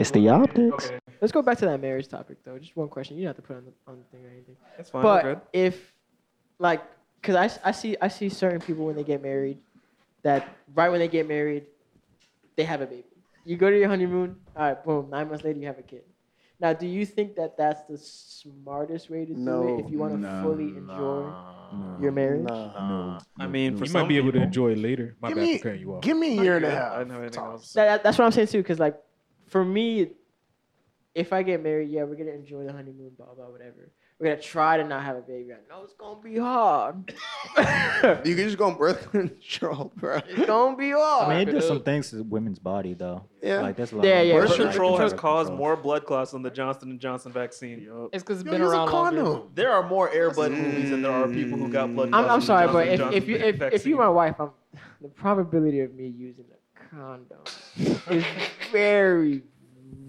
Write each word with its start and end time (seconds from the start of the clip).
It's 0.00 0.10
the 0.10 0.28
optics. 0.28 0.86
Okay, 0.86 0.98
Let's 1.20 1.32
go 1.32 1.40
back 1.42 1.58
to 1.58 1.66
that 1.66 1.80
marriage 1.80 2.08
topic 2.08 2.38
though. 2.44 2.58
Just 2.58 2.76
one 2.76 2.88
question. 2.88 3.16
You 3.16 3.22
don't 3.24 3.28
have 3.28 3.36
to 3.36 3.42
put 3.42 3.56
on 3.56 3.64
the 3.64 3.72
on 3.90 3.98
the 3.98 4.04
thing 4.16 4.26
or 4.26 4.30
anything. 4.30 4.56
that's 4.76 4.90
fine. 4.90 5.02
But 5.02 5.22
good. 5.22 5.40
if, 5.52 5.92
like, 6.58 6.82
cause 7.22 7.36
I, 7.36 7.68
I 7.68 7.72
see 7.72 7.96
I 8.00 8.08
see 8.08 8.28
certain 8.28 8.60
people 8.60 8.86
when 8.86 8.96
they 8.96 9.04
get 9.04 9.22
married, 9.22 9.58
that 10.22 10.48
right 10.74 10.90
when 10.90 10.98
they 10.98 11.08
get 11.08 11.28
married, 11.28 11.66
they 12.56 12.64
have 12.64 12.80
a 12.80 12.86
baby. 12.86 13.04
You 13.44 13.56
go 13.56 13.70
to 13.70 13.78
your 13.78 13.88
honeymoon. 13.88 14.36
All 14.56 14.62
right, 14.68 14.84
boom. 14.84 15.10
Nine 15.10 15.28
months 15.28 15.44
later, 15.44 15.58
you 15.60 15.66
have 15.66 15.78
a 15.78 15.82
kid. 15.82 16.02
Now, 16.60 16.72
do 16.72 16.86
you 16.86 17.04
think 17.04 17.36
that 17.36 17.56
that's 17.56 17.82
the 17.88 17.98
smartest 17.98 19.10
way 19.10 19.24
to 19.26 19.34
do 19.34 19.38
No. 19.38 19.76
it 19.78 19.84
if 19.84 19.90
you 19.90 19.98
want 19.98 20.12
to 20.14 20.18
Nah. 20.18 20.42
fully 20.42 20.68
enjoy 20.68 21.32
your 22.00 22.12
marriage? 22.12 22.44
Nah. 22.44 23.18
I 23.38 23.46
mean, 23.46 23.76
for 23.76 23.84
you 23.84 23.92
might 23.92 24.08
be 24.08 24.16
some 24.16 24.24
able 24.24 24.32
to 24.32 24.42
enjoy 24.42 24.70
it 24.72 24.78
later. 24.78 25.16
My 25.20 25.28
Give 25.28 25.36
bad 25.36 25.42
me, 25.42 25.58
for 25.58 25.74
you 25.74 25.94
off. 25.94 26.02
give 26.02 26.16
me 26.16 26.38
a 26.38 26.42
year 26.42 26.56
and 26.56 26.64
a 26.64 26.70
half. 26.70 26.92
I 26.92 26.98
didn't 27.00 27.16
anything 27.16 27.38
else 27.42 27.62
to 27.62 27.68
say. 27.68 27.80
That, 27.82 27.86
that- 27.88 28.02
that's 28.04 28.18
what 28.18 28.24
I'm 28.24 28.32
saying 28.32 28.48
too. 28.48 28.62
Cause 28.62 28.78
like, 28.78 28.96
for 29.46 29.64
me, 29.64 30.10
if 31.14 31.32
I 31.32 31.42
get 31.42 31.62
married, 31.62 31.90
yeah, 31.90 32.04
we're 32.04 32.16
gonna 32.16 32.32
enjoy 32.32 32.64
the 32.64 32.72
honeymoon, 32.72 33.12
blah 33.16 33.34
blah, 33.34 33.46
whatever. 33.46 33.90
We're 34.18 34.30
gonna 34.30 34.40
try 34.40 34.76
to 34.76 34.84
not 34.84 35.02
have 35.02 35.16
a 35.16 35.20
baby. 35.22 35.52
I 35.52 35.56
know 35.68 35.82
it's 35.82 35.94
gonna 35.94 36.20
be 36.20 36.38
hard. 36.38 37.12
You 38.24 38.34
can 38.36 38.44
just 38.44 38.58
go 38.58 38.66
on 38.66 38.76
birth 38.76 39.10
control, 39.12 39.92
bro. 39.96 40.16
it's 40.28 40.46
gonna 40.46 40.76
be 40.76 40.90
hard. 40.90 41.32
I 41.32 41.38
mean, 41.38 41.48
it 41.48 41.52
does 41.52 41.66
some 41.66 41.82
things 41.82 42.10
to 42.10 42.22
women's 42.22 42.58
body 42.58 42.94
though. 42.94 43.24
Yeah. 43.42 43.60
Like 43.60 43.76
there's 43.76 43.92
a 43.92 43.96
lot. 43.96 44.04
Yeah, 44.04 44.20
of 44.20 44.28
yeah, 44.28 44.34
Birth 44.34 44.48
but- 44.50 44.56
control 44.58 44.96
has 44.98 45.12
caused 45.12 45.48
control. 45.48 45.68
more 45.68 45.76
blood 45.76 46.04
clots 46.04 46.32
than 46.32 46.42
the 46.42 46.50
Johnson 46.50 46.90
and 46.90 47.00
Johnson 47.00 47.32
vaccine. 47.32 47.88
It's 48.12 48.22
because 48.22 48.40
it's 48.40 48.46
Yo, 48.46 48.52
been 48.52 48.60
use 48.60 48.70
around 48.70 48.90
longer. 48.90 49.22
condom. 49.22 49.50
There 49.54 49.72
are 49.72 49.88
more 49.88 50.10
Air 50.10 50.30
Airbud 50.30 50.50
mm. 50.50 50.62
movies 50.62 50.90
than 50.90 51.02
there 51.02 51.12
are 51.12 51.28
people 51.28 51.58
who 51.58 51.68
got 51.68 51.94
blood 51.94 52.06
I'm, 52.06 52.24
clots. 52.24 52.30
I'm 52.30 52.40
sorry, 52.42 52.66
Johnson 52.66 53.06
but 53.06 53.14
if, 53.14 53.22
if 53.22 53.28
you 53.28 53.36
if, 53.36 53.62
if 53.74 53.86
you're 53.86 53.98
my 53.98 54.08
wife, 54.08 54.36
I'm, 54.38 54.50
the 55.00 55.08
probability 55.08 55.80
of 55.80 55.94
me 55.94 56.06
using 56.08 56.44
a 56.94 57.00
condom 57.00 57.38
is 58.08 58.24
very, 58.72 59.42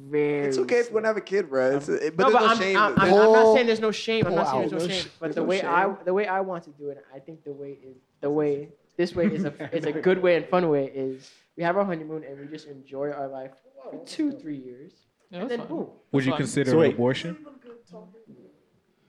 very. 0.10 0.48
It's 0.48 0.58
okay 0.60 0.80
if 0.80 0.88
you 0.88 0.94
want 0.94 1.04
to 1.06 1.08
have 1.08 1.18
a 1.18 1.22
kid, 1.22 1.50
bro. 1.50 1.78
It's, 1.78 1.90
it, 1.90 2.18
no, 2.18 2.26
but 2.26 2.34
but 2.34 2.40
there's 2.40 2.52
I'm, 2.52 2.58
no 2.58 2.64
shame. 2.64 2.78
I'm, 2.78 3.00
I'm, 3.00 3.08
it. 3.10 3.12
I'm 3.18 3.34
not 3.34 3.54
saying 3.54 3.68
there's 3.68 3.80
no 3.80 3.92
shame. 3.92 4.28
I'm 4.28 4.36
not 4.36 4.48
saying 4.48 4.70
there's 4.70 4.84
no 4.84 4.88
shame. 4.88 5.06
But 5.20 5.36
the 5.36 5.42
no 5.42 5.48
way 5.48 5.62
I 5.64 5.94
the 6.04 6.14
way 6.14 6.28
I 6.28 6.42
want 6.42 6.64
to 6.66 6.70
do 6.72 6.90
it, 6.90 7.04
I 7.14 7.20
think 7.20 7.44
the 7.44 7.54
way 7.54 7.78
is 7.84 7.98
the 8.22 8.30
way 8.30 8.70
this 8.98 9.16
way 9.16 9.26
is 9.26 9.46
a 9.46 9.54
is 9.76 9.86
a 9.86 9.92
good 9.92 10.22
way 10.22 10.36
and 10.36 10.46
fun 10.48 10.70
way 10.70 10.86
is 10.94 11.30
we 11.58 11.64
have 11.64 11.78
our 11.78 11.86
honeymoon 11.86 12.24
and 12.24 12.40
we 12.40 12.48
just 12.48 12.68
enjoy 12.68 13.12
our 13.12 13.28
life 13.28 13.52
for 13.92 14.04
two 14.06 14.32
three 14.32 14.58
years 14.58 14.92
Yeah, 15.30 15.42
and 15.42 15.50
then 15.52 15.60
fine. 15.60 15.68
boom. 15.68 15.88
Would 16.12 16.26
you 16.26 16.32
Fine. 16.32 16.38
consider 16.40 16.72
So 16.72 16.78
an 16.78 16.82
wait. 16.82 16.94
abortion? 16.94 17.38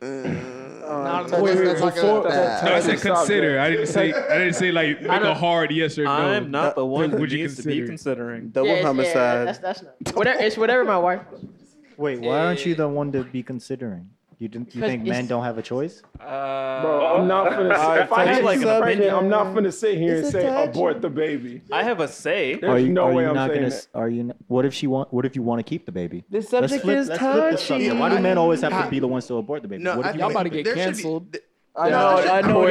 Uh, 0.02 0.06
Not 1.02 1.25
that's- 1.30 1.42
wait, 1.42 1.56
wait, 1.56 1.75
before- 1.75 1.91
gonna- 2.22 2.28
that- 2.28 2.64
No, 2.64 2.75
I 2.75 2.80
said 2.80 3.00
consider. 3.00 3.58
I 3.58 3.70
didn't 3.70 3.86
say. 3.86 4.12
I 4.12 4.38
didn't 4.38 4.55
say 4.55 4.70
like 4.70 5.03
make 5.03 5.22
a 5.22 5.34
hard 5.34 5.70
yes 5.72 5.98
or 5.98 6.05
no. 6.05 6.11
I'm 6.11 6.50
not 6.50 6.75
the 6.77 6.84
one 6.86 7.11
who 7.11 7.16
Would 7.19 7.33
you 7.33 7.38
needs 7.38 7.56
to 7.56 7.62
be 7.66 7.84
considering. 7.84 8.50
Double 8.50 8.69
Yeah, 8.69 8.72
it's- 8.75 8.83
yeah, 8.84 8.86
homicide. 8.88 9.48
that's 9.48 9.58
that's 9.58 9.83
not 9.83 10.14
whatever. 10.16 10.41
It's 10.41 10.56
whatever 10.56 10.84
my 10.84 10.98
wife. 10.98 11.22
Wait, 11.97 12.20
why 12.20 12.41
aren't 12.41 12.64
you 12.66 12.75
the 12.75 12.86
one 12.88 13.11
to 13.12 13.25
be 13.25 13.42
considering? 13.42 14.11
You 14.39 14.48
didn't, 14.48 14.75
you 14.75 14.83
'Cause 14.83 14.91
think 14.91 15.05
men 15.05 15.27
don't 15.27 15.45
have 15.45 15.56
a 15.56 15.62
choice? 15.62 16.03
Uh, 16.20 16.83
Bro, 16.83 17.06
I'm 17.20 17.27
not 17.27 17.53
finna 17.53 17.75
say, 17.75 18.03
if 18.03 18.12
I 18.12 18.25
That's 18.27 18.37
get 18.39 18.45
like 18.45 18.83
pregnant. 18.83 19.12
I'm 19.15 19.31
not 19.31 19.47
finna 19.55 19.73
sit 19.73 19.97
here 19.97 20.17
and 20.17 20.19
It's 20.27 20.28
a 20.28 20.33
say 20.33 20.43
touch. 20.47 20.69
abort 20.69 21.01
the 21.01 21.09
baby. 21.09 21.62
I 21.73 21.83
have 21.83 22.01
a 22.01 22.09
say. 22.09 22.56
There's 22.56 22.84
no 22.84 23.12
way 23.15 23.27
I'm 23.27 23.34
not 23.34 23.48
saying 23.48 23.62
gonna? 23.62 23.70
that. 23.70 23.87
Are 23.95 24.11
you? 24.11 24.20
n- 24.20 24.34
What 24.48 24.67
if 24.67 24.75
she 24.75 24.87
want? 24.89 25.11
What 25.12 25.25
if 25.25 25.37
you 25.37 25.43
want 25.43 25.61
to 25.61 25.62
keep 25.62 25.87
the 25.87 25.93
baby? 25.93 26.23
This 26.28 26.53
Let's 26.53 26.69
subject 26.70 26.83
flip, 26.84 26.98
is 26.98 27.09
let's 27.09 27.20
flip 27.20 27.34
the 27.34 27.41
touchy. 27.53 27.65
subject. 27.65 27.97
Why 27.97 28.09
do 28.15 28.19
men 28.20 28.37
always 28.37 28.61
have 28.61 28.84
to 28.84 28.91
be 28.91 28.98
the 28.98 29.09
ones 29.09 29.27
to 29.28 29.37
abort 29.39 29.62
the 29.62 29.69
baby? 29.69 29.83
No, 29.83 29.97
what 29.97 30.05
I 30.06 30.09
if 30.11 30.15
you 30.17 30.20
Y'all 30.20 30.28
think 30.28 30.41
about 30.41 30.43
to 30.43 30.50
get 30.50 30.65
there 30.67 30.75
should 30.75 30.81
be- 30.81 30.84
canceled. 31.03 31.33
th- 31.33 31.45
I 31.78 31.91
know, 31.91 32.23
that 32.23 32.45
I 32.45 32.48
know, 32.48 32.67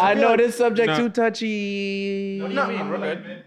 I 0.00 0.14
know 0.14 0.36
this 0.36 0.56
subject 0.56 0.88
No. 0.88 0.96
too 0.96 1.08
touchy. 1.10 2.40
What 2.40 2.48
do 2.50 2.54
you 2.54 2.66
mean? 2.66 2.88
We're 2.90 2.98
good. 2.98 3.44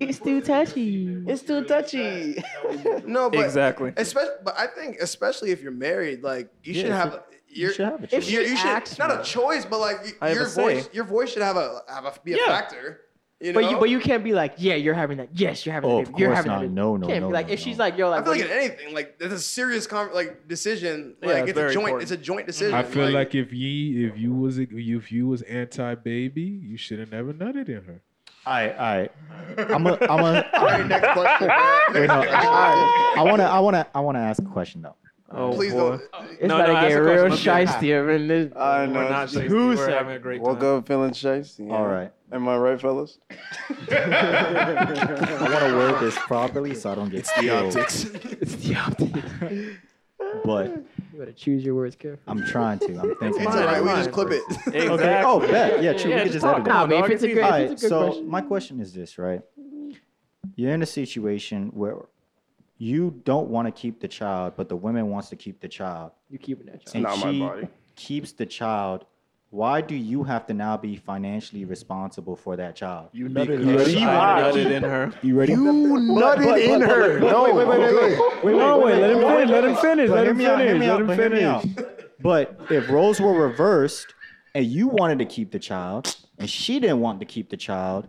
It's 0.00 0.18
too 0.18 0.40
touchy. 0.40 1.22
It's 1.26 1.42
too 1.42 1.64
touchy. 1.64 2.42
No, 3.06 3.28
but 3.30 3.44
Exactly. 3.44 3.92
Especially, 3.96 4.34
but 4.44 4.54
I 4.58 4.66
think 4.66 4.96
especially 5.00 5.50
if 5.50 5.62
you're 5.62 5.72
married, 5.72 6.22
like 6.22 6.48
you 6.64 6.72
Yeah, 6.74 6.82
should 6.82 6.90
have. 6.92 7.12
you- 7.12 7.18
a- 7.18 7.22
you 7.52 7.62
Your, 7.62 7.72
should 7.72 7.84
have 7.86 8.00
a 8.00 8.04
If 8.04 8.10
choice. 8.10 8.24
she 8.26 8.32
you, 8.34 8.40
you 8.42 8.56
should 8.56 8.98
not 8.98 9.20
a 9.20 9.24
choice, 9.24 9.64
but 9.64 9.80
like 9.80 9.96
y- 10.04 10.12
I 10.22 10.32
your 10.32 10.44
a 10.44 10.48
say. 10.48 10.62
voice, 10.62 10.88
your 10.92 11.04
voice 11.04 11.32
should 11.32 11.42
have 11.42 11.56
a 11.56 11.80
have 11.88 12.04
a 12.04 12.12
be 12.24 12.34
a 12.34 12.36
Yeah. 12.36 12.46
factor. 12.46 13.00
You 13.40 13.52
know, 13.54 13.60
But 13.60 13.70
you, 13.70 13.76
but 13.78 13.88
you 13.90 13.98
can't 14.00 14.22
be 14.22 14.32
like, 14.34 14.52
yeah, 14.58 14.74
you're 14.74 14.92
having 14.94 15.16
that. 15.16 15.30
Yes, 15.32 15.64
you're 15.66 15.72
having 15.72 15.90
Oh, 15.90 15.96
that. 15.96 16.02
of 16.02 16.08
baby. 16.12 16.20
You're 16.20 16.28
course 16.28 16.36
having 16.36 16.52
not. 16.52 16.58
that. 16.60 16.66
baby. 16.66 16.74
No, 16.74 16.96
no, 16.96 17.06
can't 17.08 17.22
no, 17.22 17.28
be 17.28 17.32
like 17.32 17.46
no, 17.48 17.52
if 17.54 17.58
she's 17.60 17.78
like, 17.78 17.96
yo, 17.96 18.06
I 18.06 18.10
like, 18.10 18.24
feel 18.24 18.32
what 18.34 18.38
like 18.40 18.46
do 18.48 18.52
in 18.54 18.62
you- 18.62 18.68
anything, 18.68 18.94
like 18.94 19.18
there's 19.18 19.32
a 19.32 19.40
serious 19.40 19.86
con- 19.88 20.12
like 20.14 20.46
decision. 20.46 21.16
Yeah, 21.22 21.28
Like 21.28 21.36
it's 21.38 21.48
it's 21.50 21.58
a 21.58 21.60
very 21.62 21.72
joint. 21.74 21.86
important. 21.88 22.02
It's 22.02 22.20
a 22.20 22.22
joint 22.22 22.40
mm-hmm. 22.42 22.46
decision. 22.46 22.74
I 22.74 22.82
feel 22.84 23.10
like 23.10 23.34
if 23.34 23.52
ye 23.52 24.04
if 24.06 24.16
you 24.18 24.32
was 24.34 24.58
if 24.58 25.10
you 25.10 25.26
was 25.26 25.42
anti 25.42 25.94
baby, 25.96 26.42
you 26.42 26.76
should 26.76 26.98
have 27.00 27.10
never 27.10 27.32
nutted 27.32 27.68
in 27.68 27.82
her. 27.84 28.02
All 28.46 28.52
right, 28.54 28.72
all 28.76 28.98
right. 28.98 29.10
I'm 29.70 29.86
a, 29.86 29.98
I'm 30.08 30.20
a, 30.20 30.50
All 30.54 30.64
right, 30.64 30.86
next 30.86 31.12
question. 31.12 31.48
wait, 31.94 32.06
no, 32.06 32.22
I, 32.22 33.14
I 33.18 33.22
wanna, 33.22 33.44
I 33.44 33.58
wanna, 33.60 33.86
I 33.94 34.00
wanna 34.00 34.18
ask 34.20 34.40
a 34.42 34.46
question 34.46 34.82
though. 34.82 34.96
Oh, 35.32 35.52
Please 35.52 35.72
boy. 35.72 35.78
don't. 35.90 36.02
It's 36.32 36.42
No, 36.48 36.56
about 36.56 36.66
no, 36.68 36.72
to 36.72 36.78
ask 36.78 36.88
get 36.88 36.98
a 36.98 37.02
real 37.02 37.26
question. 37.28 37.54
Let's 37.54 37.72
shiesty 37.72 38.14
in 38.14 38.28
this. 38.28 38.52
I 38.56 38.80
We're 38.80 38.86
know. 38.86 39.08
not 39.08 39.28
it's- 39.28 39.34
shiesty. 39.34 39.46
Who 39.48 39.68
We're 39.68 39.90
having 39.90 40.16
a 40.16 40.18
great 40.18 40.40
Woke 40.40 40.58
time. 40.60 40.78
up 40.78 40.86
feeling 40.88 41.10
shiesty. 41.12 41.68
yeah. 41.68 41.74
All 41.74 41.86
right. 41.86 42.10
Am 42.32 42.48
I 42.48 42.56
right, 42.56 42.80
fellas? 42.80 43.18
I 43.90 45.38
want 45.40 45.64
to 45.66 45.74
word 45.76 46.00
this 46.00 46.16
properly 46.18 46.74
so 46.74 46.90
I 46.90 46.94
don't 46.96 47.10
get 47.10 47.20
it's 47.20 47.32
killed. 47.32 47.76
It's 47.76 48.04
the 48.56 48.74
optics. 48.76 49.76
But 50.44 50.84
You 51.20 51.26
gotta 51.26 51.36
choose 51.36 51.62
your 51.62 51.74
words 51.74 51.96
carefully. 51.96 52.22
I'm 52.26 52.46
trying 52.46 52.78
to. 52.78 52.86
I'm 52.98 53.14
thinking. 53.20 53.42
It's 53.42 53.54
all 53.54 53.64
right. 53.66 53.82
We 53.82 53.90
just 53.90 54.10
clip 54.10 54.30
it. 54.30 54.42
Okay. 54.68 54.86
Exactly. 54.94 55.22
Oh, 55.26 55.40
bet. 55.40 55.82
Yeah, 55.82 55.92
true. 55.92 56.10
Yeah, 56.10 56.16
we 56.16 56.22
could 56.22 56.32
just 56.32 56.32
just 56.32 56.44
talk 56.44 56.54
edit 56.60 56.66
it. 56.66 56.70
about 56.70 56.88
Nah, 56.88 56.96
man, 56.96 57.04
if 57.04 57.10
it's 57.10 57.22
a 57.22 57.28
good, 57.28 57.38
All 57.42 57.44
if 57.44 57.50
right. 57.50 57.70
it's 57.70 57.82
a 57.82 57.84
good 57.84 57.88
So 57.90 58.06
question. 58.06 58.28
my 58.30 58.40
question 58.40 58.80
is 58.80 58.94
this, 58.94 59.18
right? 59.18 59.42
You're 60.56 60.72
in 60.72 60.80
a 60.82 60.86
situation 60.86 61.70
where 61.74 61.96
you 62.78 63.20
don't 63.24 63.48
want 63.50 63.66
to 63.68 63.72
keep 63.72 64.00
the 64.00 64.08
child, 64.08 64.54
but 64.56 64.70
the 64.70 64.76
woman 64.76 65.10
wants 65.10 65.28
to 65.28 65.36
keep 65.36 65.60
the 65.60 65.68
child, 65.68 66.12
you 66.30 66.38
keeping 66.38 66.66
that 66.66 66.86
child. 66.86 66.94
and 66.94 67.02
not 67.04 67.18
my 67.18 67.32
she 67.32 67.38
body. 67.40 67.68
keeps 67.96 68.32
the 68.32 68.46
child. 68.46 69.04
Why 69.52 69.80
do 69.80 69.96
you 69.96 70.22
have 70.22 70.46
to 70.46 70.54
now 70.54 70.76
be 70.76 70.94
financially 70.94 71.64
responsible 71.64 72.36
for 72.36 72.54
that 72.54 72.76
child? 72.76 73.08
You 73.12 73.28
nutted 73.28 73.46
she 73.86 73.96
in 73.96 74.08
her. 74.08 74.52
to 74.52 74.58
Nutted 74.58 74.70
in 74.70 74.82
her. 74.84 75.12
You 75.22 75.36
ready? 75.36 75.52
You 75.52 75.58
nutted 75.58 76.62
in 76.62 76.80
her. 76.82 77.18
No, 77.18 77.42
wait, 77.42 77.54
wait, 77.54 77.66
wait, 77.66 77.80
wait, 77.80 77.94
wait, 77.94 78.44
wait, 78.44 78.56
No, 78.56 78.78
wait, 78.78 78.94
let 79.00 79.10
him 79.10 79.18
finish. 79.18 79.50
Let 79.50 79.64
him 79.64 79.76
finish. 79.76 80.10
Let 80.10 80.26
him 80.28 80.36
me 80.38 80.46
out, 80.46 80.60
hear 80.60 80.68
finish. 80.68 80.88
Let 80.88 81.00
him 81.00 81.06
but 81.08 81.18
hear 81.18 81.30
me 81.30 81.42
out. 81.42 81.62
finish. 81.62 81.84
But 82.20 82.60
if 82.70 82.88
roles 82.90 83.20
were 83.20 83.32
reversed 83.32 84.14
and 84.54 84.64
you 84.66 84.86
wanted 84.86 85.18
to 85.18 85.24
keep 85.24 85.50
the 85.50 85.58
child 85.58 86.16
and 86.38 86.48
she 86.48 86.78
didn't 86.78 87.00
want 87.00 87.18
to 87.18 87.26
keep 87.26 87.50
the 87.50 87.56
child, 87.56 88.08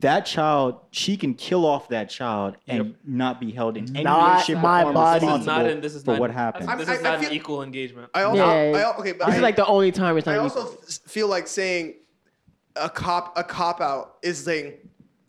that 0.00 0.26
child, 0.26 0.80
she 0.90 1.16
can 1.16 1.34
kill 1.34 1.64
off 1.64 1.88
that 1.88 2.10
child 2.10 2.56
and 2.66 2.94
not 3.04 3.40
be 3.40 3.50
held 3.52 3.76
in 3.76 3.84
any 3.94 4.04
Not 4.04 4.38
way, 4.38 4.42
shape, 4.44 4.58
my 4.58 4.82
form 4.82 4.94
body. 4.94 5.26
This 5.26 5.40
is 5.40 5.46
not 5.46 5.66
in. 5.66 5.80
This 5.80 5.94
is 5.94 6.02
for 6.02 6.12
not. 6.12 6.20
what 6.20 6.30
happened. 6.30 6.68
This 6.80 6.88
I- 6.88 6.92
is 6.94 6.98
I 7.00 7.02
not 7.02 7.20
feel- 7.20 7.28
an 7.30 7.34
equal 7.36 7.62
engagement. 7.62 8.10
I 8.14 8.22
also, 8.22 8.38
Yeah, 8.38 8.78
I, 8.94 8.98
okay, 9.00 9.12
but 9.12 9.26
This 9.26 9.34
I, 9.34 9.36
is 9.36 9.42
like 9.42 9.56
the 9.56 9.66
only 9.66 9.92
time 9.92 10.16
it's 10.18 10.26
not. 10.26 10.34
I 10.34 10.38
also 10.38 10.72
f- 10.72 10.98
feel 11.06 11.28
like 11.28 11.46
saying 11.46 11.94
a 12.76 12.88
cop 12.88 13.36
a 13.36 13.44
cop 13.44 13.80
out 13.80 14.16
is 14.22 14.42
saying 14.42 14.74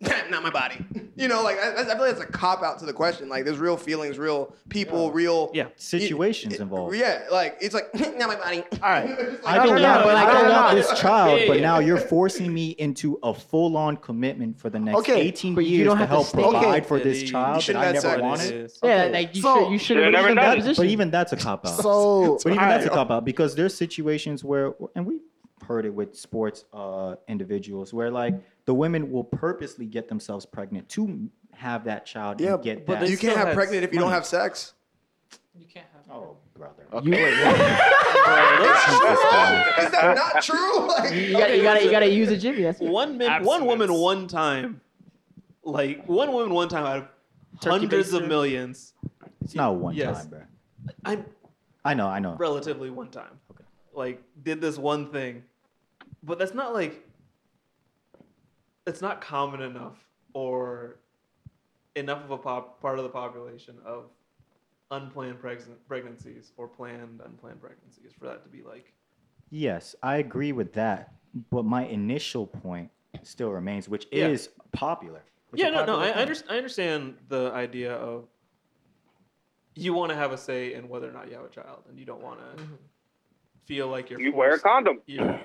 not 0.29 0.43
my 0.43 0.49
body. 0.49 0.83
You 1.15 1.27
know, 1.27 1.43
like 1.43 1.57
I, 1.59 1.81
I 1.81 1.85
feel 1.85 1.97
like 1.99 2.11
it's 2.11 2.21
a 2.21 2.25
cop 2.25 2.63
out 2.63 2.79
to 2.79 2.85
the 2.85 2.93
question. 2.93 3.29
Like 3.29 3.45
there's 3.45 3.59
real 3.59 3.77
feelings, 3.77 4.17
real 4.17 4.55
people, 4.69 5.11
real 5.11 5.51
Yeah. 5.53 5.67
Situations 5.75 6.55
it- 6.55 6.59
involved. 6.59 6.95
Yeah, 6.95 7.23
like 7.31 7.57
it's 7.61 7.73
like 7.73 7.93
not 8.17 8.27
my 8.29 8.35
body. 8.35 8.63
All 8.81 8.89
right. 8.89 9.05
I 9.45 9.57
don't, 9.65 9.75
no, 9.81 9.89
want, 9.89 10.03
but 10.03 10.13
like, 10.13 10.27
I 10.27 10.33
don't 10.41 10.49
want 10.51 10.75
this 10.75 10.99
child, 10.99 11.39
Yeah, 11.41 11.47
but 11.47 11.59
now 11.61 11.79
you're 11.79 11.97
forcing 11.99 12.53
me 12.53 12.71
into 12.71 13.19
a 13.23 13.33
full-on 13.33 13.97
commitment 13.97 14.59
for 14.59 14.69
the 14.69 14.79
next 14.79 14.99
Okay, 14.99 15.21
18 15.21 15.55
but 15.55 15.65
you 15.65 15.77
years 15.77 15.87
don't 15.87 15.97
to 15.97 16.05
have 16.05 16.09
to 16.09 16.15
help 16.15 16.27
stay- 16.27 16.41
provide 16.41 16.65
Okay. 16.65 16.87
for 16.87 16.99
this 16.99 17.21
You 17.21 17.27
child 17.29 17.63
that 17.63 17.75
I 17.75 17.85
never 17.91 18.01
said 18.01 18.21
wanted. 18.21 18.71
yeah, 18.83 19.03
like 19.05 19.35
you 19.35 19.41
So- 19.41 19.63
should. 19.65 19.71
You 19.71 19.77
should 19.79 19.97
have 19.97 20.11
never 20.11 20.27
done 20.33 20.35
that 20.65 20.75
But 20.75 20.85
even 20.87 21.11
that's 21.11 21.31
a 21.33 21.37
cop 21.37 21.65
out. 21.65 21.79
So, 21.81 22.37
But 22.43 22.53
even 22.53 22.67
that's 22.67 22.85
a 22.85 22.89
cop 22.89 23.11
out 23.11 23.23
because 23.25 23.55
there's 23.55 23.73
situations 23.75 24.43
where, 24.43 24.73
and 24.95 25.05
we 25.05 25.19
heard 25.63 25.85
it 25.85 25.93
with 25.93 26.15
sports 26.15 26.65
uh, 26.73 27.15
individuals, 27.27 27.93
where 27.93 28.11
like 28.11 28.35
the 28.65 28.73
women 28.73 29.11
will 29.11 29.23
purposely 29.23 29.85
get 29.85 30.07
themselves 30.07 30.45
pregnant 30.45 30.89
to 30.89 31.29
have 31.51 31.83
that 31.85 32.05
child 32.05 32.41
Yeah, 32.41 32.55
and 32.55 32.63
get 32.63 32.85
but 32.85 32.99
that. 32.99 33.09
You 33.09 33.17
can't 33.17 33.37
have 33.37 33.53
pregnant 33.53 33.83
if 33.83 33.93
you 33.93 33.99
don't 33.99 34.11
have 34.11 34.25
sex. 34.25 34.73
You 35.57 35.65
can't 35.65 35.85
have. 35.93 36.15
oh, 36.15 36.37
brother. 36.55 36.83
Is 39.83 39.91
that 39.91 40.15
not 40.15 40.43
true? 40.43 40.87
Like, 40.93 41.13
You 41.13 41.33
gotta, 41.37 41.57
you 41.57 41.63
gotta, 41.63 41.83
you 41.85 41.91
gotta 41.91 42.09
use 42.09 42.29
a 42.29 42.37
Jimmy. 42.37 42.63
That's 42.63 42.81
it. 42.81 42.87
One 42.89 43.17
man, 43.17 43.43
one 43.43 43.65
woman, 43.65 43.93
one 43.93 44.27
time. 44.27 44.81
Like 45.63 46.05
one 46.07 46.31
woman, 46.33 46.53
one 46.53 46.67
time 46.69 46.85
out 46.85 46.97
of 46.97 47.07
Turkey 47.61 47.79
hundreds 47.79 48.13
of 48.13 48.27
millions. 48.27 48.93
It's 49.43 49.55
not 49.55 49.75
one 49.75 49.95
Yes. 49.95 50.21
time, 50.21 50.29
bro. 50.29 50.39
I'm 51.05 51.25
I 51.85 51.93
know, 51.93 52.07
I 52.07 52.19
know. 52.19 52.35
relatively 52.37 52.89
one 52.89 53.09
time. 53.09 53.39
Okay. 53.51 53.63
Like 53.93 54.21
did 54.43 54.61
this 54.61 54.77
one 54.77 55.11
thing, 55.11 55.43
but 56.23 56.39
that's 56.39 56.53
not 56.53 56.73
like. 56.73 57.07
It's 58.85 59.01
not 59.01 59.21
common 59.21 59.61
enough 59.61 59.95
or 60.33 60.99
enough 61.95 62.23
of 62.23 62.31
a 62.31 62.37
pop, 62.37 62.81
part 62.81 62.97
of 62.97 63.03
the 63.03 63.09
population 63.09 63.75
of 63.85 64.05
unplanned 64.91 65.39
pregn- 65.41 65.77
pregnancies 65.87 66.51
or 66.57 66.67
planned 66.67 67.21
unplanned 67.25 67.61
pregnancies 67.61 68.11
for 68.19 68.25
that 68.25 68.43
to 68.43 68.49
be 68.49 68.61
like 68.61 68.91
Yes, 69.49 69.95
I 70.03 70.17
agree 70.17 70.51
with 70.51 70.73
that. 70.73 71.13
But 71.51 71.63
my 71.63 71.85
initial 71.85 72.45
point 72.47 72.89
still 73.21 73.51
remains, 73.51 73.87
which 73.87 74.07
Yeah. 74.11 74.27
is 74.27 74.49
popular. 74.71 75.21
with 75.51 75.59
Yeah, 75.59 75.69
the 75.69 75.77
no, 75.77 75.85
no. 75.85 75.93
I, 75.99 76.07
popular 76.11 76.17
I, 76.17 76.21
under, 76.21 76.35
I 76.49 76.57
understand 76.57 77.17
the 77.29 77.51
idea 77.53 77.93
of 77.93 78.27
you 79.75 79.93
want 79.93 80.09
to 80.11 80.15
have 80.15 80.31
a 80.31 80.37
say 80.37 80.73
in 80.73 80.89
whether 80.89 81.07
or 81.07 81.13
not 81.13 81.29
you 81.29 81.35
have 81.35 81.45
a 81.45 81.49
child, 81.49 81.83
and 81.89 81.97
you 81.99 82.05
don't 82.05 82.21
want 82.21 82.39
to 82.39 82.63
Mm-hmm. 82.63 82.73
feel 83.65 83.87
like 83.87 84.09
you're. 84.09 84.19
You 84.19 84.33
wear 84.33 84.55
a 84.55 84.59
condom. 84.59 85.01
Yeah, 85.05 85.41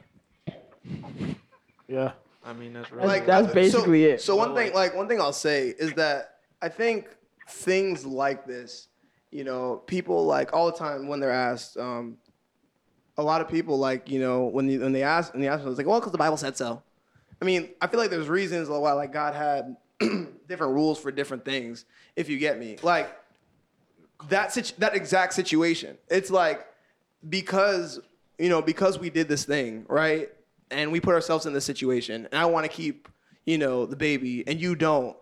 Yeah. 1.89 2.13
I 2.45 2.53
mean 2.53 2.73
that's 2.73 2.89
That's- 2.91 3.07
right. 3.09 3.27
that's 3.27 3.49
so- 3.49 3.55
basically 3.55 4.05
it. 4.05 4.21
So 4.21 4.37
one 4.37 4.55
thing, 4.55 4.67
like- 4.73 4.93
like 4.93 4.97
one 4.97 5.09
thing 5.09 5.21
I'll 5.21 5.33
say 5.33 5.69
is 5.79 5.93
that 5.95 6.37
I 6.63 6.69
think 6.69 7.09
things 7.49 8.05
like 8.07 8.47
this, 8.47 8.89
you 9.31 9.45
know, 9.45 9.83
people 9.87 10.25
like 10.25 10.53
all 10.53 10.67
the 10.71 10.77
time 10.77 11.09
when 11.09 11.21
they're 11.21 11.31
asked, 11.31 11.77
um, 11.77 12.17
a 13.17 13.23
lot 13.23 13.41
of 13.41 13.49
people 13.49 13.79
like, 13.79 14.09
you 14.09 14.21
know, 14.21 14.45
when 14.47 14.69
you, 14.69 14.81
when 14.81 14.93
they 14.93 15.03
ask, 15.03 15.33
when 15.33 15.43
they 15.43 15.49
ask, 15.49 15.65
it's 15.67 15.77
like, 15.77 15.87
well, 15.87 15.99
because 15.99 16.13
the 16.13 16.19
Bible 16.19 16.37
said 16.37 16.57
so. 16.57 16.83
I 17.43 17.45
mean, 17.45 17.71
I 17.81 17.87
feel 17.87 18.01
like 18.01 18.11
there's 18.11 18.29
reasons 18.29 18.69
why 18.69 18.93
like 18.93 19.13
God 19.13 19.35
had 19.35 19.77
different 20.49 20.73
rules 20.75 20.99
for 21.01 21.11
different 21.11 21.45
things. 21.45 21.85
If 22.17 22.29
you 22.29 22.39
get 22.39 22.59
me, 22.59 22.77
like 22.83 23.11
that 24.29 24.53
situ- 24.53 24.75
that 24.79 24.95
exact 24.97 25.35
situation. 25.35 25.99
It's 26.09 26.31
like 26.31 26.67
because 27.29 28.01
you 28.39 28.49
know 28.49 28.63
because 28.63 28.99
we 28.99 29.11
did 29.11 29.29
this 29.29 29.45
thing 29.45 29.85
right, 29.89 30.31
and 30.71 30.93
we 30.93 31.01
put 31.01 31.15
ourselves 31.15 31.47
in 31.47 31.53
this 31.53 31.65
situation, 31.65 32.27
and 32.31 32.41
I 32.41 32.47
want 32.47 32.65
to 32.65 32.73
keep 32.73 33.09
you 33.45 33.59
know 33.59 33.87
the 33.87 33.97
baby, 33.97 34.47
and 34.47 34.61
you 34.61 34.75
don't. 34.75 35.17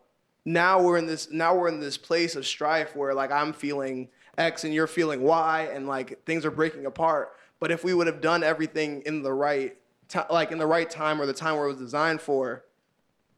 Now 0.44 0.82
we're 0.82 0.98
in 0.98 1.06
this 1.06 1.30
now 1.30 1.56
we're 1.56 1.68
in 1.68 1.80
this 1.80 1.96
place 1.96 2.36
of 2.36 2.46
strife 2.46 2.94
where 2.94 3.14
like 3.14 3.30
I'm 3.30 3.52
feeling 3.52 4.08
X 4.38 4.64
and 4.64 4.72
you're 4.72 4.86
feeling 4.86 5.22
Y, 5.22 5.68
and 5.72 5.86
like 5.86 6.24
things 6.24 6.44
are 6.44 6.50
breaking 6.50 6.86
apart. 6.86 7.32
But 7.58 7.70
if 7.70 7.84
we 7.84 7.94
would 7.94 8.06
have 8.06 8.20
done 8.20 8.42
everything 8.42 9.02
in 9.06 9.22
the 9.22 9.32
right 9.32 9.76
ti 10.08 10.20
like 10.30 10.52
in 10.52 10.58
the 10.58 10.66
right 10.66 10.88
time 10.88 11.20
or 11.20 11.26
the 11.26 11.32
time 11.32 11.56
where 11.56 11.66
it 11.66 11.68
was 11.68 11.78
designed 11.78 12.20
for, 12.20 12.64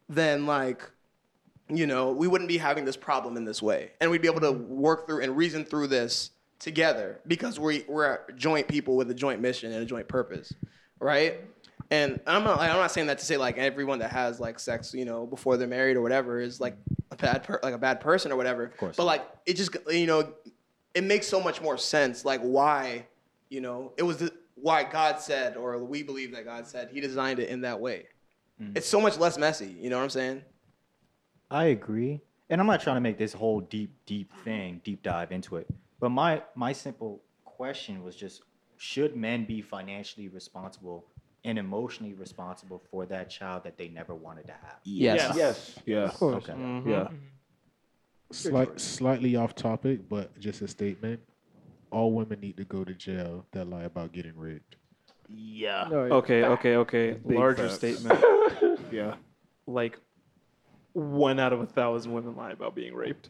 then 0.09 0.47
like 0.47 0.91
you 1.71 1.87
know, 1.87 2.13
we 2.13 2.27
wouldn't 2.27 2.49
be 2.49 2.59
having 2.59 2.85
this 2.85 2.97
problem 2.97 3.37
in 3.37 3.45
this 3.45 3.63
way. 3.63 3.91
And 4.01 4.11
we'd 4.11 4.23
be 4.23 4.29
able 4.29 4.41
to 4.41 4.53
work 4.53 5.07
through 5.07 5.23
and 5.23 5.37
reason 5.37 5.65
through 5.65 5.89
this 5.89 6.31
together 6.59 7.21
because 7.27 7.61
we, 7.61 7.85
we're 7.89 8.21
joint 8.33 8.69
people 8.69 8.97
with 8.97 9.11
a 9.11 9.15
joint 9.15 9.41
mission 9.41 9.73
and 9.73 9.83
a 9.83 9.87
joint 9.87 10.09
purpose, 10.09 10.53
right? 10.99 11.41
And 11.91 12.21
I'm 12.27 12.45
not, 12.45 12.61
I'm 12.61 12.77
not 12.77 12.91
saying 12.91 13.07
that 13.07 13.19
to 13.19 13.25
say 13.25 13.37
like 13.37 13.57
everyone 13.57 14.01
that 14.01 14.11
has 14.13 14.41
like 14.41 14.59
sex, 14.59 14.93
you 14.93 15.05
know, 15.05 15.27
before 15.27 15.57
they're 15.57 15.67
married 15.67 15.97
or 15.97 16.03
whatever 16.03 16.41
is 16.41 16.61
like 16.61 16.77
a 17.11 17.17
bad, 17.17 17.45
per- 17.45 17.61
like 17.63 17.75
a 17.75 17.79
bad 17.79 18.01
person 18.01 18.31
or 18.31 18.37
whatever. 18.37 18.65
Of 18.65 18.77
course 18.77 18.97
But 18.97 19.05
like 19.05 19.27
it 19.47 19.55
just, 19.55 19.75
you 19.89 20.07
know, 20.07 20.35
it 20.95 21.05
makes 21.05 21.27
so 21.27 21.41
much 21.41 21.63
more 21.63 21.79
sense 21.79 22.25
like 22.25 22.41
why, 22.43 23.07
you 23.49 23.61
know, 23.61 23.93
it 23.97 24.03
was 24.03 24.19
the, 24.19 24.33
why 24.55 24.85
God 24.85 25.21
said 25.21 25.57
or 25.57 25.83
we 25.83 26.03
believe 26.03 26.33
that 26.33 26.45
God 26.45 26.67
said 26.67 26.91
He 26.93 27.01
designed 27.01 27.39
it 27.39 27.49
in 27.49 27.63
that 27.63 27.81
way. 27.81 28.07
Mm-hmm. 28.61 28.77
It's 28.77 28.89
so 28.89 29.01
much 29.01 29.17
less 29.17 29.39
messy. 29.39 29.75
You 29.81 29.89
know 29.89 29.97
what 29.97 30.05
I'm 30.05 30.11
saying? 30.11 30.43
I 31.51 31.67
agree. 31.67 32.21
And 32.51 32.61
I'm 32.61 32.67
not 32.67 32.81
trying 32.81 32.97
to 32.97 33.01
make 33.01 33.19
this 33.19 33.33
whole 33.33 33.61
deep, 33.61 33.95
deep 34.05 34.33
thing, 34.45 34.81
deep 34.85 35.03
dive 35.03 35.33
into 35.33 35.57
it. 35.57 35.69
But 36.01 36.11
my 36.11 36.43
my 36.55 36.73
simple 36.73 37.23
question 37.45 38.03
was 38.03 38.15
just 38.15 38.43
should 38.77 39.17
men 39.17 39.45
be 39.45 39.61
financially 39.61 40.29
responsible 40.29 41.07
and 41.45 41.59
emotionally 41.59 42.15
responsible 42.15 42.83
for 42.91 43.07
that 43.07 43.31
child 43.31 43.65
that 43.65 43.77
they 43.79 43.89
never 43.89 44.15
wanted 44.15 44.47
to 44.47 44.53
have? 44.53 44.77
Yes. 44.85 45.35
Yes. 45.37 45.79
Yeah. 45.87 46.05
Of 46.05 46.15
course. 46.15 46.45
Okay. 46.49 46.53
Mhm. 46.53 46.87
Yeah. 46.87 47.09
Slight, 48.31 48.79
slightly 48.79 49.37
off 49.37 49.55
topic, 49.55 50.09
but 50.09 50.39
just 50.39 50.61
a 50.61 50.69
statement. 50.69 51.21
All 51.91 52.13
women 52.13 52.41
need 52.41 52.59
to 52.59 52.65
go 52.65 52.85
to 52.85 52.93
jail 52.93 53.47
that 53.53 53.65
lie 53.71 53.85
about 53.85 54.13
getting 54.13 54.37
raped. 54.37 54.77
Yeah. 55.35 55.89
No, 55.91 55.97
Okay, 56.01 56.45
okay, 56.45 56.77
okay. 56.77 57.13
Big 57.13 57.39
Larger 57.39 57.69
facts. 57.69 57.75
statement. 57.77 58.23
Yeah. 58.93 59.17
like 59.67 59.99
one 60.95 61.39
out 61.39 61.53
of 61.53 61.61
a 61.61 61.67
thousand 61.67 62.13
women 62.13 62.35
lie 62.37 62.53
about 62.53 62.75
being 62.75 62.95
raped. 62.95 63.29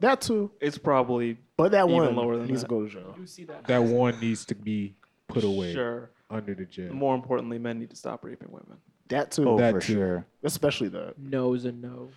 That 0.00 0.20
too. 0.20 0.50
It's 0.60 0.76
probably 0.78 1.38
But 1.56 1.72
that 1.72 1.84
Even 1.88 1.92
one 1.96 2.16
lower 2.16 2.36
than 2.38 2.46
needs 2.46 2.60
that. 2.62 2.68
to 2.68 2.74
go 2.74 2.84
to 2.86 2.90
jail. 2.90 3.16
You 3.18 3.26
see 3.26 3.44
that? 3.44 3.66
That 3.66 3.82
one 3.82 4.18
needs 4.20 4.44
to 4.46 4.54
be 4.54 4.94
put 5.28 5.44
away 5.44 5.72
sure. 5.74 6.10
Under 6.32 6.54
the 6.54 6.64
jail. 6.64 6.92
More 6.92 7.14
importantly, 7.14 7.58
men 7.58 7.78
need 7.78 7.90
to 7.90 7.96
stop 7.96 8.24
raping 8.24 8.50
women. 8.50 8.78
That 9.08 9.30
too. 9.30 9.48
Oh, 9.48 9.58
That 9.58 9.74
for 9.74 9.80
too. 9.80 9.92
sure. 9.94 10.26
Especially 10.42 10.88
that. 10.88 11.18
no 11.18 11.52
is 11.54 11.64
a 11.66 11.72
no. 11.72 12.08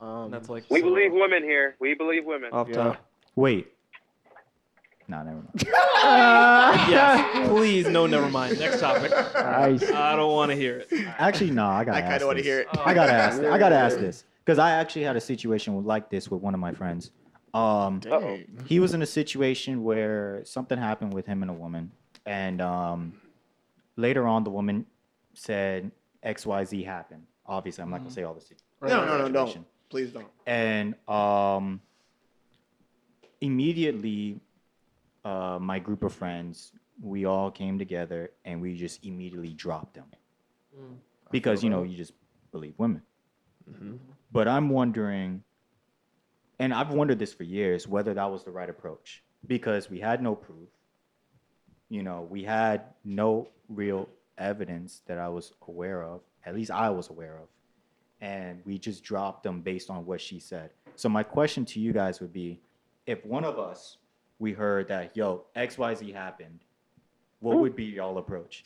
Um, 0.00 0.24
And 0.24 0.34
that's 0.34 0.48
like 0.48 0.64
We 0.68 0.80
so 0.80 0.86
believe 0.86 1.12
women 1.12 1.42
here. 1.44 1.76
We 1.80 1.94
believe 1.94 2.24
women. 2.24 2.50
off 2.52 2.68
Yeah. 2.68 2.74
top. 2.74 3.06
Wait. 3.36 3.68
Nah, 5.08 5.22
never 5.22 5.36
mind. 5.36 5.64
Yes, 6.90 7.48
please. 7.48 7.86
No, 7.88 8.06
never 8.06 8.28
mind. 8.28 8.58
Next 8.60 8.80
topic. 8.80 9.10
Nice. 9.10 9.90
I 9.90 10.16
don't 10.16 10.32
want 10.32 10.50
to 10.50 10.56
hear 10.56 10.78
it. 10.78 10.88
Actually, 11.18 11.50
no, 11.50 11.66
I 11.66 11.84
gotta 11.84 11.98
I 11.98 12.00
ask 12.00 12.10
kinda 12.12 12.26
wanna 12.26 12.36
this. 12.38 12.46
hear 12.46 12.60
it. 12.60 12.68
I 12.84 12.94
gotta 12.94 13.12
ask. 13.24 13.42
I 13.42 13.58
gotta 13.58 13.76
ask 13.76 13.98
this 13.98 14.24
because 14.44 14.58
I 14.58 14.72
actually 14.72 15.02
had 15.02 15.16
a 15.16 15.20
situation 15.20 15.84
like 15.84 16.10
this 16.10 16.30
with 16.30 16.40
one 16.42 16.54
of 16.54 16.60
my 16.60 16.72
friends. 16.72 17.10
Um, 17.54 18.00
dang. 18.00 18.46
he 18.66 18.80
was 18.80 18.94
in 18.94 19.02
a 19.02 19.06
situation 19.06 19.82
where 19.84 20.40
something 20.44 20.78
happened 20.78 21.12
with 21.12 21.26
him 21.26 21.42
and 21.42 21.50
a 21.50 21.54
woman, 21.54 21.92
and 22.24 22.60
um, 22.62 23.12
later 23.96 24.26
on, 24.26 24.44
the 24.44 24.50
woman 24.50 24.86
said 25.34 25.90
X, 26.22 26.46
Y, 26.46 26.64
Z 26.64 26.82
happened. 26.82 27.24
Obviously, 27.46 27.82
I'm 27.82 27.90
not 27.90 27.98
gonna 27.98 28.10
say 28.10 28.22
all 28.22 28.34
the 28.34 28.40
si- 28.40 28.54
no, 28.82 28.88
no, 28.88 29.18
no, 29.18 29.26
situation. 29.26 29.62
don't. 29.62 29.66
Please 29.90 30.10
don't. 30.12 30.26
And 30.46 30.94
um, 31.08 31.80
immediately, 33.40 34.40
uh, 35.24 35.58
my 35.60 35.78
group 35.78 36.02
of 36.02 36.12
friends, 36.12 36.72
we 37.00 37.24
all 37.24 37.50
came 37.50 37.78
together 37.78 38.30
and 38.44 38.60
we 38.60 38.76
just 38.76 39.04
immediately 39.04 39.52
dropped 39.54 39.94
them 39.94 40.06
because 41.30 41.62
you 41.64 41.70
know 41.70 41.82
you 41.82 41.96
just 41.96 42.12
believe 42.52 42.74
women. 42.78 43.02
But 44.32 44.48
I'm 44.48 44.68
wondering, 44.70 45.42
and 46.58 46.72
I've 46.72 46.90
wondered 46.90 47.18
this 47.18 47.32
for 47.34 47.42
years, 47.44 47.86
whether 47.86 48.14
that 48.14 48.30
was 48.30 48.44
the 48.44 48.50
right 48.50 48.68
approach 48.68 49.22
because 49.46 49.90
we 49.90 49.98
had 50.00 50.22
no 50.22 50.34
proof. 50.34 50.68
You 51.92 52.02
know, 52.02 52.26
we 52.30 52.42
had 52.42 52.84
no 53.04 53.48
real 53.68 54.08
evidence 54.38 55.02
that 55.06 55.18
I 55.18 55.28
was 55.28 55.52
aware 55.68 56.02
of. 56.02 56.20
At 56.46 56.54
least 56.54 56.70
I 56.70 56.88
was 56.88 57.10
aware 57.10 57.36
of 57.36 57.48
and 58.22 58.62
we 58.64 58.78
just 58.78 59.02
dropped 59.02 59.42
them 59.42 59.60
based 59.60 59.90
on 59.90 60.06
what 60.06 60.20
she 60.20 60.38
said. 60.38 60.70
So 60.94 61.08
my 61.08 61.24
question 61.24 61.64
to 61.66 61.80
you 61.80 61.92
guys 61.92 62.20
would 62.20 62.32
be, 62.32 62.60
if 63.04 63.26
one 63.26 63.44
of 63.44 63.58
us 63.58 63.98
we 64.38 64.52
heard 64.52 64.88
that 64.88 65.16
yo 65.16 65.44
X 65.54 65.76
Y 65.76 65.94
Z 65.94 66.12
happened, 66.12 66.60
what 67.40 67.58
would 67.58 67.76
be 67.76 67.84
y'all 67.84 68.18
approach? 68.18 68.64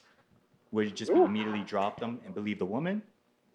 Would 0.71 0.89
it 0.89 0.95
just 0.95 1.13
be 1.13 1.19
immediately 1.19 1.65
drop 1.65 1.99
them 1.99 2.21
and 2.25 2.35
believe 2.35 2.59
the 2.59 2.67
woman, 2.67 3.03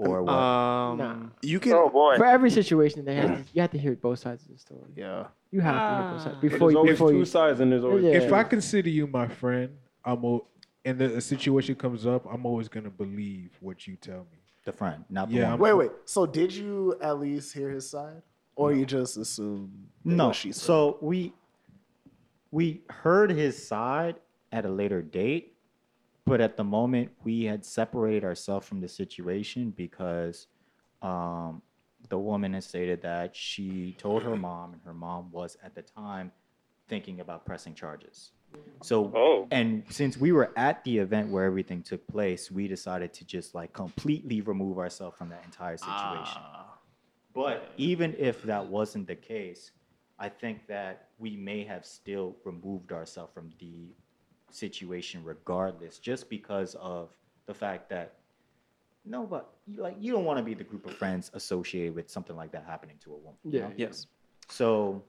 or 0.08 0.24
what? 0.24 0.34
Um, 0.34 0.98
Nah. 0.98 1.16
You 1.42 1.60
can. 1.60 1.74
Oh 1.74 1.90
boy. 1.90 2.18
For 2.18 2.26
every 2.26 2.50
situation, 2.50 3.06
they 3.06 3.16
have 3.16 3.30
to, 3.38 3.44
you 3.54 3.62
have 3.62 3.72
to 3.72 3.78
hear 3.78 3.96
both 3.96 4.20
sides 4.20 4.44
of 4.46 4.52
the 4.52 4.58
story. 4.58 4.82
Yeah. 4.96 5.28
You 5.52 5.62
have 5.62 5.76
to 5.76 6.04
hear 6.04 6.12
both 6.14 6.22
sides. 6.24 6.36
But 6.36 6.42
before 6.42 6.60
there's 6.60 6.72
you. 6.74 6.78
always 6.80 6.92
Before 6.94 7.12
two 7.12 7.18
you. 7.20 7.26
sides 7.26 7.60
and 7.60 7.72
there's 7.72 7.84
always 7.84 8.04
Yeah. 8.04 8.12
If 8.12 8.34
I 8.34 8.44
consider 8.44 8.90
you 8.90 9.08
my 9.08 9.28
friend, 9.28 9.70
I'm 10.04 10.24
o- 10.26 10.48
and 10.86 10.98
the, 10.98 11.18
a 11.18 11.22
situation 11.22 11.76
comes 11.76 12.06
up, 12.08 12.26
I'm 12.32 12.46
always 12.46 12.68
gonna 12.68 12.90
believe 12.90 13.52
what 13.60 13.86
you 13.88 13.96
tell 13.96 14.26
me. 14.32 14.38
the 14.66 14.72
friend, 14.72 15.04
not 15.10 15.28
the 15.30 15.36
Yeah, 15.36 15.42
woman. 15.42 15.52
I'm- 15.52 15.60
Wait, 15.60 15.74
wait. 15.90 15.92
So 16.06 16.26
did 16.26 16.54
you 16.54 16.96
at 17.02 17.20
least 17.20 17.54
hear 17.54 17.70
his 17.70 17.90
side, 17.90 18.22
or 18.56 18.74
you 18.74 18.86
just 18.86 19.18
assume? 19.18 19.72
No. 20.04 20.32
she 20.32 20.52
said? 20.52 20.62
So 20.64 20.98
we 21.02 21.34
we 22.52 22.82
heard 22.90 23.32
his 23.32 23.68
side 23.68 24.16
at 24.52 24.66
a 24.66 24.70
later 24.70 25.02
date, 25.02 25.51
but 26.26 26.42
at 26.42 26.58
the 26.58 26.64
moment 26.64 27.12
we 27.24 27.44
had 27.44 27.66
separated 27.66 28.24
ourselves 28.24 28.68
from 28.68 28.82
the 28.82 28.88
situation 28.88 29.72
because 29.76 30.48
um, 31.02 31.62
the 32.10 32.18
woman 32.18 32.54
has 32.54 32.66
stated 32.66 33.02
that 33.02 33.36
she 33.36 33.96
told 33.98 34.24
her 34.24 34.36
mom, 34.36 34.74
and 34.74 34.82
her 34.84 34.94
mom 34.94 35.32
was 35.32 35.58
at 35.64 35.76
the 35.76 35.82
time 35.82 36.32
thinking 36.88 37.20
about 37.20 37.46
pressing 37.46 37.74
charges. 37.74 38.32
So 38.82 39.12
Oh. 39.16 39.48
and 39.52 39.84
since 39.90 40.18
we 40.18 40.32
were 40.32 40.52
at 40.58 40.84
the 40.84 40.98
event 40.98 41.30
where 41.30 41.46
everything 41.46 41.84
took 41.84 42.06
place, 42.08 42.52
we 42.52 42.68
decided 42.68 43.14
to 43.14 43.26
just 43.26 43.56
like 43.56 43.72
completely 43.74 44.42
remove 44.42 44.78
ourselves 44.78 45.18
from 45.18 45.30
that 45.30 45.44
entire 45.46 45.78
situation. 45.78 46.42
But 47.34 47.72
even 47.78 48.14
if 48.18 48.44
that 48.44 48.68
wasn't 48.68 49.08
the 49.08 49.16
case, 49.16 49.72
I 50.20 50.28
think 50.30 50.68
that 50.68 51.10
we 51.18 51.38
may 51.38 51.64
have 51.64 51.86
still 51.86 52.36
removed 52.44 52.92
ourselves 52.92 53.34
from 53.34 53.52
the 53.60 53.96
situation 54.54 55.24
regardless, 55.24 56.00
just 56.00 56.30
because 56.30 56.76
of 56.76 57.10
the 57.46 57.54
fact 57.54 57.90
that 57.90 58.14
no, 59.04 59.26
but 59.26 59.50
you- 59.66 59.82
like 59.82 59.96
you 60.00 60.12
don't 60.12 60.26
want 60.26 60.38
to 60.38 60.44
be 60.44 60.54
the 60.54 60.64
group 60.64 60.86
of 60.86 60.94
friends 60.94 61.32
associated 61.34 61.96
with 61.96 62.10
something 62.10 62.36
like 62.36 62.52
that 62.52 62.66
happening 62.66 62.98
to 63.04 63.14
a 63.14 63.18
woman. 63.18 63.38
you 63.44 63.52
Yeah. 63.60 63.68
know? 63.68 63.74
Yes. 63.76 64.08
So, 64.48 65.02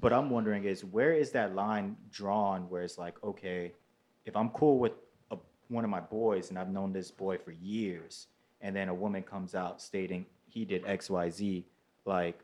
but 0.00 0.12
I'm 0.12 0.28
wondering 0.28 0.64
is 0.64 0.84
where 0.84 1.12
is 1.14 1.30
that 1.32 1.54
line 1.54 1.96
drawn 2.10 2.68
where 2.68 2.82
it's 2.82 2.98
like, 2.98 3.22
okay, 3.24 3.72
if 4.26 4.36
I'm 4.36 4.50
cool 4.50 4.78
with 4.78 4.92
a, 5.30 5.38
one 5.68 5.84
of 5.84 5.90
my 5.90 6.00
boys 6.00 6.50
and 6.50 6.58
I've 6.58 6.70
known 6.70 6.92
this 6.92 7.10
boy 7.10 7.38
for 7.38 7.52
years, 7.52 8.26
and 8.60 8.74
then 8.76 8.88
a 8.88 8.94
woman 8.94 9.22
comes 9.22 9.54
out 9.54 9.80
stating 9.80 10.26
he 10.46 10.64
did 10.64 10.84
X, 10.86 11.08
Y, 11.10 11.30
Z, 11.30 11.64
like, 12.04 12.38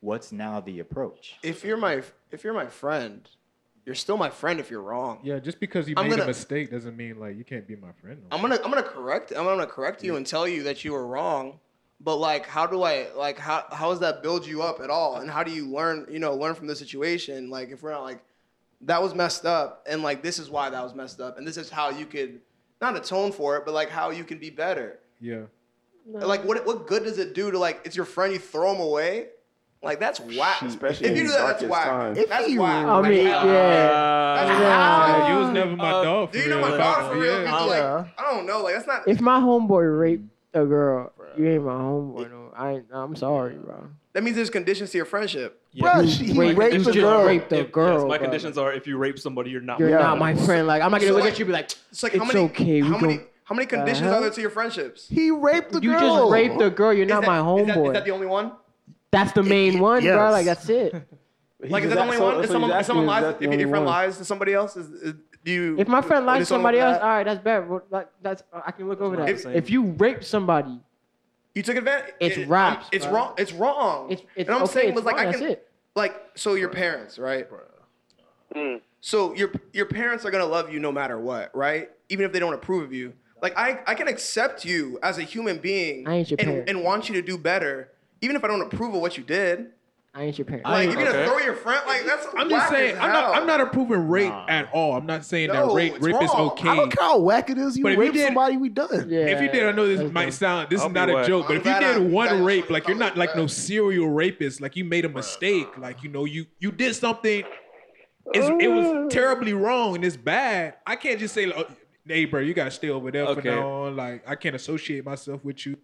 what's 0.00 0.32
now 0.32 0.60
the 0.60 0.80
approach? 0.80 1.38
If 1.42 1.64
you're 1.64 1.76
my 1.78 2.02
if 2.30 2.44
you're 2.44 2.54
my 2.54 2.66
friend, 2.66 3.28
you're 3.86 3.94
still 3.94 4.16
my 4.16 4.30
friend 4.30 4.60
if 4.60 4.70
you're 4.70 4.82
wrong. 4.82 5.20
Yeah, 5.22 5.38
just 5.38 5.58
because 5.60 5.88
you 5.88 5.94
I'm 5.96 6.04
made 6.04 6.10
gonna- 6.10 6.24
a 6.24 6.26
mistake 6.26 6.70
doesn't 6.70 6.96
mean 6.96 7.18
like 7.18 7.36
you 7.36 7.44
can't 7.44 7.66
be 7.66 7.76
my 7.76 7.92
friend. 8.00 8.20
no 8.30 8.36
I'm 8.36 8.42
gonna 8.42 8.56
I'm 8.64 8.70
gonna 8.70 8.82
correct 8.82 9.32
I'm 9.32 9.44
gonna 9.44 9.66
correct 9.66 10.02
you 10.04 10.16
and 10.16 10.26
tell 10.26 10.46
you 10.46 10.62
that 10.64 10.84
you 10.84 10.92
were 10.92 11.06
wrong, 11.06 11.58
but 12.00 12.16
like 12.16 12.46
how 12.46 12.66
do 12.66 12.82
I 12.82 13.08
like 13.16 13.38
how 13.38 13.64
how 13.72 13.90
does 13.90 14.00
that 14.00 14.22
build 14.22 14.46
you 14.46 14.62
up 14.62 14.80
at 14.80 14.90
all? 14.90 15.16
And 15.16 15.30
how 15.30 15.42
do 15.42 15.50
you 15.50 15.66
learn 15.68 16.06
you 16.10 16.18
know 16.18 16.34
learn 16.34 16.54
from 16.54 16.66
the 16.66 16.76
situation? 16.76 17.50
Like 17.50 17.70
if 17.70 17.82
we're 17.82 17.92
not 17.92 18.02
like 18.04 18.22
that 18.82 19.02
was 19.02 19.14
messed 19.14 19.44
up, 19.44 19.84
and 19.88 20.02
like 20.02 20.22
this 20.22 20.38
is 20.38 20.48
why 20.50 20.70
that 20.70 20.82
was 20.82 20.94
messed 20.94 21.20
up, 21.20 21.36
and 21.38 21.46
this 21.46 21.56
is 21.58 21.68
how 21.70 21.90
you 21.90 22.06
could 22.06 22.40
not 22.80 22.96
atone 22.96 23.30
for 23.32 23.56
it, 23.58 23.64
but 23.66 23.74
like 23.74 23.90
how 23.90 24.10
you 24.10 24.24
can 24.24 24.38
be 24.38 24.48
better. 24.50 24.98
Yeah. 25.20 25.42
Like 26.06 26.44
what 26.44 26.64
what 26.66 26.86
good 26.86 27.04
does 27.04 27.18
it 27.18 27.34
do 27.34 27.50
to 27.50 27.58
like 27.58 27.82
it's 27.84 27.94
your 27.94 28.06
friend 28.06 28.32
you 28.32 28.38
throw 28.38 28.74
him 28.74 28.80
away? 28.80 29.28
Like 29.82 29.98
that's 29.98 30.20
whack. 30.20 30.60
Especially 30.62 31.08
if 31.08 31.16
you 31.16 31.22
do 31.24 31.28
that, 31.30 31.38
that's 31.38 31.62
darkest 31.62 31.70
whack. 31.70 32.16
If 32.18 32.28
That's 32.28 32.46
he 32.46 32.58
whack. 32.58 32.84
I 32.86 32.98
Like, 32.98 33.10
mean, 33.10 33.26
how- 33.26 33.46
yeah. 33.46 34.34
That's 34.44 34.60
Yeah. 34.60 35.16
Yeah, 35.28 35.32
you 35.32 35.38
was 35.44 35.50
never 35.54 35.76
my 35.76 35.90
Uh, 35.90 36.02
dog 36.04 36.28
for 36.28 36.32
Do 36.34 36.38
you 36.44 36.50
know 36.50 36.58
real. 36.58 36.68
my 36.68 36.76
dog 36.76 37.12
for 37.12 37.18
real? 37.18 37.32
yeah. 37.32 37.42
Yeah. 37.44 37.64
like, 37.64 38.06
I 38.18 38.34
don't 38.34 38.46
know. 38.46 38.62
Like 38.62 38.74
that's 38.74 38.86
not. 38.86 39.02
If 39.08 39.20
my 39.22 39.40
homeboy 39.40 39.98
raped 40.00 40.24
a 40.52 40.64
girl, 40.66 41.12
you 41.36 41.48
ain't 41.48 41.64
my 41.64 41.72
homeboy. 41.72 42.30
No, 42.30 42.52
I 42.54 42.72
ain't, 42.72 42.84
I'm 42.92 43.16
sorry, 43.16 43.54
bro. 43.54 43.86
That 44.12 44.22
means 44.22 44.36
there's 44.36 44.50
conditions 44.50 44.90
to 44.90 44.98
your 44.98 45.04
friendship. 45.06 45.62
Bro, 45.78 46.06
she, 46.08 46.24
he 46.24 46.38
raped- 46.38 46.58
raped 46.58 46.74
you 46.74 46.80
the 46.80 46.92
just 46.92 47.04
girl. 47.04 47.24
raped 47.24 47.52
a 47.52 47.60
If- 47.60 47.72
girl. 47.72 47.92
yes, 48.00 48.02
my 48.02 48.18
bro. 48.18 48.26
conditions 48.26 48.58
are 48.58 48.72
if 48.74 48.86
you 48.86 48.98
rape 48.98 49.18
somebody, 49.18 49.50
you're 49.50 49.60
not. 49.62 49.78
You're 49.78 49.90
Yeah. 49.90 49.98
not 49.98 50.18
my 50.18 50.34
friend. 50.34 50.66
Like 50.66 50.82
I'm 50.82 50.90
not 50.90 51.00
gonna 51.00 51.08
So, 51.12 51.14
look 51.14 51.24
like, 51.24 51.32
at 51.34 51.38
you 51.38 51.44
and 51.46 51.52
be 51.52 51.52
like, 51.54 51.70
It's 51.90 52.02
like 52.02 52.12
It's 52.14 52.22
how 52.22 52.26
many 52.30 52.40
okay, 52.46 52.80
how 52.80 52.98
many 52.98 53.20
how 53.44 53.54
many 53.54 53.66
conditions 53.66 54.06
hell? 54.08 54.16
are 54.16 54.20
there 54.20 54.30
to 54.30 54.40
your 54.40 54.50
friendships? 54.50 55.08
He 55.08 55.30
raped 55.30 55.72
the 55.72 55.80
you 55.80 55.90
girl. 55.92 56.00
You 56.02 56.06
just 56.20 56.30
raped 56.32 56.60
a 56.60 56.70
girl. 56.70 56.92
You're 56.92 57.04
Is 57.06 57.08
not 57.10 57.22
that- 57.22 57.26
my 57.28 57.38
homeboy. 57.38 57.86
Is 57.88 57.92
that 57.94 58.04
the 58.04 58.10
only 58.10 58.26
one? 58.26 58.52
That's 59.10 59.32
the 59.32 59.42
main 59.42 59.78
one, 59.80 60.02
bro. 60.02 60.30
Like 60.30 60.46
that's 60.46 60.68
it. 60.68 60.94
Like 61.62 61.82
is 61.84 61.90
that 61.90 61.96
the 61.96 62.00
only 62.04 62.18
one? 62.18 62.42
If 62.42 62.48
someone 62.50 62.70
if 62.70 62.86
someone 62.86 63.04
lies, 63.04 63.34
if 63.38 63.42
your 63.60 63.68
friend 63.68 63.84
lies 63.84 64.16
to 64.16 64.24
somebody 64.24 64.54
else, 64.54 64.78
is, 64.78 64.88
is 65.02 65.14
do 65.44 65.52
you? 65.52 65.78
If 65.78 65.88
my 65.88 66.00
friend 66.00 66.24
lies 66.24 66.38
to 66.40 66.46
somebody 66.46 66.78
someone- 66.78 66.94
else, 66.94 67.02
all 67.02 67.08
right, 67.10 67.24
that's 67.24 67.44
bad. 67.44 67.68
Well, 67.68 67.82
That, 67.90 68.10
that's 68.22 68.42
I 68.66 68.70
can 68.70 68.88
look 68.88 69.02
over 69.02 69.16
that. 69.16 69.26
the 69.26 69.36
same. 69.36 69.52
If 69.54 69.68
you 69.68 69.82
rape 69.98 70.24
somebody, 70.24 70.80
You 71.54 71.62
took 71.62 71.76
advantage. 71.76 72.14
It's 72.18 72.38
it- 72.38 72.48
raps, 72.48 72.86
It's 72.92 73.04
bro. 73.04 73.14
wrong. 73.14 73.34
It's 73.36 73.52
wrong. 73.52 74.10
it's 74.10 74.22
it's 74.36 74.48
and 74.48 74.56
I'm 74.56 74.62
okay. 74.62 74.72
saying 74.72 74.88
it's 74.88 74.96
was 74.96 75.04
like 75.04 75.16
fine, 75.16 75.26
I 75.26 75.30
that's 75.32 75.42
can 75.42 75.50
it. 75.50 75.68
like 75.94 76.14
so 76.34 76.54
your 76.54 76.70
parents, 76.70 77.18
right? 77.18 77.46
Mm. 78.56 78.80
So 79.02 79.34
your 79.34 79.52
your 79.74 79.84
parents 79.86 80.24
are 80.24 80.30
gonna 80.30 80.46
love 80.46 80.72
you 80.72 80.80
no 80.80 80.90
matter 80.92 81.18
what, 81.18 81.54
right? 81.54 81.90
Even 82.08 82.24
if 82.24 82.32
they 82.32 82.38
don't 82.38 82.54
approve 82.54 82.84
of 82.84 82.92
you. 82.94 83.12
Like 83.42 83.52
I, 83.58 83.80
I 83.86 83.94
can 83.94 84.08
accept 84.08 84.64
you 84.64 84.98
as 85.02 85.18
a 85.18 85.22
human 85.22 85.58
being 85.58 86.08
I 86.08 86.14
ain't 86.16 86.30
your 86.30 86.40
and, 86.40 86.66
and 86.70 86.82
want 86.82 87.10
you 87.10 87.14
to 87.16 87.22
do 87.22 87.36
better, 87.36 87.90
even 88.20 88.36
if 88.36 88.44
I 88.44 88.48
don't 88.48 88.62
approve 88.62 88.94
of 88.94 89.00
what 89.00 89.16
you 89.16 89.24
did. 89.24 89.72
I 90.12 90.24
ain't 90.24 90.36
your 90.36 90.44
parent. 90.44 90.64
Like 90.64 90.90
you're 90.90 90.96
gonna 91.04 91.24
throw 91.24 91.38
your 91.38 91.54
friend, 91.54 91.80
like 91.86 92.04
that's 92.04 92.26
I'm 92.36 92.48
whack 92.48 92.50
just 92.50 92.68
saying, 92.70 92.96
as 92.96 93.00
I'm 93.00 93.12
not. 93.12 93.36
I'm 93.36 93.46
not 93.46 93.60
approving 93.60 94.08
rape 94.08 94.32
at 94.48 94.68
all. 94.72 94.96
I'm 94.96 95.06
not 95.06 95.24
saying 95.24 95.48
No, 95.52 95.68
that 95.68 95.74
rape, 95.74 95.94
it's 95.94 96.04
rape 96.04 96.20
is 96.20 96.30
okay. 96.32 96.68
I 96.68 96.74
don't 96.74 96.90
care 96.90 97.04
how 97.06 97.18
whack 97.20 97.48
it 97.48 97.58
is. 97.58 97.76
You 97.76 97.84
But 97.84 97.92
if 97.92 97.96
you 97.98 98.02
rape 98.02 98.12
did- 98.14 98.24
somebody, 98.26 98.56
we 98.56 98.70
done. 98.70 99.06
yeah. 99.08 99.20
If 99.26 99.40
you 99.40 99.48
did, 99.52 99.66
I 99.66 99.70
know 99.70 99.86
this 99.86 100.00
that's 100.00 100.12
might 100.12 100.24
dope. 100.24 100.32
sound. 100.34 100.68
This 100.68 100.80
I'll 100.80 100.88
is 100.88 100.92
not 100.94 101.10
a 101.10 101.14
whack. 101.14 101.26
joke, 101.28 101.46
but 101.46 101.52
I'm 101.52 101.60
if 101.60 101.64
you 101.64 101.70
glad 101.70 101.84
I- 101.84 101.98
did 101.98 102.10
one 102.10 102.42
rape, 102.42 102.64
showed 102.64 102.70
like 102.72 102.88
you 102.88 102.94
you're 102.94 102.98
not 102.98 103.12
how 103.14 103.20
like 103.20 103.36
no 103.36 103.46
serial 103.46 104.08
rapist, 104.08 104.60
like 104.60 104.74
you 104.74 104.84
made 104.84 105.04
a 105.04 105.08
mistake, 105.08 105.78
like 105.78 106.02
you 106.02 106.08
know 106.10 106.24
you 106.24 106.46
you 106.58 106.72
did 106.72 106.96
something. 106.96 107.44
It's, 108.34 108.48
it 108.64 108.68
was 108.68 108.86
uh. 108.86 109.08
terribly 109.10 109.52
wrong 109.52 109.94
and 109.94 110.04
it's 110.04 110.16
bad. 110.16 110.74
I 110.86 110.96
can't 110.96 111.20
just 111.20 111.34
say, 111.34 111.46
like, 111.46 111.56
oh, 111.56 111.66
"Hey, 112.04 112.24
bro, 112.24 112.40
you 112.40 112.52
gotta 112.54 112.70
stay 112.72 112.90
over 112.90 113.12
there 113.12 113.26
from 113.26 113.38
Okay. 113.38 113.50
now 113.50 113.68
on." 113.84 113.96
Like 113.96 114.28
I 114.28 114.34
can't 114.34 114.56
associate 114.56 115.04
myself 115.04 115.44
with 115.44 115.66
you. 115.66 115.76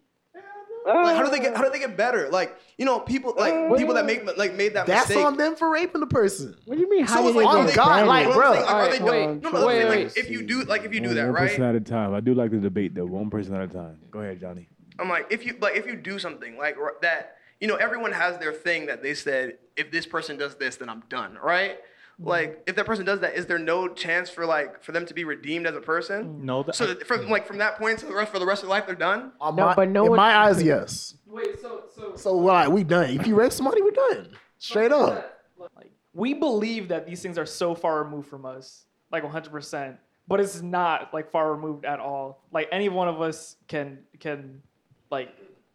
Like, 0.87 1.15
how 1.15 1.23
do 1.23 1.29
they 1.31 1.39
get 1.39 1.53
uh. 1.53 1.57
how 1.57 1.63
do 1.63 1.69
they 1.69 1.79
get 1.79 1.97
better? 1.97 2.29
Like 2.29 2.57
you 2.77 2.85
know 2.85 2.99
people 2.99 3.33
like 3.37 3.53
uh. 3.53 3.75
people 3.75 3.93
that 3.95 4.05
make 4.05 4.25
like 4.37 4.55
made 4.55 4.73
that 4.75 4.85
That's 4.87 5.09
mistake. 5.09 5.25
on 5.25 5.37
them 5.37 5.55
for 5.55 5.69
raping 5.69 6.01
the 6.01 6.07
person. 6.07 6.55
What 6.65 6.75
do 6.75 6.81
you 6.81 6.89
mean? 6.89 7.05
How 7.05 7.15
So 7.17 7.21
did 7.23 7.27
it's 7.29 7.37
they 7.39 7.45
like, 7.45 7.55
on 7.55 7.67
are 7.69 7.75
God, 7.75 8.07
like, 8.07 8.33
bro. 8.33 8.49
like, 8.51 8.59
are 8.69 8.89
they 8.89 8.99
Alright, 8.99 9.01
wait, 9.01 9.41
no, 9.43 9.49
no, 9.51 9.59
no, 9.59 9.67
wait, 9.67 9.83
like, 9.85 9.89
wait. 9.89 10.17
if 10.17 10.29
you 10.29 10.43
do 10.43 10.63
like 10.63 10.83
if 10.83 10.93
you 10.93 10.99
do 11.01 11.07
One- 11.07 11.15
that, 11.15 11.25
one 11.25 11.33
right? 11.33 11.49
person 11.49 11.63
at 11.63 11.75
a 11.75 11.79
time. 11.81 12.13
I 12.13 12.19
do 12.19 12.33
like 12.33 12.51
the 12.51 12.57
debate 12.59 12.95
though. 12.95 13.05
One 13.05 13.29
person 13.29 13.53
at 13.55 13.61
a 13.61 13.67
time. 13.67 13.97
Go 14.11 14.19
ahead, 14.19 14.39
Johnny. 14.39 14.67
I'm 14.99 15.09
like, 15.09 15.27
if 15.29 15.45
you 15.45 15.55
like, 15.59 15.75
if 15.75 15.85
you 15.85 15.95
do 15.95 16.17
something 16.19 16.57
like 16.57 16.75
that, 17.01 17.35
you 17.59 17.67
know, 17.67 17.75
everyone 17.75 18.11
has 18.13 18.37
their 18.39 18.53
thing 18.53 18.87
that 18.87 19.03
they 19.03 19.13
said. 19.13 19.57
If 19.75 19.91
this 19.91 20.07
person 20.07 20.37
does 20.37 20.55
this, 20.55 20.77
then 20.77 20.89
I'm 20.89 21.03
done, 21.09 21.37
right? 21.43 21.77
Like, 22.19 22.63
if 22.65 22.75
that 22.75 22.85
person 22.87 23.05
does 23.05 23.19
that, 23.19 23.35
is 23.35 23.45
there 23.45 23.59
no 23.59 23.87
chance 23.87 24.29
for 24.29 24.45
like 24.45 24.83
for 24.83 24.91
them 24.91 25.05
to 25.05 25.13
be 25.13 25.23
redeemed 25.23 25.67
as 25.67 25.75
a 25.75 25.81
person? 25.81 26.43
No, 26.43 26.63
that, 26.63 26.75
So 26.75 26.87
that 26.87 27.05
from 27.05 27.29
like 27.29 27.45
from 27.45 27.59
that 27.59 27.77
point 27.77 27.99
to 27.99 28.07
the 28.07 28.13
rest 28.13 28.31
for 28.31 28.39
the 28.39 28.45
rest 28.45 28.63
of 28.63 28.69
their 28.69 28.77
life, 28.77 28.87
they're 28.87 28.95
done. 28.95 29.33
No, 29.39 29.51
my, 29.51 29.75
but 29.75 29.89
no 29.89 30.05
in 30.05 30.09
one- 30.11 30.17
my 30.17 30.35
eyes, 30.35 30.61
yes. 30.61 31.15
Wait, 31.27 31.59
so 31.61 31.83
so 31.95 32.15
So 32.15 32.33
like 32.35 32.69
we 32.69 32.83
done. 32.83 33.11
If 33.11 33.27
you 33.27 33.35
rape 33.35 33.51
somebody, 33.51 33.81
we're 33.83 33.91
done. 33.91 34.29
Straight 34.57 34.91
up. 34.91 35.37
like 35.75 35.91
we 36.13 36.33
believe 36.33 36.87
that 36.87 37.05
these 37.05 37.21
things 37.21 37.37
are 37.37 37.45
so 37.45 37.75
far 37.75 38.03
removed 38.03 38.27
from 38.27 38.43
us, 38.45 38.85
like 39.11 39.23
100%, 39.23 39.97
but 40.27 40.39
it's 40.39 40.63
not 40.63 41.13
like 41.13 41.29
far 41.31 41.51
removed 41.53 41.85
at 41.85 41.99
all. 41.99 42.41
Like 42.51 42.67
any 42.71 42.89
one 42.89 43.07
of 43.07 43.21
us 43.21 43.57
can 43.67 43.99
can 44.19 44.63
like 45.11 45.29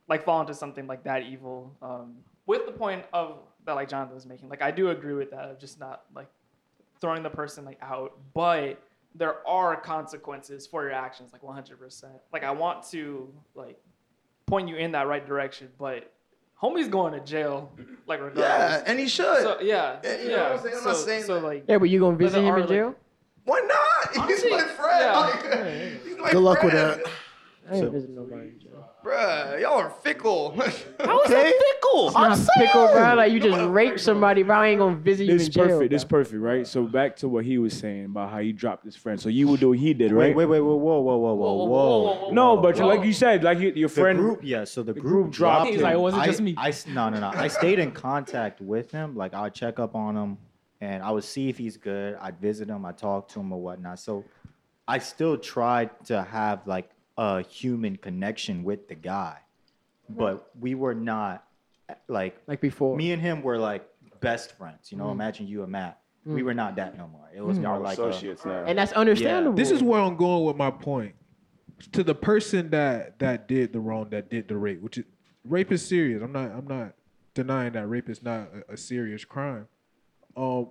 like 0.08 0.24
fall 0.24 0.40
into 0.40 0.54
something 0.54 0.88
like 0.88 1.04
that 1.04 1.22
evil. 1.22 1.72
Um, 1.80 2.16
with 2.46 2.66
the 2.66 2.72
point 2.72 3.04
of 3.12 3.38
that 3.66 3.74
like 3.74 3.88
Jonathan 3.88 4.14
was 4.14 4.26
making, 4.26 4.48
like 4.48 4.62
I 4.62 4.70
do 4.70 4.90
agree 4.90 5.14
with 5.14 5.30
that 5.30 5.44
of 5.50 5.58
just 5.58 5.78
not 5.80 6.02
like 6.14 6.28
throwing 7.00 7.22
the 7.22 7.30
person 7.30 7.64
like 7.64 7.78
out, 7.82 8.16
but 8.34 8.80
there 9.14 9.46
are 9.46 9.76
consequences 9.76 10.66
for 10.66 10.82
your 10.82 10.92
actions, 10.92 11.32
like 11.32 11.42
100%. 11.42 12.04
Like 12.32 12.44
I 12.44 12.50
want 12.50 12.84
to 12.90 13.32
like 13.54 13.78
point 14.46 14.68
you 14.68 14.76
in 14.76 14.92
that 14.92 15.06
right 15.06 15.26
direction, 15.26 15.68
but 15.78 16.12
homie's 16.60 16.88
going 16.88 17.12
to 17.12 17.20
jail, 17.20 17.70
like 18.06 18.20
regardless. 18.20 18.46
Yeah, 18.46 18.82
and 18.86 18.98
he 18.98 19.06
should. 19.08 19.42
So 19.42 19.58
yeah, 19.60 19.98
Yeah, 20.02 20.10
yeah. 20.16 20.22
you 20.22 20.28
know 20.30 20.42
what 20.44 20.52
I'm 20.52 20.58
saying? 20.62 20.74
I'm 20.78 20.84
not 20.84 20.96
so, 20.96 21.06
saying 21.06 21.22
so 21.24 21.34
that. 21.34 21.44
like 21.46 21.64
Yeah, 21.68 21.78
but 21.78 21.88
you 21.90 22.00
gonna 22.00 22.16
visit 22.16 22.38
him 22.40 22.46
are, 22.46 22.56
in 22.56 22.60
like- 22.62 22.68
jail? 22.68 22.94
Why 23.44 23.58
not? 23.60 24.16
Honestly, 24.24 24.50
he's 24.50 24.60
my 24.60 24.66
friend. 24.68 25.00
yeah. 25.00 25.18
Like, 25.18 26.02
he's 26.04 26.16
my 26.16 26.30
Good 26.30 26.40
luck 26.42 26.62
with 26.62 26.72
that. 26.74 27.00
I 27.70 27.74
ain't 27.76 27.90
visiting 27.92 28.14
nobody 28.14 28.48
in 28.50 28.60
jail. 28.60 28.61
Bruh, 29.04 29.60
y'all 29.60 29.78
are 29.80 29.90
fickle. 29.90 30.52
How 30.60 30.64
is 31.22 31.30
Okay. 31.30 31.52
Fickle. 31.52 32.06
It's 32.06 32.14
not 32.14 32.38
fickle, 32.56 32.86
bro. 32.86 33.14
Like 33.16 33.32
you 33.32 33.40
just 33.40 33.68
raped 33.68 33.98
somebody, 34.00 34.42
bro. 34.44 34.56
I 34.56 34.68
ain't 34.68 34.78
gonna 34.78 34.94
visit 34.96 35.24
you 35.24 35.32
This 35.38 35.46
in 35.46 35.52
jail. 35.52 35.66
perfect. 35.66 35.90
This 35.90 36.04
bro. 36.04 36.20
perfect, 36.20 36.40
right? 36.40 36.66
So 36.66 36.84
back 36.84 37.16
to 37.16 37.28
what 37.28 37.44
he 37.44 37.58
was 37.58 37.76
saying 37.76 38.04
about 38.06 38.30
how 38.30 38.38
he 38.38 38.52
dropped 38.52 38.84
his 38.84 38.94
friend. 38.94 39.20
So 39.20 39.28
you 39.28 39.48
would 39.48 39.58
do 39.60 39.70
what 39.70 39.78
he 39.78 39.92
did, 39.92 40.12
right? 40.12 40.34
wait, 40.36 40.46
wait, 40.46 40.46
wait, 40.46 40.60
whoa, 40.60 40.76
whoa, 40.76 41.00
whoa, 41.00 41.16
whoa, 41.16 41.34
whoa, 41.34 41.64
whoa. 41.64 42.30
No, 42.30 42.56
but 42.56 42.78
Whoa. 42.78 42.86
like 42.86 43.04
you 43.04 43.12
said, 43.12 43.42
like 43.42 43.58
your, 43.58 43.72
your 43.72 43.88
The 43.88 43.94
friend. 43.94 44.18
group, 44.18 44.40
yeah. 44.42 44.64
So 44.64 44.82
the 44.84 44.92
the 44.92 45.00
group, 45.00 45.12
group 45.24 45.32
dropped 45.32 45.56
dropped 45.64 45.70
He's 45.70 45.78
him. 45.78 45.82
like, 45.82 45.94
it 45.94 46.00
wasn't 46.00 46.22
I, 46.22 46.26
just 46.26 46.40
me. 46.40 46.54
I 46.56 46.68
s- 46.68 46.86
no, 46.86 47.08
no, 47.08 47.18
no. 47.18 47.28
I 47.34 47.48
stayed 47.48 47.80
in 47.80 47.90
contact 47.90 48.60
with 48.60 48.92
him. 48.92 49.16
Like 49.16 49.34
I'd 49.34 49.52
check 49.52 49.80
up 49.80 49.96
on 49.96 50.16
him, 50.16 50.38
and 50.80 51.02
I 51.02 51.10
would 51.10 51.24
see 51.24 51.48
if 51.48 51.58
he's 51.58 51.76
good. 51.76 52.16
I'd 52.20 52.38
visit 52.40 52.68
him. 52.68 52.84
I 52.84 52.90
would 52.90 52.98
talk 52.98 53.28
to 53.30 53.40
him 53.40 53.52
or 53.52 53.60
whatnot. 53.60 53.98
So 53.98 54.24
I 54.86 54.98
still 54.98 55.36
tried 55.36 55.90
to 56.06 56.22
have 56.22 56.66
like 56.66 56.88
a 57.16 57.42
human 57.42 57.96
connection 57.96 58.64
with 58.64 58.88
the 58.88 58.94
guy, 58.94 59.38
but 60.08 60.50
we 60.58 60.74
were 60.74 60.94
not 60.94 61.44
like 62.08 62.36
Like 62.46 62.60
before. 62.60 62.96
me 62.96 63.12
and 63.12 63.20
him 63.20 63.42
were 63.42 63.58
like 63.58 63.86
best 64.20 64.56
friends. 64.56 64.90
You 64.90 64.98
know, 64.98 65.06
Mm. 65.06 65.12
imagine 65.12 65.46
you 65.46 65.62
and 65.62 65.72
Matt. 65.72 65.98
We 66.24 66.42
were 66.44 66.54
not 66.54 66.76
that 66.76 66.96
no 66.96 67.08
more. 67.08 67.28
It 67.34 67.40
was 67.42 67.58
Mm. 67.58 67.62
more 67.62 67.72
Our 67.72 67.80
like 67.80 67.98
a, 67.98 68.08
associates 68.08 68.44
now. 68.44 68.64
and 68.64 68.78
that's 68.78 68.92
understandable. 68.92 69.56
This 69.56 69.70
is 69.72 69.82
where 69.82 70.00
I'm 70.00 70.16
going 70.16 70.44
with 70.44 70.56
my 70.56 70.70
point. 70.70 71.14
To 71.92 72.04
the 72.04 72.14
person 72.14 72.70
that 72.70 73.18
that 73.18 73.48
did 73.48 73.72
the 73.72 73.80
wrong, 73.80 74.08
that 74.10 74.30
did 74.30 74.46
the 74.46 74.56
rape, 74.56 74.80
which 74.80 74.98
is 74.98 75.04
rape 75.44 75.72
is 75.72 75.84
serious. 75.84 76.22
I'm 76.22 76.30
not 76.32 76.52
I'm 76.52 76.66
not 76.68 76.94
denying 77.34 77.72
that 77.72 77.88
rape 77.88 78.08
is 78.08 78.22
not 78.22 78.50
a, 78.68 78.74
a 78.74 78.76
serious 78.76 79.24
crime. 79.24 79.66
Um, 80.36 80.68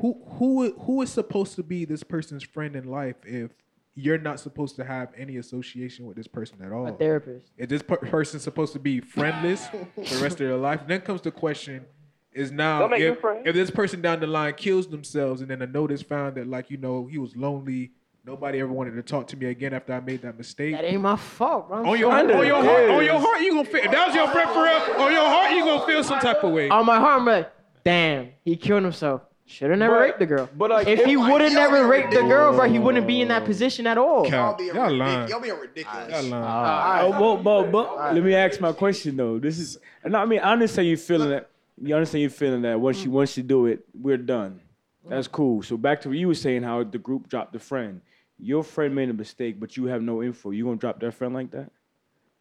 who 0.00 0.20
who 0.38 0.72
who 0.72 1.00
is 1.02 1.10
supposed 1.12 1.54
to 1.56 1.62
be 1.62 1.84
this 1.84 2.02
person's 2.02 2.42
friend 2.42 2.74
in 2.74 2.84
life 2.88 3.16
if 3.24 3.52
you're 3.98 4.18
not 4.18 4.38
supposed 4.38 4.76
to 4.76 4.84
have 4.84 5.08
any 5.16 5.38
association 5.38 6.06
with 6.06 6.16
this 6.16 6.28
person 6.28 6.58
at 6.62 6.70
all? 6.70 6.86
a 6.86 6.92
therapist. 6.92 7.50
Is 7.56 7.66
this 7.66 7.82
per- 7.82 7.96
person 7.96 8.38
supposed 8.38 8.72
to 8.74 8.78
be 8.78 9.00
friendless 9.00 9.66
for 9.66 9.78
the 9.96 10.22
rest 10.22 10.40
of 10.40 10.46
their 10.46 10.56
life? 10.56 10.82
Then 10.86 11.00
comes 11.00 11.20
the 11.20 11.32
question: 11.32 11.84
Is 12.32 12.52
now 12.52 12.88
if, 12.92 13.18
if 13.44 13.54
this 13.54 13.70
person 13.70 14.00
down 14.00 14.20
the 14.20 14.28
line 14.28 14.54
kills 14.54 14.86
themselves 14.86 15.40
and 15.40 15.50
then 15.50 15.62
a 15.62 15.66
notice 15.66 16.00
found 16.00 16.36
that 16.36 16.46
like 16.46 16.70
you 16.70 16.76
know 16.76 17.06
he 17.06 17.18
was 17.18 17.34
lonely, 17.34 17.90
nobody 18.24 18.60
ever 18.60 18.72
wanted 18.72 18.92
to 18.92 19.02
talk 19.02 19.26
to 19.28 19.36
me 19.36 19.46
again 19.46 19.74
after 19.74 19.92
I 19.92 20.00
made 20.00 20.22
that 20.22 20.38
mistake. 20.38 20.74
That 20.74 20.84
ain't 20.84 21.02
my 21.02 21.16
fault, 21.16 21.68
bro. 21.68 21.78
I'm 21.78 21.86
on 21.86 21.98
your, 21.98 22.12
sorry. 22.12 22.34
on 22.34 22.46
your 22.46 22.62
heart, 22.62 22.90
on 22.90 23.04
your 23.04 23.18
heart, 23.18 23.40
you 23.40 23.50
gonna 23.52 23.64
feel. 23.64 23.82
If 23.82 23.90
that 23.90 24.06
was 24.06 24.14
your 24.14 24.28
friend 24.28 24.48
for 24.50 24.62
real. 24.62 25.02
On 25.04 25.12
your 25.12 25.28
heart, 25.28 25.50
you 25.52 25.64
gonna 25.64 25.86
feel 25.86 26.04
some 26.04 26.20
type 26.20 26.44
of 26.44 26.52
way. 26.52 26.68
On 26.68 26.86
my 26.86 26.98
heart, 27.00 27.20
I'm 27.20 27.26
like, 27.26 27.52
damn, 27.84 28.28
he 28.44 28.54
killed 28.54 28.84
himself. 28.84 29.22
Should 29.50 29.70
have 29.70 29.78
never 29.78 29.94
But- 29.94 30.00
raped 30.02 30.18
the 30.18 30.26
girl. 30.26 30.48
but, 30.54 30.68
like, 30.70 30.86
if 30.86 31.04
he 31.06 31.14
if- 31.14 31.18
would 31.20 31.40
have 31.40 31.50
Y'all 31.52 31.60
never 31.62 31.76
being 31.78 31.88
raped 31.88 32.10
the 32.12 32.20
girl, 32.20 32.54
bro, 32.54 32.68
he 32.68 32.78
wouldn't 32.78 33.06
be 33.06 33.22
in 33.22 33.28
that 33.28 33.46
position 33.46 33.86
at 33.86 33.96
all. 33.96 34.28
Y'all 34.28 34.54
being 34.54 34.74
Y'all 34.74 34.84
ridiculous. 34.84 34.98
lying. 35.14 35.28
Y'all 35.30 35.40
being 35.40 35.58
ridiculous. 35.58 36.10
Y'all 36.12 36.22
lying. 36.30 37.14
Uh, 37.14 37.18
well, 37.20 37.36
but, 37.38 37.72
but 37.72 38.14
let 38.14 38.22
me 38.22 38.34
ask 38.34 38.60
my 38.60 38.72
question 38.72 39.16
though. 39.16 39.38
This 39.38 39.58
is, 39.58 39.78
and 40.04 40.14
I 40.14 40.26
mean, 40.26 40.40
I 40.40 40.52
understand 40.52 40.86
you 40.88 40.96
feeling 40.98 41.30
that. 41.30 41.48
You 41.80 41.94
understand 41.94 42.22
you 42.22 42.28
feeling 42.28 42.60
that 42.62 42.78
once 42.78 43.02
you 43.04 43.10
once 43.10 43.36
you 43.38 43.42
do 43.42 43.64
it, 43.66 43.84
we're 43.98 44.16
done. 44.18 44.60
That's 45.08 45.28
cool. 45.28 45.62
So 45.62 45.78
back 45.78 46.02
to 46.02 46.08
what 46.10 46.18
you 46.18 46.28
were 46.28 46.34
saying, 46.34 46.62
how 46.64 46.82
the 46.84 46.98
group 46.98 47.28
dropped 47.28 47.54
the 47.54 47.58
friend. 47.58 48.02
Your 48.38 48.62
friend 48.62 48.94
made 48.94 49.08
a 49.08 49.14
mistake, 49.14 49.58
but 49.58 49.76
you 49.78 49.86
have 49.86 50.02
no 50.02 50.22
info. 50.22 50.50
You 50.50 50.64
gonna 50.64 50.76
drop 50.76 51.00
that 51.00 51.12
friend 51.14 51.32
like 51.32 51.50
that? 51.52 51.70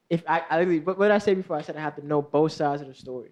If 0.09 0.23
I, 0.27 0.43
I 0.49 0.57
literally- 0.59 0.79
what, 0.81 0.97
what 0.99 1.07
did 1.07 1.13
I 1.13 1.19
say 1.19 1.33
before? 1.35 1.55
I 1.55 1.61
said 1.61 1.77
I 1.77 1.81
have 1.81 1.95
to 1.95 2.05
know 2.05 2.21
both 2.21 2.51
sides 2.51 2.81
of 2.81 2.87
the 2.89 2.93
story 2.93 3.29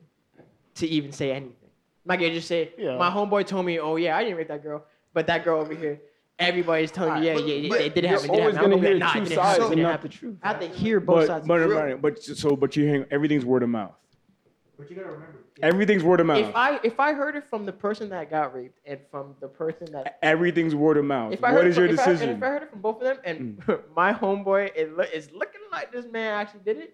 to 0.76 0.88
even 0.88 1.12
say 1.12 1.32
anything. 1.32 1.65
I'm 2.08 2.20
just 2.20 2.48
say 2.48 2.72
Yeah. 2.78 2.98
my 2.98 3.10
homeboy 3.10 3.46
told 3.48 3.66
me, 3.66 3.80
oh 3.80 3.96
yeah, 3.96 4.16
I 4.18 4.24
didn't 4.24 4.38
rape 4.38 4.48
that 4.50 4.64
girl, 4.64 4.84
but 5.14 5.28
that 5.28 5.44
girl 5.44 5.60
over 5.62 5.74
here, 5.74 6.00
everybody's 6.40 6.92
telling 6.92 7.24
you, 7.24 7.30
yeah, 7.30 7.36
Alright, 7.36 7.48
yeah, 7.48 7.56
yeah, 7.56 7.70
but- 7.70 7.78
they 7.80 7.90
did 7.90 7.96
but 7.96 8.04
it 8.04 8.10
happen. 8.10 8.26
you're 8.28 8.36
it 8.36 8.40
always 8.42 8.56
did 8.56 8.62
gonna 8.62 8.78
hear 8.78 8.94
like, 8.96 9.00
nah, 9.16 9.22
it 9.22 9.28
two 9.30 9.36
sides 9.36 9.60
and 9.60 9.70
didn't 9.72 9.86
happen. 9.86 10.10
the 10.12 10.18
truth. 10.18 10.38
I 10.44 10.48
have 10.50 10.60
to 10.60 10.68
hear 10.68 11.00
both 11.00 11.16
But 11.22 11.28
sides. 11.28 11.48
but, 11.48 11.68
but, 11.70 12.02
but 12.02 12.24
so 12.24 12.56
but 12.56 12.76
you're 12.76 12.88
hearing 12.88 13.06
everything's 13.12 13.46
word 13.46 13.64
of 13.64 13.70
mouth. 13.70 13.94
But 14.78 14.90
you 14.90 14.96
gotta 14.98 15.08
remember. 15.10 15.32
Everything's 15.64 16.04
word 16.04 16.20
of 16.20 16.26
mouth. 16.26 16.40
If 16.40 16.54
I 16.54 16.80
if 16.84 17.00
I 17.00 17.14
heard 17.14 17.38
it 17.38 17.46
from 17.50 17.66
the 17.66 17.72
person 17.72 18.10
that 18.10 18.30
got 18.30 18.54
raped 18.54 18.78
and 18.86 19.00
from 19.10 19.36
the 19.40 19.48
person 19.48 19.90
that 19.94 20.20
Everything's 20.22 20.76
word 20.76 20.98
of 20.98 21.06
mouth. 21.06 21.32
if 21.32 21.42
I 21.46 21.54
What 21.54 21.64
heard 21.64 21.68
is 21.68 21.78
your 21.78 21.88
from, 21.88 21.94
if 21.96 22.00
I- 22.02 22.06
decision? 22.12 22.30
if 22.36 22.44
I 22.44 22.48
heard 22.48 22.64
it 22.64 22.70
from 22.72 22.82
both 22.82 22.98
of 22.98 23.04
them 23.04 23.18
and 23.24 23.58
mm. 23.62 23.80
my 23.96 24.12
homeboy 24.12 24.76
is, 24.76 24.92
lo- 24.92 25.06
is 25.14 25.32
looking 25.32 25.62
like 25.72 25.94
this 25.94 26.06
man 26.12 26.34
actually 26.34 26.60
did 26.66 26.78
it, 26.80 26.94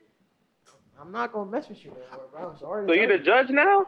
I'm 1.01 1.12
not 1.12 1.34
gonna 1.34 1.50
mess 1.50 1.68
with 1.70 1.84
you, 1.84 1.89
man, 1.89 2.20
bro. 2.32 2.51
I'm 2.51 2.58
sorry. 2.60 2.88
So 2.88 2.94
you 2.94 3.08
tell 3.08 3.18
the 3.18 3.24
judge 3.24 3.50
now? 3.50 3.88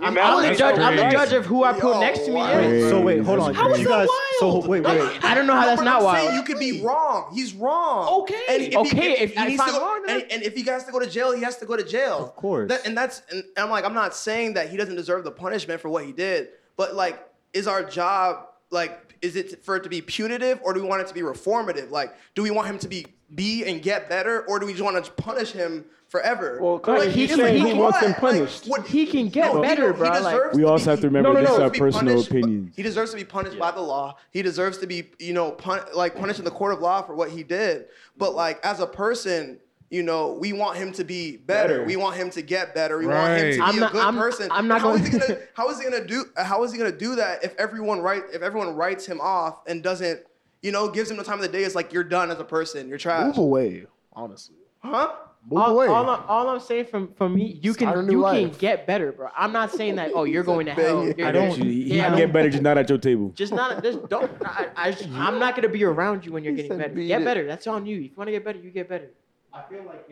You 0.00 0.06
I'm, 0.06 0.16
I'm 0.16 0.42
the 0.48 0.54
judge. 0.54 0.78
I'm 0.78 0.96
the 0.96 1.08
judge 1.10 1.32
of 1.32 1.44
who 1.44 1.64
I 1.64 1.72
put 1.72 1.94
Yo, 1.94 2.00
next 2.00 2.20
to 2.20 2.28
me. 2.28 2.34
wow. 2.34 2.56
Wait, 2.56 2.88
so 2.88 3.00
wait, 3.00 3.18
hold 3.22 3.40
on. 3.40 3.52
How 3.54 3.72
is 3.72 3.80
you 3.80 3.88
that 3.88 4.06
guys. 4.06 4.08
So 4.38 4.60
wait, 4.66 4.82
wait, 4.84 5.00
wait. 5.00 5.24
I 5.24 5.34
don't 5.34 5.46
know 5.48 5.54
how 5.54 5.66
that's 5.66 5.82
not 5.82 6.02
I'm 6.02 6.14
saying 6.14 6.26
wild. 6.26 6.34
You 6.36 6.42
could 6.44 6.60
be 6.60 6.80
wrong. 6.82 7.32
He's 7.34 7.52
wrong. 7.52 8.22
Okay. 8.22 8.40
And 8.48 8.62
if 8.62 8.76
Okay, 8.76 8.88
He, 9.16 9.22
if- 9.24 9.34
he 9.34 9.40
if 9.40 9.48
needs 9.48 9.64
to 9.64 9.70
go, 9.72 9.80
wrong, 9.80 10.04
then- 10.06 10.20
and, 10.22 10.32
and 10.32 10.42
if 10.44 10.54
he 10.54 10.62
has 10.64 10.84
to 10.84 10.92
go 10.92 11.00
to 11.00 11.06
jail, 11.10 11.32
he 11.32 11.42
has 11.42 11.56
to 11.58 11.66
go 11.66 11.76
to 11.76 11.82
jail. 11.82 12.18
Of 12.18 12.36
course. 12.36 12.68
That, 12.68 12.86
and 12.86 12.96
that's 12.96 13.22
and 13.32 13.42
I'm 13.56 13.70
like 13.70 13.84
I'm 13.84 13.94
not 13.94 14.14
saying 14.14 14.54
that 14.54 14.68
he 14.70 14.76
doesn't 14.76 14.94
deserve 14.94 15.24
the 15.24 15.32
punishment 15.32 15.80
for 15.80 15.88
what 15.88 16.04
he 16.04 16.12
did, 16.12 16.50
but 16.76 16.94
like, 16.94 17.18
is 17.52 17.66
our 17.66 17.82
job 17.82 18.46
like 18.70 19.16
is 19.20 19.34
it 19.34 19.64
for 19.64 19.74
it 19.74 19.82
to 19.82 19.88
be 19.88 20.00
punitive 20.00 20.60
or 20.62 20.74
do 20.74 20.80
we 20.80 20.86
want 20.88 21.02
it 21.02 21.08
to 21.08 21.14
be 21.14 21.22
reformative? 21.22 21.90
Like, 21.90 22.14
do 22.36 22.42
we 22.44 22.52
want 22.52 22.68
him 22.68 22.78
to 22.78 22.88
be 22.88 23.06
be 23.34 23.64
and 23.64 23.82
get 23.82 24.08
better, 24.08 24.42
or 24.48 24.60
do 24.60 24.66
we 24.66 24.72
just 24.72 24.84
want 24.84 25.04
to 25.04 25.10
punish 25.12 25.50
him 25.50 25.84
forever? 26.08 26.58
Well, 26.60 26.78
Carter, 26.78 27.04
Like, 27.06 27.10
he's 27.10 27.30
he- 27.30 27.36
saying 27.36 27.62
he 27.62 27.72
he 27.72 27.74
wants 27.78 27.98
him 28.00 28.12
what? 28.12 28.22
Like, 28.22 28.32
punished. 28.34 28.66
what- 28.66 28.86
He 28.86 29.06
can 29.06 29.28
get 29.28 29.54
no, 29.54 29.62
better, 29.62 29.88
don't- 29.92 29.98
bro. 29.98 30.12
He 30.14 30.20
Like- 30.20 30.52
We 30.54 30.64
also 30.64 30.84
be- 30.86 30.90
have 30.90 31.00
to 31.00 31.06
remember 31.08 31.28
no, 31.28 31.34
no, 31.34 31.40
this 31.40 31.48
no, 31.58 31.64
are 31.64 31.66
to 31.66 31.70
be 31.72 31.78
personal 31.78 32.14
punished- 32.14 32.30
opinions. 32.30 32.76
He 32.76 32.82
deserves 32.82 33.10
to 33.12 33.16
be 33.16 33.24
punished 33.24 33.58
by 33.58 33.70
the 33.70 33.80
law. 33.80 34.16
He 34.30 34.42
deserves 34.42 34.78
to 34.78 34.86
be, 34.86 35.10
you 35.18 35.34
know, 35.34 35.50
pun- 35.52 35.82
like 35.94 36.16
punished 36.16 36.38
in 36.38 36.44
the 36.44 36.50
court 36.50 36.72
of 36.72 36.80
law 36.80 37.02
for 37.02 37.14
what 37.14 37.30
he 37.30 37.42
did. 37.42 37.86
But 38.16 38.34
like 38.34 38.58
as 38.64 38.80
a 38.80 38.86
person, 38.86 39.58
you 39.90 40.02
know, 40.02 40.32
we 40.38 40.52
want 40.52 40.76
him 40.76 40.92
to 40.92 41.04
be 41.04 41.36
better. 41.38 41.68
Better. 41.78 41.84
We 41.84 41.96
want 41.96 42.16
him 42.16 42.28
to 42.30 42.42
get 42.42 42.74
better. 42.74 42.98
We 42.98 43.06
want 43.06 43.38
him 43.40 43.50
to 43.52 43.56
be 43.56 43.62
I'm 43.62 43.76
a 43.76 43.80
not- 43.80 43.92
good 43.92 44.02
I'm- 44.02 44.16
person. 44.18 44.48
I'm 44.50 44.68
not 44.68 44.80
how 44.82 44.90
is 44.94 45.00
gonna- 45.08 45.10
he 45.12 45.18
gonna 45.34 45.40
how 45.54 45.70
is 45.70 45.78
he 45.78 45.84
gonna 45.84 46.04
do 46.06 46.24
how 46.36 46.62
is 46.64 46.72
he 46.72 46.78
gonna 46.78 46.92
do 46.92 47.14
that 47.16 47.42
if 47.44 47.54
everyone 47.58 48.00
write 48.00 48.24
if 48.32 48.42
everyone 48.42 48.74
writes 48.76 49.06
him 49.06 49.20
off 49.20 49.60
and 49.66 49.82
doesn't, 49.82 50.20
you 50.62 50.72
know, 50.72 50.88
gives 50.88 51.10
him 51.10 51.16
the 51.16 51.24
time 51.24 51.36
of 51.36 51.42
the 51.42 51.48
day, 51.48 51.64
it's 51.64 51.74
like 51.74 51.92
you're 51.92 52.04
done 52.04 52.30
as 52.30 52.38
a 52.40 52.44
person. 52.44 52.88
You're 52.88 52.98
trash. 52.98 53.26
Move 53.26 53.38
away, 53.38 53.86
honestly. 54.14 54.56
Huh? 54.80 55.10
Move 55.50 55.62
all, 55.62 55.70
away. 55.70 55.86
all, 55.86 56.10
I'm, 56.10 56.22
all 56.28 56.48
I'm 56.50 56.60
saying 56.60 56.86
from 56.86 57.12
from 57.14 57.34
me, 57.34 57.58
you 57.62 57.72
Start 57.72 57.94
can 57.96 58.06
new 58.06 58.26
you 58.26 58.48
can 58.50 58.58
get 58.58 58.86
better, 58.86 59.12
bro. 59.12 59.28
I'm 59.36 59.52
not 59.52 59.70
saying 59.72 59.96
that. 59.96 60.10
Oh, 60.14 60.24
you're 60.24 60.42
going 60.42 60.66
to 60.66 60.74
hell. 60.80 61.04
You're- 61.06 61.24
I 61.24 61.32
don't- 61.32 61.56
He, 61.56 61.84
he 61.84 61.96
Yeah, 61.96 62.04
can 62.04 62.12
I 62.12 62.16
get 62.16 62.22
don't- 62.26 62.32
better, 62.32 62.50
just 62.50 62.62
not 62.62 62.76
at 62.76 62.88
your 62.88 62.98
table. 62.98 63.30
Just 63.30 63.52
not 63.54 63.82
just 63.82 64.08
don't. 64.08 64.30
I, 64.44 64.68
I 64.76 64.90
just, 64.90 65.08
I'm 65.12 65.38
not 65.38 65.54
gonna 65.56 65.68
be 65.70 65.84
around 65.84 66.26
you 66.26 66.32
when 66.32 66.44
you're 66.44 66.52
getting 66.54 66.76
better. 66.76 66.94
Get 66.94 67.22
it. 67.22 67.24
better. 67.24 67.46
That's 67.46 67.66
on 67.66 67.86
you. 67.86 67.96
If 67.96 68.02
you 68.02 68.10
want 68.16 68.28
to 68.28 68.32
get 68.32 68.44
better, 68.44 68.58
you 68.58 68.70
get 68.70 68.88
better. 68.88 69.10
I 69.54 69.62
feel 69.70 69.84
like 69.84 70.04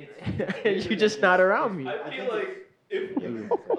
it's. 0.65 0.87
you're 0.89 0.99
just 0.99 1.21
not 1.21 1.41
around 1.41 1.77
me. 1.77 1.87
I 1.89 2.11
feel 2.17 2.29
like 2.33 2.66
if 2.89 3.17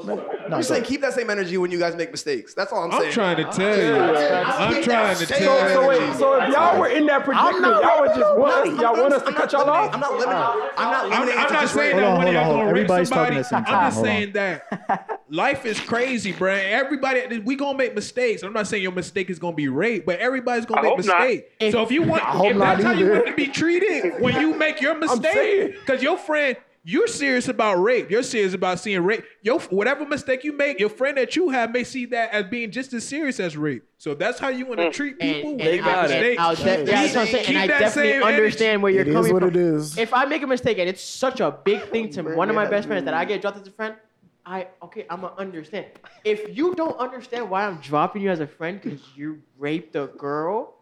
No, 0.05 0.29
I'm 0.45 0.51
just 0.51 0.69
saying 0.69 0.83
keep 0.83 1.01
that 1.01 1.13
same 1.13 1.29
energy 1.29 1.57
when 1.57 1.71
you 1.71 1.79
guys 1.79 1.95
make 1.95 2.11
mistakes. 2.11 2.53
That's 2.53 2.71
all 2.71 2.83
I'm, 2.83 2.91
saying. 2.91 3.03
I'm 3.03 3.11
saying. 3.11 3.35
trying 3.35 3.37
to 3.37 3.43
tell 3.51 3.77
you. 3.77 3.95
I'm 3.95 4.83
trying 4.83 5.17
to 5.17 5.25
tell 5.25 5.39
you. 5.69 5.73
So 5.73 5.87
wait, 5.87 6.15
so 6.15 6.41
if 6.41 6.53
y'all 6.53 6.79
were 6.79 6.87
in 6.87 7.05
that 7.07 7.23
predicament, 7.23 7.81
y'all 7.81 8.01
would 8.01 8.15
just 8.15 8.37
want 8.37 8.67
us, 8.67 8.81
y'all 8.81 9.01
want 9.01 9.13
us 9.13 9.21
to 9.23 9.27
I'm 9.29 9.33
cut 9.33 9.51
not 9.53 9.53
y'all 9.53 9.69
off? 9.69 9.93
I'm 9.93 9.99
not 9.99 10.11
limiting. 10.13 10.33
I'm 10.77 10.91
not 10.91 11.09
limiting. 11.09 11.37
I'm 11.39 11.53
not 11.53 11.69
saying 11.69 11.95
that 11.97 12.03
Hold 12.03 12.11
on, 12.11 12.17
one 12.17 12.27
of 12.27 12.33
y'all 12.33 12.57
gonna 12.57 12.73
rape 12.73 12.87
somebody. 12.87 13.05
talking 13.09 13.37
at 13.37 13.43
the 13.43 13.43
same 13.43 13.63
I'm 13.67 13.91
just 13.91 14.01
saying 14.01 14.31
that 14.33 15.21
life 15.29 15.65
is 15.65 15.79
crazy, 15.79 16.31
bro. 16.31 16.53
Everybody, 16.53 17.39
we 17.39 17.55
gonna 17.55 17.77
make 17.77 17.95
mistakes. 17.95 18.43
I'm 18.43 18.53
not 18.53 18.67
saying 18.67 18.83
your 18.83 18.91
mistake 18.91 19.29
is 19.29 19.39
gonna 19.39 19.55
be 19.55 19.67
rape, 19.67 20.05
but 20.05 20.19
everybody's 20.19 20.65
gonna 20.65 20.83
make 20.83 20.91
hope 20.95 21.05
not. 21.05 21.21
mistakes. 21.21 21.71
So 21.71 21.81
if 21.81 21.91
you 21.91 22.03
want, 22.03 22.23
hope 22.23 22.51
if 22.51 22.57
not 22.57 22.77
that's 22.77 22.83
how 22.83 22.91
you 22.91 23.05
either. 23.05 23.13
want 23.15 23.27
to 23.27 23.33
be 23.35 23.47
treated 23.47 24.21
when 24.21 24.39
you 24.39 24.53
make 24.55 24.81
your 24.81 24.95
mistake, 24.99 25.79
because 25.79 26.03
your 26.03 26.17
friend. 26.17 26.57
You're 26.89 27.07
serious 27.07 27.49
about 27.49 27.83
rape. 27.83 28.09
You're 28.09 28.23
serious 28.23 28.53
about 28.53 28.79
seeing 28.79 29.03
rape. 29.03 29.25
Your 29.41 29.59
whatever 29.59 30.05
mistake 30.05 30.45
you 30.45 30.53
make, 30.53 30.79
your 30.79 30.87
friend 30.87 31.17
that 31.17 31.35
you 31.35 31.49
have 31.49 31.73
may 31.73 31.83
see 31.83 32.05
that 32.05 32.31
as 32.31 32.45
being 32.45 32.71
just 32.71 32.93
as 32.93 33.05
serious 33.05 33.41
as 33.41 33.57
rape. 33.57 33.83
So 33.97 34.13
that's 34.13 34.39
how 34.39 34.47
you 34.47 34.65
want 34.65 34.79
to 34.79 34.85
mm. 34.85 34.93
treat 34.93 35.19
people 35.19 35.49
And, 35.49 35.59
when 35.59 35.67
and 35.67 35.67
they 35.67 35.81
I, 35.81 35.83
make 35.83 35.95
and 35.95 36.09
mistakes. 36.09 36.41
I'll 36.41 36.55
de- 36.55 36.63
yeah, 36.63 36.85
that's 36.85 37.13
what 37.15 37.21
I'm 37.21 37.27
saying. 37.27 37.45
And 37.47 37.57
I 37.57 37.67
definitely 37.67 38.11
same 38.11 38.23
energy. 38.23 38.35
understand 38.37 38.83
where 38.83 38.91
you're 38.93 39.01
It 39.01 39.07
is 39.09 39.13
coming 39.15 39.33
what 39.33 39.41
from. 39.41 39.49
it 39.49 39.57
is. 39.57 39.97
If 39.97 40.13
I 40.13 40.23
make 40.23 40.43
a 40.43 40.47
mistake 40.47 40.77
and 40.77 40.87
it's 40.87 41.03
such 41.03 41.41
a 41.41 41.51
big 41.51 41.81
thing 41.89 42.09
to 42.11 42.21
one 42.23 42.49
of 42.49 42.55
my 42.55 42.65
best 42.69 42.87
friends 42.87 43.03
that 43.03 43.13
I 43.13 43.25
get 43.25 43.41
dropped 43.41 43.57
as 43.57 43.67
a 43.67 43.71
friend, 43.71 43.95
I 44.45 44.67
okay, 44.81 45.05
I'm 45.09 45.19
gonna 45.19 45.35
understand. 45.37 45.87
If 46.23 46.55
you 46.55 46.73
don't 46.73 46.97
understand 46.99 47.49
why 47.49 47.65
I'm 47.65 47.81
dropping 47.81 48.21
you 48.21 48.29
as 48.29 48.39
a 48.39 48.47
friend 48.47 48.79
because 48.81 49.01
you 49.13 49.41
raped 49.57 49.97
a 49.97 50.07
girl, 50.07 50.75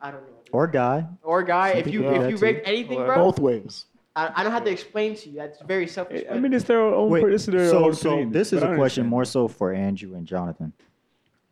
I 0.00 0.12
don't 0.12 0.22
know. 0.22 0.36
Or 0.52 0.68
guy. 0.68 1.06
Or 1.24 1.42
guy, 1.42 1.70
if 1.70 1.88
you 1.88 2.08
if 2.08 2.30
you 2.30 2.38
too. 2.38 2.44
raped 2.44 2.68
anything, 2.68 2.98
bro, 2.98 3.16
Both 3.16 3.40
ways. 3.40 3.86
I, 4.14 4.30
I 4.36 4.42
don't 4.42 4.52
have 4.52 4.64
to 4.64 4.70
explain 4.70 5.14
to 5.16 5.30
you. 5.30 5.36
That's 5.36 5.60
very 5.62 5.86
selfish. 5.86 6.24
I 6.30 6.38
mean, 6.38 6.52
it's 6.52 6.64
their 6.64 6.80
own. 6.80 7.10
Wait, 7.10 7.26
this 7.26 7.42
is 7.42 7.54
their 7.54 7.70
so, 7.70 7.86
own 7.86 7.94
so 7.94 8.10
opinion, 8.10 8.32
this 8.32 8.52
is 8.52 8.60
but 8.60 8.70
I 8.70 8.74
a 8.74 8.76
question 8.76 9.06
more 9.06 9.24
so 9.24 9.48
for 9.48 9.72
Andrew 9.72 10.14
and 10.14 10.26
Jonathan. 10.26 10.72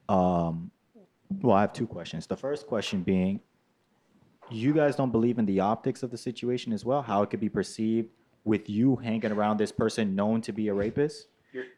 Um, 0.09 0.71
well, 1.41 1.57
I 1.57 1.63
have 1.63 1.73
two 1.73 1.87
questions. 1.87 2.27
The 2.27 2.37
first 2.37 2.67
question 2.67 3.03
being, 3.03 3.41
you 4.51 4.75
guys 4.75 4.97
don't 4.97 5.13
believe 5.13 5.39
in 5.39 5.47
the 5.47 5.61
optics 5.61 6.03
of 6.03 6.11
the 6.11 6.19
situation 6.19 6.73
as 6.73 6.85
well, 6.85 7.03
how 7.03 7.23
it 7.23 7.31
could 7.31 7.41
be 7.41 7.49
perceived 7.49 8.09
with 8.45 8.69
you 8.69 8.97
hanging 8.97 9.33
around 9.33 9.59
this 9.59 9.73
person 9.73 10.15
known 10.15 10.41
to 10.43 10.53
be 10.53 10.69
a 10.69 10.75
rapist. 10.75 11.29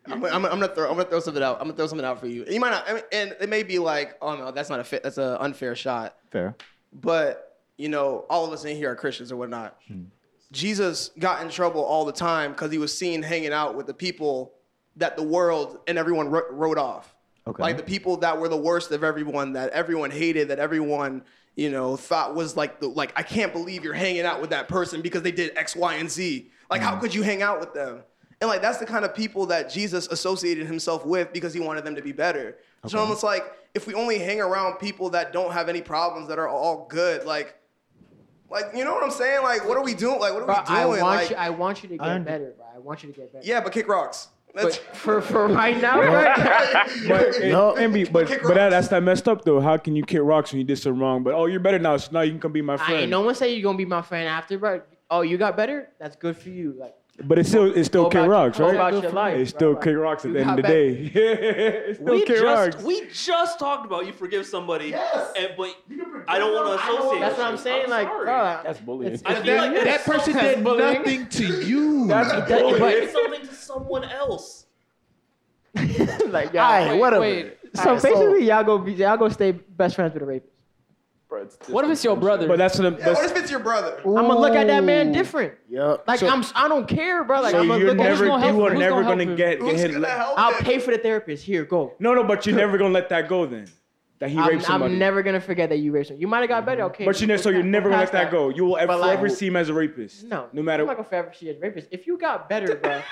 I'm, 0.07 0.25
I'm, 0.25 0.35
I'm 0.35 0.43
gonna 0.43 0.69
throw. 0.69 0.91
I'm 0.91 0.97
gonna 0.97 1.09
throw 1.09 1.21
something 1.21 1.43
out. 1.43 1.59
I'm 1.59 1.69
gonna 1.69 1.77
throw 1.77 1.87
something 1.87 2.05
out 2.05 2.21
for 2.21 2.27
you. 2.27 2.45
You 2.49 2.61
might 2.61 2.71
not. 2.71 2.89
I 2.89 2.95
mean, 2.95 3.03
and 3.13 3.37
it 3.41 3.49
may 3.49 3.63
be 3.63 3.79
like, 3.79 4.17
oh 4.21 4.37
no, 4.37 4.51
that's 4.51 4.69
not 4.69 4.81
a 4.81 4.85
fit. 4.85 5.03
That's 5.03 5.17
an 5.19 5.37
unfair 5.41 5.75
shot. 5.75 6.17
Fair. 6.31 6.57
But 6.93 7.59
you 7.79 7.89
know, 7.89 8.27
all 8.29 8.45
of 8.45 8.53
us 8.53 8.65
in 8.65 8.77
here 8.77 8.91
are 8.91 8.97
Christians 8.97 9.33
or 9.33 9.37
whatnot. 9.37 9.79
Hmm. 9.89 10.05
Jesus 10.53 11.11
got 11.19 11.43
in 11.43 11.49
trouble 11.49 11.83
all 11.83 12.05
the 12.05 12.13
time 12.13 12.53
because 12.53 12.71
he 12.71 12.79
was 12.79 12.97
seen 12.97 13.23
hanging 13.23 13.53
out 13.53 13.75
with 13.75 13.87
the 13.87 13.95
people 13.95 14.53
that 14.97 15.17
the 15.17 15.23
world 15.23 15.79
and 15.89 15.97
everyone 15.99 16.29
wrote 16.29 16.79
off. 16.79 17.15
Okay. 17.47 17.63
Like 17.63 17.77
the 17.77 17.83
people 17.83 18.19
that 18.19 18.39
were 18.39 18.49
the 18.49 18.57
worst 18.57 18.93
of 18.93 19.03
everyone, 19.03 19.55
that 19.55 19.71
everyone 19.71 20.11
hated, 20.11 20.49
that 20.49 20.59
everyone 20.59 21.23
you 21.57 21.71
know 21.71 21.97
thought 21.97 22.35
was 22.35 22.57
like 22.57 22.81
the 22.81 22.87
like 22.89 23.13
I 23.17 23.23
can't 23.23 23.53
believe 23.53 23.83
you're 23.83 23.95
hanging 23.95 24.23
out 24.23 24.41
with 24.41 24.51
that 24.51 24.69
person 24.69 25.01
because 25.01 25.23
they 25.23 25.33
did 25.33 25.57
X, 25.57 25.75
Y, 25.75 25.95
and 25.95 26.11
Z. 26.11 26.51
Like 26.71 26.81
Hmm. 26.83 26.87
how 26.87 26.97
could 26.97 27.15
you 27.15 27.23
hang 27.23 27.43
out 27.43 27.59
with 27.59 27.73
them? 27.75 28.03
And 28.41 28.49
like 28.49 28.61
that's 28.61 28.79
the 28.79 28.87
kind 28.87 29.05
of 29.05 29.15
people 29.15 29.47
that 29.47 29.71
Jesus 29.71 30.07
associated 30.09 30.67
himself 30.67 31.07
with 31.07 31.33
because 31.33 31.55
he 31.55 31.61
wanted 31.61 31.85
them 31.85 31.97
to 31.97 32.03
be 32.03 32.13
better. 32.13 32.59
So 32.87 32.99
almost 32.99 33.23
like 33.23 33.45
if 33.75 33.87
we 33.87 33.95
only 33.95 34.19
hang 34.19 34.41
around 34.41 34.79
people 34.79 35.11
that 35.11 35.33
don't 35.33 35.53
have 35.53 35.69
any 35.69 35.81
problems, 35.81 36.29
that 36.29 36.39
are 36.39 36.49
all 36.49 36.87
good, 36.91 37.25
like, 37.25 37.57
like 38.53 38.67
you 38.75 38.85
know 38.85 38.95
what 38.95 39.03
I'm 39.03 39.11
saying? 39.11 39.43
Like, 39.43 39.67
what 39.67 39.77
are 39.77 39.83
we 39.83 39.95
doing? 39.95 40.21
Like, 40.21 40.33
what 40.35 40.43
are 40.43 40.47
Bro, 40.47 40.55
we 40.69 40.75
I 40.77 40.83
doing? 40.85 41.01
want 41.01 41.21
like, 41.21 41.31
you. 41.31 41.37
I 41.37 41.51
want 41.51 41.83
you 41.83 41.89
to 41.91 41.97
get 41.97 42.07
I'm- 42.07 42.25
better, 42.25 42.53
bro. 42.57 42.67
I 42.75 42.79
want 42.79 43.03
you 43.03 43.11
to 43.13 43.19
get 43.19 43.33
better. 43.33 43.45
yeah, 43.47 43.61
but 43.61 43.73
kick 43.73 43.89
rocks. 43.89 44.29
But 44.55 44.75
for 44.93 45.21
for 45.23 45.49
right 45.49 45.81
now, 45.81 45.99
right? 46.01 46.87
But, 47.09 47.41
No. 47.41 47.73
Envy, 47.73 48.05
but, 48.05 48.29
but 48.43 48.55
that, 48.55 48.69
that's 48.69 48.89
that 48.89 49.03
messed 49.03 49.27
up 49.27 49.45
though. 49.45 49.61
How 49.61 49.79
can 49.79 49.97
you 49.97 50.05
kick 50.05 50.21
rocks 50.23 50.53
when 50.53 50.59
you 50.61 50.65
did 50.67 50.77
something 50.77 51.01
wrong? 51.01 51.23
But 51.23 51.33
oh, 51.35 51.47
you're 51.47 51.59
better 51.61 51.79
now, 51.79 51.97
so 51.97 52.13
now 52.13 52.21
you 52.21 52.33
can 52.33 52.41
come 52.41 52.53
be 52.53 52.61
my 52.63 52.75
I 52.75 52.77
friend. 52.77 52.93
ain't 53.01 53.11
no 53.11 53.23
one 53.23 53.35
say 53.35 53.55
you're 53.55 53.63
gonna 53.63 53.79
be 53.79 53.87
my 53.87 54.03
friend 54.03 54.29
after, 54.29 54.59
bro. 54.59 54.83
Oh, 55.11 55.23
you 55.23 55.39
got 55.39 55.57
better? 55.57 55.89
That's 55.99 56.17
good 56.17 56.37
for 56.37 56.51
you. 56.51 56.75
Like 56.79 56.95
But 57.25 57.39
it's 57.39 57.49
still 57.49 57.67
it's 57.77 57.87
still 57.89 58.05
Go 58.09 58.11
kick 58.23 58.29
rocks, 58.29 58.59
right? 58.59 58.75
about 58.75 59.01
your 59.01 59.13
life, 59.13 59.37
it's 59.39 59.53
bro. 59.53 59.59
still 59.59 59.73
Like, 59.75 59.83
kick 59.85 59.97
rocks 59.97 60.25
at 60.25 60.29
you 60.29 60.35
the 60.35 60.41
end 60.41 60.51
of 60.51 60.57
the 60.57 60.63
day. 60.63 60.91
it's 61.15 61.99
still 62.01 62.15
we 62.15 62.21
kick 62.25 62.29
just 62.41 62.45
rocks. 62.75 62.83
we 62.85 63.07
just 63.13 63.59
talked 63.59 63.87
about 63.87 64.07
you 64.07 64.13
forgive 64.13 64.45
somebody, 64.47 64.93
and 64.93 65.51
but 65.57 65.75
I 66.27 66.39
don't 66.39 66.53
want 66.55 66.81
to 66.81 66.85
associate. 66.85 67.21
that's 67.21 67.39
what 67.39 67.47
I'm 67.47 67.53
you. 67.55 67.59
saying. 67.59 67.89
like, 67.91 68.09
sorry. 68.09 68.25
bro, 68.25 68.61
That's 68.65 68.81
bullying. 68.81 69.21
I 69.25 69.35
feel 69.43 69.57
like 69.57 69.75
That, 69.75 69.85
that 69.85 70.05
person 70.05 70.35
did 70.35 70.65
bullying. 70.65 70.95
nothing 71.03 71.27
to 71.29 71.45
you. 71.67 72.07
That's 72.09 72.33
But 72.33 72.79
but 72.79 72.95
it's 72.95 73.13
something 73.13 73.41
to 73.47 73.55
someone 73.55 74.05
else. 74.05 74.67
like, 75.75 76.53
yeah. 76.53 76.67
All 76.67 76.73
right, 76.89 76.95
whatever. 76.99 77.21
wait. 77.23 77.57
So 77.75 77.83
Alright, 77.83 78.03
so- 78.03 78.09
basically, 78.11 78.47
y'all 78.47 78.65
go 78.65 78.79
be, 78.79 78.93
y'all 78.93 79.17
go 79.17 79.29
stay 79.31 79.53
best 79.53 79.95
friends 79.97 80.13
with 80.13 80.23
a 80.23 80.27
rapist. 80.27 80.52
What 81.69 81.85
if 81.85 81.91
it's 81.91 82.05
your 82.05 82.17
brother? 82.17 82.47
But 82.47 82.59
that's 82.59 82.77
the 82.77 82.85
yeah, 82.85 82.91
what 82.91 83.01
that's, 83.01 83.23
if 83.33 83.37
it's 83.37 83.51
your 83.51 83.61
brother? 83.61 83.99
I'm 84.05 84.15
gonna 84.15 84.39
look 84.39 84.55
at 84.55 84.67
that 84.67 84.85
man 84.85 85.13
different. 85.13 85.55
Yep. 85.69 86.05
Like 86.07 86.21
So- 86.21 86.29
I'm, 86.29 86.45
I 86.55 86.69
don't 86.69 86.87
care, 86.87 87.25
bro. 87.25 87.41
Like 87.41 87.53
so 87.53 87.61
I'm 87.61 87.69
gonna 87.69 87.81
you're 87.81 87.89
look 87.91 87.99
at 87.99 88.03
never 88.11 88.27
gonna 88.27 88.43
help 88.45 88.57
you 88.57 88.63
are 88.65 88.71
him? 88.71 88.75
Who's 88.75 88.81
never 88.81 88.95
gonna 89.03 89.05
help 89.07 89.19
gonna 89.19 89.31
him? 89.31 89.37
get, 89.37 89.59
get 89.59 89.61
Who's 89.61 89.81
hit. 89.81 89.93
gonna 89.93 90.09
help 90.09 90.39
I'll 90.39 90.55
him? 90.55 90.65
pay 90.65 90.79
for 90.79 90.91
the 90.91 90.99
therapist. 90.99 91.45
Here, 91.45 91.65
go. 91.65 91.95
No, 91.99 92.15
no, 92.15 92.25
but 92.25 92.45
you're 92.47 92.57
never 92.65 92.77
gonna 92.79 92.95
let 92.95 93.09
that 93.09 93.29
go 93.29 93.47
then. 93.47 93.67
That 94.19 94.31
he 94.31 94.39
I'm, 94.39 94.49
raped 94.51 94.63
somebody. 94.65 94.93
I'm 94.93 94.99
never 95.01 95.23
gonna 95.25 95.41
forget 95.41 95.69
that 95.71 95.79
you 95.79 95.91
raped 95.91 96.11
him. 96.11 96.17
You 96.19 96.29
might 96.29 96.41
have 96.41 96.49
got 96.49 96.65
better, 96.65 96.83
okay. 96.85 97.05
but 97.05 97.21
you 97.21 97.27
know, 97.27 97.37
so 97.37 97.51
you're 97.51 97.65
never 97.65 97.89
gonna 97.91 98.03
let 98.03 98.13
that 98.13 98.31
go. 98.31 98.51
You 98.51 98.67
will 98.67 98.75
But 98.77 99.01
like- 99.01 99.15
forever 99.19 99.29
see 99.29 99.49
him 99.49 99.57
as 99.57 99.69
a 99.69 99.75
rapist. 99.75 100.25
No, 100.25 100.49
no 100.53 100.63
matter. 100.63 100.83
I'm 100.85 100.87
not 100.87 100.97
gonna 100.97 101.09
forever 101.09 101.33
see 101.37 101.49
a 101.51 101.59
rapist. 101.59 101.89
If 101.91 102.07
you 102.07 102.17
got 102.19 102.49
better, 102.49 102.77
bro. 102.83 103.03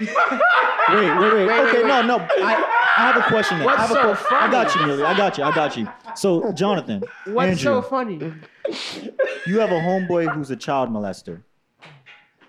Wait, 0.00 0.08
wait, 0.08 1.34
wait. 1.34 1.46
Wait, 1.46 1.60
okay, 1.60 1.82
wait, 1.82 1.86
no, 1.86 2.02
no. 2.02 2.16
I, 2.18 2.92
I 2.96 3.12
have 3.12 3.16
a 3.16 3.22
question. 3.28 3.58
Then. 3.58 3.68
I, 3.68 3.72
What's 3.72 3.80
have 3.80 3.90
a 3.90 4.16
so 4.16 4.28
que- 4.28 4.36
I 4.36 4.50
got 4.50 4.66
you, 4.66 4.80
funny? 4.80 4.86
Millie. 4.86 5.04
I 5.04 5.16
got 5.16 5.38
you. 5.38 5.44
I 5.44 5.54
got 5.54 5.76
you. 5.76 5.88
So, 6.16 6.52
Jonathan, 6.52 7.02
What's 7.26 7.50
Andrew, 7.50 7.62
so 7.64 7.82
funny? 7.82 8.16
you 9.46 9.60
have 9.60 9.70
a 9.70 9.80
homeboy 9.80 10.32
who's 10.34 10.50
a 10.50 10.56
child 10.56 10.90
molester. 10.90 11.42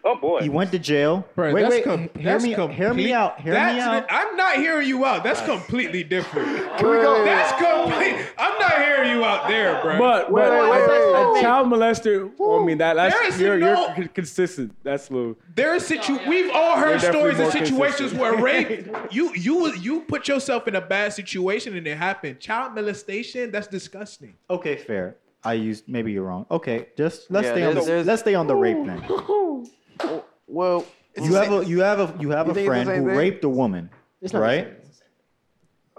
Oh 0.07 0.15
boy. 0.15 0.41
He 0.41 0.49
went 0.49 0.71
to 0.71 0.77
jail. 0.77 1.27
Bro, 1.33 1.51
wait, 1.51 1.67
wait. 1.67 1.83
com- 1.83 2.09
hear 2.15 2.23
that's 2.23 2.43
me. 2.43 2.53
Hear 2.53 2.93
me 2.93 3.11
out. 3.11 3.41
Hear 3.41 3.53
me 3.53 3.57
that's 3.59 3.81
out. 3.81 4.05
I'm 4.11 4.35
not 4.37 4.57
hearing 4.57 4.87
you 4.87 5.03
out. 5.03 5.23
That's 5.23 5.41
completely 5.41 6.03
different. 6.03 6.47
Can 6.77 6.89
we 6.91 6.97
go? 6.97 7.25
That's 7.25 7.51
complete. 7.53 8.15
I'm 8.37 8.54
not 8.97 9.03
hearing 9.05 9.17
you 9.19 9.25
out 9.25 9.47
there, 9.47 9.81
bro. 9.81 9.97
But 9.99 10.31
Wait, 10.31 10.41
but 10.43 10.51
wait, 10.51 10.71
wait, 10.71 10.83
a, 10.85 11.31
wait, 11.33 11.39
a 11.39 11.41
child 11.41 11.67
molester. 11.67 12.31
I 12.61 12.65
mean 12.65 12.77
that 12.79 12.95
There 12.95 13.09
that's 13.11 13.39
you're, 13.39 13.57
no- 13.57 13.93
you're 13.97 14.07
consistent. 14.07 14.75
That's 14.83 15.09
little. 15.11 15.35
There 15.55 15.73
are 15.75 15.79
situ. 15.79 16.17
We've 16.27 16.51
all 16.53 16.77
heard 16.77 16.99
They're 17.01 17.11
stories 17.11 17.39
of 17.39 17.45
definitely 17.53 17.71
more 17.77 17.91
situations 17.91 18.13
where 18.19 18.35
rape. 18.41 18.87
You 19.11 19.33
you 19.35 19.73
you 19.75 20.01
put 20.01 20.27
yourself 20.27 20.67
in 20.67 20.75
a 20.75 20.81
bad 20.81 21.13
situation 21.13 21.75
and 21.77 21.85
it 21.87 21.97
happened. 21.97 22.39
Child 22.39 22.75
molestation. 22.75 23.51
That's 23.51 23.67
disgusting. 23.67 24.35
Okay, 24.49 24.75
fair. 24.77 25.15
I 25.43 25.53
used 25.53 25.87
maybe 25.87 26.11
you're 26.11 26.23
wrong. 26.23 26.45
Okay, 26.49 26.87
just 26.97 27.29
let's 27.29 27.45
Yeah, 27.45 27.51
stay 27.53 27.63
on 27.63 27.69
the 27.69 27.73
there's- 27.81 27.85
there's- 27.87 28.05
let's 28.07 28.21
stay 28.21 28.35
on 28.35 28.47
the 28.47 28.55
rape 28.55 28.77
thing. 28.85 29.03
Well, 30.47 30.85
You 31.21 31.33
have 31.35 31.51
a 31.51 31.65
you 31.65 31.79
have 31.81 31.99
a 31.99 32.13
you 32.21 32.29
have 32.31 32.45
You 32.47 32.51
a 32.51 32.55
think 32.55 32.67
it's 32.67 32.77
the 32.77 32.83
friend 32.85 32.89
who 32.89 32.95
thing? 33.09 33.17
raped 33.17 33.43
a 33.43 33.49
woman, 33.49 33.89
It's 34.21 34.33
not 34.33 34.41
right? 34.41 34.67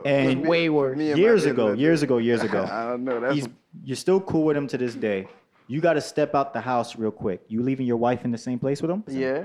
Same. 0.04 0.30
And 0.30 0.38
It's 0.40 0.48
way 0.48 0.68
worse. 0.68 0.96
me 0.96 1.10
and 1.10 1.20
my 1.20 1.26
years 1.26 1.44
ago, 1.46 1.72
years 1.72 2.02
ago, 2.02 2.18
years 2.18 2.42
ago, 2.48 2.64
I 2.70 2.88
don't 2.90 3.04
know. 3.04 3.20
That's 3.20 3.34
he's 3.34 3.48
you're 3.84 3.96
still 3.96 4.20
cool 4.20 4.44
with 4.44 4.56
him 4.56 4.66
to 4.68 4.78
this 4.78 4.94
day. 4.94 5.28
You 5.68 5.80
got 5.80 5.94
to 5.94 6.00
step 6.00 6.34
out 6.34 6.52
the 6.52 6.60
house 6.60 6.96
real 6.96 7.10
quick. 7.10 7.42
You 7.48 7.62
leaving 7.62 7.86
your 7.86 7.96
wife 7.96 8.24
in 8.24 8.30
the 8.30 8.38
same 8.38 8.58
place 8.58 8.80
with 8.82 8.90
him? 8.90 9.04
yeah. 9.08 9.44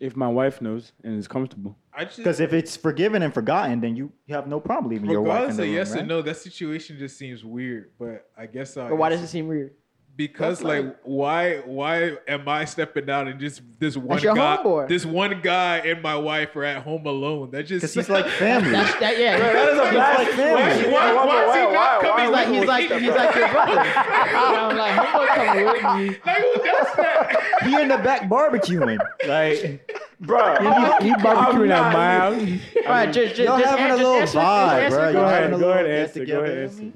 If 0.00 0.16
my 0.16 0.26
wife 0.26 0.60
knows 0.60 0.90
and 1.04 1.16
is 1.16 1.28
comfortable. 1.28 1.76
I 1.94 2.06
just 2.06 2.16
Because 2.16 2.40
if 2.40 2.52
it's 2.52 2.76
forgiven 2.76 3.22
and 3.22 3.32
forgotten, 3.32 3.80
then 3.80 3.94
you, 3.94 4.10
you 4.26 4.34
have 4.34 4.48
no 4.48 4.58
problem 4.58 4.90
leaving 4.90 5.08
your 5.08 5.20
wife 5.22 5.28
in 5.28 5.34
regardless 5.50 5.56
the 5.58 5.62
of 5.62 5.68
room, 5.68 5.76
yes 5.76 5.90
right? 5.92 6.02
or 6.02 6.06
no, 6.06 6.22
that 6.22 6.36
situation 6.38 6.98
just 6.98 7.16
seems 7.18 7.44
weird. 7.44 7.90
But 8.00 8.28
I 8.36 8.46
guess 8.46 8.76
I. 8.76 8.88
But 8.88 8.96
why 8.96 9.10
does 9.10 9.20
it 9.22 9.28
seem 9.28 9.46
weird? 9.46 9.74
Because 10.14 10.62
like 10.62 10.98
why 11.04 11.56
why 11.64 12.18
am 12.28 12.46
I 12.46 12.66
stepping 12.66 13.08
out 13.08 13.28
and 13.28 13.40
just 13.40 13.62
this 13.78 13.96
one 13.96 14.20
your 14.20 14.34
guy 14.34 14.58
homeboy. 14.58 14.86
this 14.86 15.06
one 15.06 15.40
guy 15.42 15.78
and 15.78 16.02
my 16.02 16.16
wife 16.16 16.54
are 16.54 16.64
at 16.64 16.82
home 16.82 17.06
alone? 17.06 17.50
That 17.52 17.62
just 17.64 17.80
Because 17.80 17.94
he's 17.94 18.08
like 18.10 18.26
family. 18.38 18.72
That's 18.72 18.94
that. 19.00 19.18
Yeah. 19.18 19.38
That 19.38 19.68
is 19.70 19.78
a 19.78 19.86
He's 19.88 19.94
like 19.98 20.28
family. 20.36 20.92
why, 20.92 21.12
why, 21.14 21.24
why 21.26 21.44
is 21.44 21.54
he 21.54 21.72
not 21.72 22.00
coming 22.02 22.24
He's 22.26 22.30
like 22.30 22.48
with 22.48 22.58
he's 22.58 22.68
like 22.68 23.00
he's 23.00 23.10
like 23.14 23.34
your 23.34 23.48
brother. 23.48 23.80
I'm 23.80 24.76
like, 24.76 24.94
homeboy 25.00 25.34
coming 25.34 25.64
with 25.64 25.82
me. 26.12 26.18
like 26.26 26.36
who 26.42 26.54
does 26.62 26.96
that? 26.96 27.62
he 27.62 27.80
in 27.80 27.88
the 27.88 27.98
back 27.98 28.22
barbecuing. 28.28 28.98
Like, 29.26 29.88
Bro, 30.20 30.56
he, 31.00 31.08
he 31.08 31.14
barbecuing 31.14 31.70
at 31.70 31.92
my 31.92 32.12
house. 32.18 32.60
All 32.86 32.92
right, 32.92 33.06
just 33.12 33.34
just 33.34 33.48
y'all 33.48 33.58
just 33.58 33.70
having 33.70 33.86
an- 33.86 33.92
a 33.92 33.96
little 33.96 34.20
vibe, 34.26 34.90
bro. 34.90 35.02
answer 35.04 35.12
Y'all 35.12 35.24
the 35.24 35.30
having 35.30 35.54
a 35.54 35.58
Go 35.58 35.70
ahead, 35.70 35.86
answer. 35.86 36.26
Go 36.26 36.40
ahead, 36.44 36.58
answer. 36.58 36.92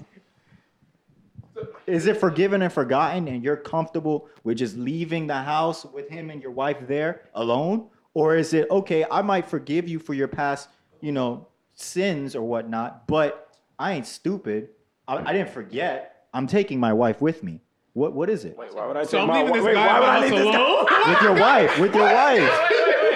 Is 1.87 2.07
it 2.07 2.17
forgiven 2.19 2.63
and 2.63 2.73
forgotten, 2.73 3.29
and 3.29 3.43
you're 3.43 3.57
comfortable 3.57 4.29
with 4.45 4.59
just 4.59 4.77
leaving 4.77 5.27
the 5.27 5.35
house 5.37 5.85
with 5.85 6.09
him 6.09 6.31
and 6.31 6.43
your 6.43 6.51
wife 6.51 6.79
there 6.87 7.23
alone, 7.35 7.89
or 8.15 8.37
is 8.37 8.53
it 8.55 8.71
okay? 8.71 9.05
I 9.11 9.23
might 9.23 9.49
forgive 9.49 9.89
you 9.89 9.99
for 9.99 10.15
your 10.15 10.29
past, 10.29 10.69
you 11.01 11.13
know, 11.13 11.47
sins 11.75 12.35
or 12.35 12.43
whatnot, 12.43 13.07
but 13.07 13.57
I 13.79 13.93
ain't 13.93 14.07
stupid. 14.07 14.71
I, 15.07 15.17
I 15.19 15.33
didn't 15.33 15.51
forget. 15.51 16.27
I'm 16.35 16.47
taking 16.47 16.81
my 16.81 16.93
wife 16.93 17.21
with 17.21 17.43
me. 17.43 17.61
What 17.93 18.13
what 18.13 18.29
is 18.29 18.45
it? 18.45 18.59
Why 18.59 18.87
would 18.87 18.97
I 18.97 19.05
So 19.05 19.13
take 19.13 19.21
I'm 19.23 19.29
my 19.29 19.39
leaving 19.43 19.55
this 19.55 19.65
wait, 19.65 19.75
guy 19.75 19.87
why 19.87 20.01
would 20.01 20.09
I 20.09 20.13
house 20.21 20.31
leave 20.31 20.39
this 20.45 20.55
guy? 20.55 20.61
alone. 20.61 21.11
With 21.15 21.23
your 21.23 21.35
wife. 21.35 21.79
With 21.81 21.95
your 21.95 22.05
wife. 22.05 22.61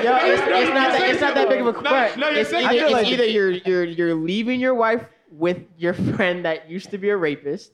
Yo, 0.03 0.17
it's, 0.17 0.43
it's 0.43 0.73
not 0.73 0.93
that 0.93 1.11
it's 1.11 1.21
not 1.21 1.35
that 1.35 1.49
big 1.51 1.61
of 1.61 1.67
a 1.67 1.73
No, 1.73 1.81
question. 1.81 2.21
no, 2.21 2.31
you're 2.31 2.41
it's 2.41 2.49
saying- 2.51 2.67
either, 2.67 2.85
it's 2.85 2.93
like- 2.93 3.07
either 3.09 3.27
you're 3.27 3.51
you're 3.51 3.85
you're 3.85 4.15
leaving 4.15 4.59
your 4.61 4.75
wife 4.75 5.05
with 5.31 5.59
your 5.77 5.93
friend 5.93 6.45
that 6.47 6.71
used 6.71 6.91
to 6.93 6.99
be 6.99 7.11
a 7.11 7.17
rapist, 7.17 7.73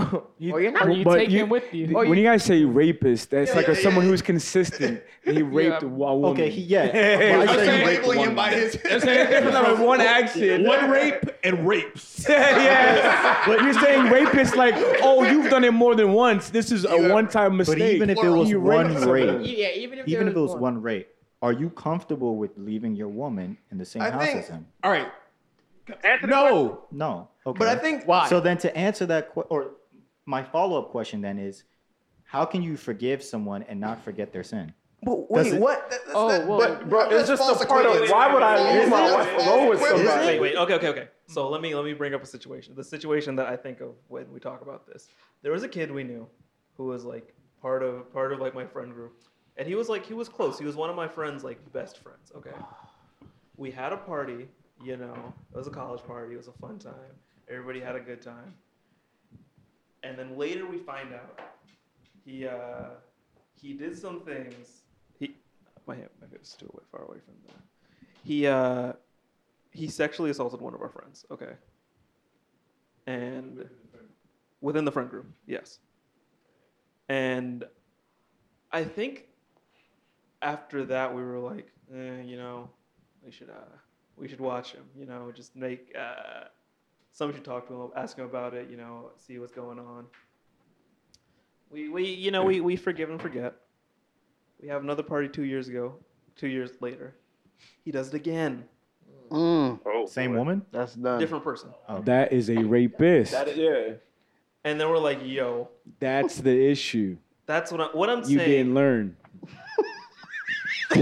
or 0.52 0.60
you're 0.60 0.72
not. 0.72 0.86
Or 0.88 0.90
you 0.90 1.04
take 1.04 1.28
him 1.30 1.48
with 1.48 1.72
you. 1.74 1.94
Or 1.96 2.00
when 2.06 2.08
you- 2.18 2.24
you 2.24 2.24
guys 2.24 2.44
say 2.44 2.64
rapist, 2.64 3.30
that's 3.30 3.54
like 3.54 3.66
yeah, 3.66 3.72
a, 3.72 3.76
someone 3.76 4.04
who's 4.04 4.22
consistent. 4.22 5.02
and 5.26 5.36
He 5.36 5.42
raped 5.58 5.82
a 5.82 5.88
woman. 5.88 6.30
Okay, 6.32 6.50
he 6.50 6.62
yeah. 6.62 6.82
I'm 7.42 7.48
I 7.48 7.56
say 7.56 7.66
saying 7.66 7.86
labeling 7.86 8.18
one 8.20 8.28
him 8.30 8.34
by 8.34 8.50
his. 8.50 8.78
I'm 8.90 9.00
saying 9.00 9.30
different 9.30 9.66
from 9.66 9.80
one 9.86 10.00
action. 10.00 10.64
one 10.64 10.90
rape 10.90 11.24
and 11.44 11.66
rapes. 11.68 12.26
yeah, 12.28 13.42
but 13.46 13.62
you're 13.62 13.74
saying 13.74 14.10
rapist 14.10 14.56
like, 14.56 14.74
oh, 15.02 15.24
you've 15.24 15.50
done 15.50 15.64
it 15.64 15.72
more 15.72 15.94
than 15.94 16.12
once. 16.12 16.50
This 16.50 16.72
is 16.72 16.84
a 16.84 17.08
one-time 17.12 17.56
mistake. 17.56 17.78
But 17.78 17.84
even 17.84 18.10
if 18.10 18.18
it 18.18 18.28
was 18.28 18.54
one 18.54 18.94
rape, 19.08 19.40
yeah, 19.44 19.68
even 19.74 19.98
if 19.98 20.08
even 20.08 20.28
if 20.28 20.36
it 20.36 20.40
was 20.40 20.54
one 20.56 20.80
rape, 20.82 21.08
are 21.42 21.52
you 21.52 21.70
comfortable 21.70 22.36
with 22.36 22.50
leaving 22.56 22.94
your 22.94 23.08
woman 23.08 23.56
in 23.70 23.78
the 23.78 23.84
same 23.84 24.02
I 24.02 24.10
house 24.10 24.24
think- 24.24 24.38
as 24.40 24.48
him? 24.48 24.66
All 24.82 24.90
right. 24.90 25.08
Answer 26.04 26.26
No. 26.28 26.84
No. 26.92 27.28
Okay. 27.44 27.58
But 27.58 27.66
I 27.68 27.74
think 27.74 28.04
Why? 28.06 28.28
So 28.28 28.38
then 28.38 28.58
to 28.58 28.76
answer 28.76 29.06
that 29.06 29.34
que- 29.34 29.42
or 29.48 29.72
my 30.30 30.42
follow-up 30.42 30.90
question 30.90 31.20
then 31.20 31.38
is 31.38 31.64
how 32.22 32.44
can 32.44 32.62
you 32.62 32.76
forgive 32.76 33.22
someone 33.22 33.62
and 33.64 33.78
not 33.80 34.02
forget 34.04 34.32
their 34.32 34.44
sin? 34.44 34.72
But 35.02 35.30
wait, 35.30 35.46
it- 35.54 35.60
what? 35.60 35.90
That, 35.90 36.00
that's, 36.04 36.12
Oh, 36.14 36.28
that, 36.28 36.46
well, 36.46 36.58
but 36.58 36.88
bro, 36.88 37.08
it's 37.10 37.28
just 37.28 37.42
a 37.42 37.66
part 37.66 37.86
of- 37.86 37.92
equivalence. 37.92 38.12
why 38.12 38.32
would 38.32 38.42
I 38.42 38.56
False- 38.56 38.74
leave 38.74 38.88
my 38.88 39.12
wife 39.14 39.28
false 39.30 39.46
alone 39.46 39.68
with 39.70 39.80
somebody? 39.80 40.26
Wait, 40.26 40.40
wait, 40.40 40.56
okay, 40.56 40.74
okay, 40.74 40.88
okay. 40.88 41.08
Hmm. 41.26 41.32
So 41.32 41.48
let 41.48 41.60
me 41.62 41.74
let 41.74 41.84
me 41.84 41.94
bring 41.94 42.14
up 42.14 42.22
a 42.22 42.26
situation. 42.26 42.74
The 42.74 42.84
situation 42.84 43.34
that 43.36 43.46
I 43.48 43.56
think 43.56 43.80
of 43.80 43.94
when 44.08 44.30
we 44.32 44.38
talk 44.40 44.60
about 44.62 44.86
this. 44.86 45.08
There 45.42 45.52
was 45.52 45.62
a 45.62 45.68
kid 45.68 45.90
we 45.90 46.04
knew 46.04 46.26
who 46.76 46.84
was 46.84 47.04
like 47.04 47.34
part 47.62 47.82
of 47.82 48.12
part 48.12 48.32
of 48.32 48.40
like 48.40 48.54
my 48.54 48.66
friend 48.66 48.92
group, 48.92 49.12
and 49.56 49.66
he 49.66 49.74
was 49.74 49.88
like 49.88 50.04
he 50.06 50.14
was 50.14 50.28
close. 50.28 50.58
He 50.58 50.66
was 50.66 50.76
one 50.76 50.90
of 50.90 50.96
my 50.96 51.08
friends' 51.08 51.42
like 51.42 51.58
best 51.72 51.98
friends. 51.98 52.30
Okay, 52.36 52.56
we 53.56 53.70
had 53.70 53.92
a 53.92 53.96
party. 53.96 54.48
You 54.82 54.96
know, 54.96 55.34
it 55.52 55.56
was 55.56 55.66
a 55.66 55.70
college 55.70 56.02
party. 56.04 56.34
It 56.34 56.38
was 56.38 56.48
a 56.48 56.52
fun 56.52 56.78
time. 56.78 57.12
Everybody 57.48 57.80
had 57.80 57.96
a 57.96 58.00
good 58.00 58.22
time. 58.22 58.54
And 60.02 60.18
then 60.18 60.36
later 60.36 60.66
we 60.66 60.78
find 60.78 61.12
out 61.12 61.40
he 62.24 62.46
uh 62.46 62.90
he 63.60 63.74
did 63.74 63.96
some 63.96 64.20
things. 64.20 64.82
He 65.18 65.36
my 65.86 65.94
hand 65.94 66.08
my 66.20 66.26
hand's 66.28 66.54
too 66.54 66.70
way 66.72 66.84
far 66.90 67.02
away 67.02 67.18
from 67.24 67.34
the. 67.46 67.52
He 68.24 68.46
uh 68.46 68.94
he 69.72 69.88
sexually 69.88 70.30
assaulted 70.30 70.60
one 70.60 70.74
of 70.74 70.80
our 70.80 70.88
friends. 70.88 71.24
Okay. 71.30 71.52
And 73.06 73.68
within 74.60 74.84
the 74.84 74.92
friend 74.92 75.08
group, 75.08 75.26
yes. 75.46 75.78
And 77.08 77.64
I 78.72 78.84
think 78.84 79.28
after 80.42 80.84
that 80.86 81.14
we 81.14 81.22
were 81.22 81.38
like, 81.38 81.72
eh, 81.94 82.22
you 82.22 82.36
know, 82.36 82.70
we 83.24 83.30
should 83.30 83.50
uh 83.50 83.76
we 84.16 84.28
should 84.28 84.40
watch 84.40 84.72
him. 84.72 84.84
You 84.96 85.06
know, 85.06 85.32
just 85.34 85.56
make 85.56 85.94
uh 85.98 86.44
someone 87.12 87.34
should 87.34 87.44
talk 87.44 87.66
to 87.68 87.74
him, 87.82 87.90
ask 87.96 88.16
him 88.18 88.24
about 88.24 88.54
it. 88.54 88.68
You 88.70 88.76
know, 88.76 89.10
see 89.16 89.38
what's 89.38 89.52
going 89.52 89.78
on. 89.78 90.06
We 91.70 91.88
we 91.88 92.04
you 92.04 92.30
know 92.30 92.44
we 92.44 92.60
we 92.60 92.76
forgive 92.76 93.10
and 93.10 93.20
forget. 93.20 93.54
We 94.60 94.68
have 94.68 94.82
another 94.82 95.02
party 95.02 95.28
two 95.28 95.44
years 95.44 95.68
ago. 95.68 95.94
Two 96.36 96.48
years 96.48 96.70
later, 96.80 97.14
he 97.84 97.90
does 97.90 98.08
it 98.08 98.14
again. 98.14 98.64
Mm, 99.30 99.78
Oh, 99.86 100.06
Same 100.06 100.32
boy. 100.32 100.38
woman? 100.38 100.62
that's 100.72 100.94
done. 100.94 101.20
Different 101.20 101.44
person. 101.44 101.70
That 102.04 102.32
is 102.32 102.48
a 102.50 102.56
rapist. 102.56 103.32
yeah. 103.54 103.92
And 104.64 104.80
then 104.80 104.88
we're 104.90 104.98
like, 104.98 105.20
yo, 105.22 105.68
That's 106.00 106.36
the 106.38 106.66
issue. 106.70 107.16
that's 107.46 107.70
what 107.72 107.80
I, 107.80 107.84
what 107.86 108.10
I'm 108.10 108.18
You 108.20 108.38
saying. 108.38 108.48
didn't 108.50 108.74
learn. 108.74 109.16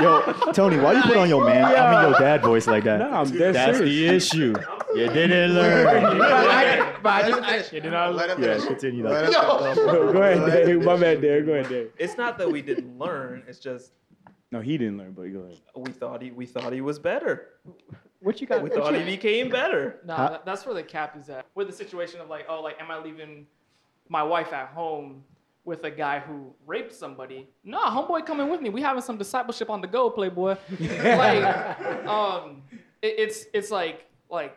Yo, 0.00 0.22
Tony, 0.54 0.78
why 0.78 0.92
you 0.94 1.02
put 1.02 1.16
on 1.18 1.28
your 1.28 1.44
man? 1.44 1.64
I 1.64 2.02
mean 2.02 2.10
your 2.10 2.18
dad 2.18 2.42
voice 2.42 2.66
like 2.66 2.84
that? 2.84 2.98
No, 2.98 3.10
I'm 3.10 3.30
dead 3.30 3.54
That's 3.54 3.78
serious. 3.78 4.30
the 4.30 4.38
issue. 4.38 4.54
You 4.94 5.08
didn't 5.08 5.54
learn. 5.54 6.18
But 6.18 6.32
I, 6.32 6.96
but 7.02 7.08
I 7.10 7.28
just, 7.28 7.38
him 7.38 7.44
I. 7.44 7.56
You 7.76 7.80
did 7.80 7.92
not- 7.92 8.14
Let 8.14 8.30
him 8.30 8.42
yeah, 8.42 8.52
finish. 8.54 8.66
continue 8.66 9.04
Let 9.08 9.30
that. 9.32 9.44
him 9.68 9.74
finish. 9.74 9.76
Go 10.12 10.22
ahead, 10.22 10.66
Dave. 10.66 10.84
My 10.84 10.96
man, 10.96 11.20
Dave. 11.20 11.46
Go 11.46 11.52
ahead, 11.52 11.68
Dave. 11.68 11.90
It's 11.98 12.16
not 12.16 12.38
that 12.38 12.50
we 12.50 12.62
didn't 12.62 12.98
learn. 12.98 13.42
It's 13.48 13.58
just 13.58 13.92
No, 14.50 14.60
he 14.60 14.76
didn't 14.78 14.98
learn, 14.98 15.12
but 15.12 15.32
go 15.32 15.40
ahead. 15.40 15.58
we 15.76 15.92
thought 15.92 16.22
he 16.22 16.30
we 16.30 16.46
thought 16.46 16.72
he 16.72 16.80
was 16.80 16.98
better. 16.98 17.48
what 18.20 18.40
you 18.40 18.46
got? 18.46 18.62
We 18.62 18.70
thought 18.70 18.92
you- 18.92 19.00
he 19.00 19.04
became 19.16 19.48
better. 19.48 20.00
No, 20.04 20.14
Huh? 20.14 20.28
that, 20.30 20.44
that's 20.46 20.66
where 20.66 20.74
the 20.74 20.82
cap 20.82 21.16
is 21.16 21.28
at. 21.28 21.46
With 21.54 21.66
the 21.68 21.72
situation 21.72 22.20
of 22.20 22.28
like, 22.28 22.46
oh, 22.48 22.60
like, 22.62 22.80
am 22.80 22.90
I 22.90 22.98
leaving 22.98 23.46
my 24.08 24.22
wife 24.22 24.52
at 24.52 24.68
home 24.68 25.24
with 25.64 25.84
a 25.84 25.90
guy 25.90 26.18
who 26.18 26.52
raped 26.66 26.92
somebody? 26.92 27.48
Nah, 27.64 27.90
homeboy 27.90 28.26
coming 28.26 28.48
with 28.50 28.60
me. 28.60 28.68
We 28.68 28.82
having 28.82 29.02
some 29.02 29.16
discipleship 29.16 29.70
on 29.70 29.80
the 29.80 29.86
go, 29.86 30.10
playboy. 30.10 30.56
like, 30.80 32.06
um, 32.06 32.62
it, 33.00 33.14
it's 33.18 33.46
it's 33.54 33.70
like 33.70 34.06
like 34.28 34.56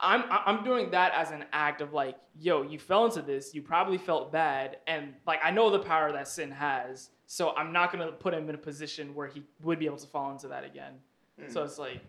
I'm 0.00 0.24
I'm 0.28 0.62
doing 0.62 0.90
that 0.90 1.12
as 1.14 1.30
an 1.30 1.44
act 1.52 1.80
of 1.80 1.92
like, 1.92 2.16
yo, 2.38 2.62
you 2.62 2.78
fell 2.78 3.06
into 3.06 3.22
this. 3.22 3.54
You 3.54 3.62
probably 3.62 3.98
felt 3.98 4.30
bad, 4.30 4.78
and 4.86 5.14
like 5.26 5.40
I 5.42 5.50
know 5.50 5.70
the 5.70 5.78
power 5.78 6.12
that 6.12 6.28
sin 6.28 6.50
has. 6.50 7.10
So 7.26 7.54
I'm 7.56 7.72
not 7.72 7.92
gonna 7.92 8.12
put 8.12 8.34
him 8.34 8.48
in 8.48 8.54
a 8.54 8.58
position 8.58 9.14
where 9.14 9.26
he 9.26 9.42
would 9.62 9.78
be 9.78 9.86
able 9.86 9.96
to 9.96 10.06
fall 10.06 10.30
into 10.30 10.48
that 10.48 10.64
again. 10.64 10.94
Hmm. 11.40 11.50
So 11.50 11.62
it's 11.64 11.78
like, 11.78 12.00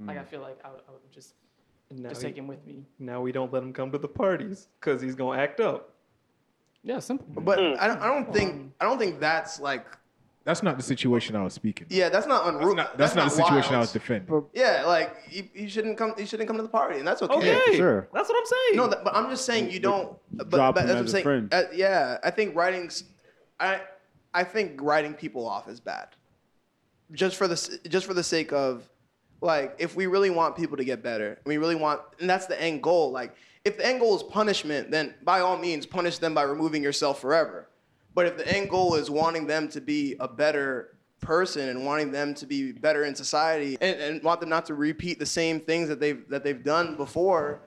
like 0.00 0.18
I 0.18 0.20
hmm. 0.20 0.28
feel 0.28 0.40
like 0.40 0.58
I 0.64 0.70
would, 0.70 0.80
I 0.86 0.92
would 0.92 1.12
just 1.12 1.34
now, 1.90 2.10
just 2.10 2.20
he- 2.20 2.28
take 2.28 2.36
him 2.36 2.46
with 2.46 2.64
me. 2.66 2.84
now 2.98 3.20
we 3.20 3.32
don't 3.32 3.52
let 3.52 3.62
him 3.62 3.72
come 3.72 3.90
to 3.92 3.98
the 3.98 4.08
parties 4.08 4.68
because 4.78 5.00
he's 5.00 5.14
gonna 5.14 5.40
act 5.40 5.60
up. 5.60 5.90
Yeah, 6.82 6.98
simple. 6.98 7.40
But 7.40 7.58
hmm. 7.58 7.74
I 7.80 7.86
don't, 7.86 8.02
I 8.02 8.06
don't 8.06 8.32
think 8.32 8.52
um, 8.52 8.74
I 8.80 8.84
don't 8.84 8.98
think 8.98 9.18
that's 9.18 9.60
like 9.60 9.86
That's 10.44 10.62
not 10.62 10.76
the 10.76 10.82
situation 10.82 11.36
I 11.36 11.42
was 11.42 11.54
speaking. 11.54 11.86
yeah 11.88 12.10
that's 12.10 12.26
not 12.26 12.44
That's 12.44 12.56
unruly. 12.56 12.76
not, 12.76 12.98
that's 12.98 13.14
not 13.14 13.24
the 13.24 13.30
situation 13.30 13.74
I 13.74 13.78
was 13.78 13.92
defending. 13.92 14.44
Yeah, 14.52 14.84
like 14.86 15.14
you, 15.30 15.48
he 15.54 15.68
shouldn't 15.68 15.96
come. 15.96 16.12
He 16.18 16.26
shouldn't 16.26 16.46
come 16.48 16.56
to 16.58 16.62
the 16.62 16.68
party, 16.68 16.98
and 16.98 17.08
that's 17.08 17.22
okay. 17.22 17.34
Okay, 17.34 17.60
for 17.66 17.72
sure. 17.76 18.08
that's 18.12 18.28
what 18.28 18.38
I'm 18.38 18.46
saying. 18.46 18.76
No, 18.76 18.86
that, 18.88 19.04
but 19.04 19.14
I'm 19.16 19.30
just 19.30 19.46
saying 19.46 19.70
you 19.70 19.80
don't. 19.80 20.16
But, 20.32 20.50
Drop 20.50 20.74
but 20.74 20.82
him 20.82 20.86
that's 20.88 20.96
what 20.96 21.00
I'm 21.00 21.08
saying. 21.08 21.24
friend. 21.24 21.54
Uh, 21.54 21.62
yeah, 21.74 22.18
I 22.22 22.30
think 22.30 22.54
writing, 22.54 22.90
I 24.34 24.44
think 24.44 24.80
writing 24.82 25.14
people 25.14 25.46
off 25.46 25.68
is 25.68 25.80
bad. 25.80 26.08
Just 27.12 27.36
for 27.36 27.46
the 27.48 27.78
just 27.88 28.06
for 28.06 28.14
the 28.14 28.24
sake 28.24 28.52
of, 28.52 28.82
like 29.40 29.76
if 29.78 29.94
we 29.94 30.06
really 30.06 30.30
want 30.30 30.56
people 30.56 30.76
to 30.76 30.84
get 30.84 31.02
better, 31.02 31.38
we 31.46 31.56
really 31.56 31.74
want, 31.76 32.00
and 32.20 32.28
that's 32.28 32.46
the 32.46 32.60
end 32.60 32.82
goal. 32.82 33.12
Like 33.12 33.34
if 33.64 33.76
the 33.76 33.86
end 33.86 34.00
goal 34.00 34.16
is 34.16 34.22
punishment, 34.22 34.90
then 34.90 35.14
by 35.22 35.40
all 35.40 35.56
means 35.56 35.86
punish 35.86 36.18
them 36.18 36.34
by 36.34 36.42
removing 36.42 36.82
yourself 36.82 37.20
forever. 37.20 37.68
But 38.14 38.26
if 38.26 38.36
the 38.36 38.46
end 38.48 38.70
goal 38.70 38.94
is 38.94 39.10
wanting 39.10 39.46
them 39.46 39.68
to 39.70 39.80
be 39.80 40.16
a 40.20 40.28
better 40.28 40.96
person 41.20 41.70
and 41.70 41.84
wanting 41.84 42.10
them 42.10 42.34
to 42.34 42.46
be 42.46 42.72
better 42.72 43.04
in 43.04 43.14
society 43.14 43.76
and, 43.80 43.98
and 43.98 44.22
want 44.22 44.40
them 44.40 44.50
not 44.50 44.66
to 44.66 44.74
repeat 44.74 45.18
the 45.18 45.26
same 45.26 45.58
things 45.60 45.88
that 45.88 45.98
they've 45.98 46.28
that 46.28 46.44
they've 46.44 46.62
done 46.62 46.96
before, 46.96 47.62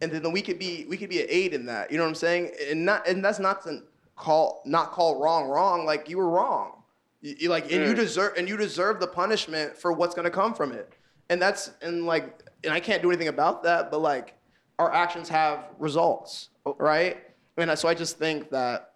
and 0.00 0.10
then 0.10 0.32
we 0.32 0.42
could 0.42 0.58
be 0.58 0.86
we 0.88 0.96
could 0.96 1.10
be 1.10 1.20
an 1.20 1.26
aid 1.28 1.54
in 1.54 1.66
that. 1.66 1.90
You 1.90 1.98
know 1.98 2.04
what 2.04 2.10
I'm 2.10 2.14
saying? 2.16 2.50
And 2.68 2.84
not 2.84 3.06
and 3.06 3.24
that's 3.24 3.38
not 3.38 3.62
to 3.64 3.82
call 4.16 4.62
not 4.64 4.92
call 4.92 5.22
wrong 5.22 5.48
wrong. 5.48 5.84
Like 5.84 6.08
you 6.08 6.18
were 6.18 6.28
wrong. 6.28 6.82
You, 7.20 7.36
you 7.38 7.48
like 7.48 7.64
and 7.64 7.84
you 7.84 7.92
mm. 7.92 7.96
deserve 7.96 8.34
and 8.36 8.48
you 8.48 8.56
deserve 8.56 8.98
the 8.98 9.06
punishment 9.06 9.76
for 9.76 9.92
what's 9.92 10.14
gonna 10.14 10.30
come 10.30 10.54
from 10.54 10.72
it. 10.72 10.92
And 11.28 11.40
that's 11.40 11.72
and 11.82 12.06
like 12.06 12.42
and 12.64 12.72
I 12.72 12.80
can't 12.80 13.02
do 13.02 13.10
anything 13.10 13.28
about 13.28 13.62
that, 13.64 13.90
but 13.90 14.00
like 14.00 14.34
our 14.78 14.92
actions 14.92 15.28
have 15.28 15.66
results, 15.78 16.48
right? 16.78 17.18
And 17.56 17.78
so 17.78 17.88
I 17.88 17.94
just 17.94 18.18
think 18.18 18.50
that 18.50 18.91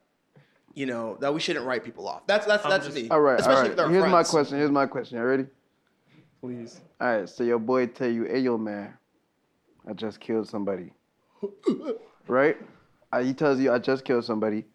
you 0.77 0.85
know 0.87 1.17
that 1.21 1.33
we 1.35 1.41
shouldn't 1.41 1.65
write 1.67 1.83
people 1.83 2.07
off. 2.07 2.27
That's 2.27 2.47
that's 2.47 2.63
that's 2.63 2.85
just, 2.85 2.95
me. 2.97 3.09
All 3.09 3.21
right, 3.21 3.41
Especially 3.41 3.57
all 3.57 3.63
if 3.65 3.69
right. 3.71 3.77
they're 3.79 3.89
Here's 3.89 4.13
my 4.13 4.23
question. 4.23 4.59
Here's 4.59 4.71
my 4.71 4.87
question. 4.87 5.17
You 5.19 5.25
ready? 5.25 5.47
Please. 6.41 6.81
All 7.01 7.09
right. 7.21 7.29
So 7.29 7.43
your 7.43 7.59
boy 7.59 7.87
tell 7.87 8.11
you, 8.11 8.25
"Hey, 8.25 8.41
yo, 8.41 8.59
man, 8.59 8.93
I 9.89 9.95
just 9.95 10.21
killed 10.21 10.47
somebody." 10.49 10.93
right? 12.29 12.57
Uh, 13.13 13.23
he 13.23 13.33
tells 13.33 13.59
you, 13.59 13.73
"I 13.73 13.79
just 13.79 14.05
killed 14.05 14.27
somebody," 14.27 14.67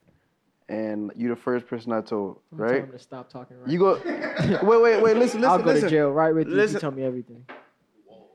and 0.69 1.11
you 1.15 1.29
the 1.29 1.35
first 1.35 1.67
person 1.67 1.91
I 1.93 2.01
told. 2.01 2.39
I'm 2.51 2.57
gonna 2.57 2.71
Right? 2.71 2.99
stop 3.01 3.29
talking. 3.29 3.59
Right. 3.59 3.69
You 3.69 3.77
go. 3.79 4.01
wait, 4.63 4.81
wait, 4.81 5.01
wait. 5.03 5.17
Listen, 5.17 5.41
listen, 5.41 5.43
I'll 5.45 5.59
go 5.59 5.65
listen. 5.65 5.83
to 5.83 5.89
jail 5.89 6.09
right 6.11 6.33
with 6.33 6.47
you. 6.47 6.55
Listen. 6.55 6.75
You 6.77 6.79
tell 6.79 6.91
me 6.91 7.03
everything. 7.03 7.45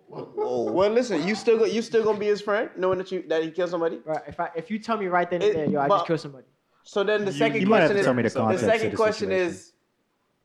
Whoa. 0.08 0.70
Well, 0.72 0.90
listen. 0.90 1.26
You 1.26 1.34
still 1.34 1.58
go, 1.58 1.64
you 1.64 1.82
still 1.82 2.04
gonna 2.04 2.18
be 2.18 2.26
his 2.26 2.40
friend, 2.40 2.70
knowing 2.76 2.98
that 2.98 3.10
you 3.10 3.24
that 3.28 3.42
he 3.42 3.50
killed 3.50 3.70
somebody. 3.70 3.98
Right. 4.04 4.22
If 4.28 4.38
I 4.38 4.50
if 4.54 4.70
you 4.70 4.78
tell 4.78 4.96
me 4.96 5.06
right 5.06 5.28
then 5.28 5.42
It- 5.42 5.48
and 5.48 5.56
there, 5.56 5.66
yo, 5.68 5.80
I 5.80 5.88
but- 5.88 5.96
just 5.96 6.06
killed 6.06 6.20
somebody. 6.20 6.44
So 6.86 7.02
then 7.02 7.24
the 7.24 7.32
second 7.32 7.60
you 7.60 7.66
might 7.66 7.80
question 7.80 7.96
is 7.96 8.06
me 8.06 8.22
the 8.22 8.28
the 8.28 8.58
second 8.58 8.90
the 8.92 8.96
question 8.96 9.30
situation. 9.30 9.48
is 9.50 9.72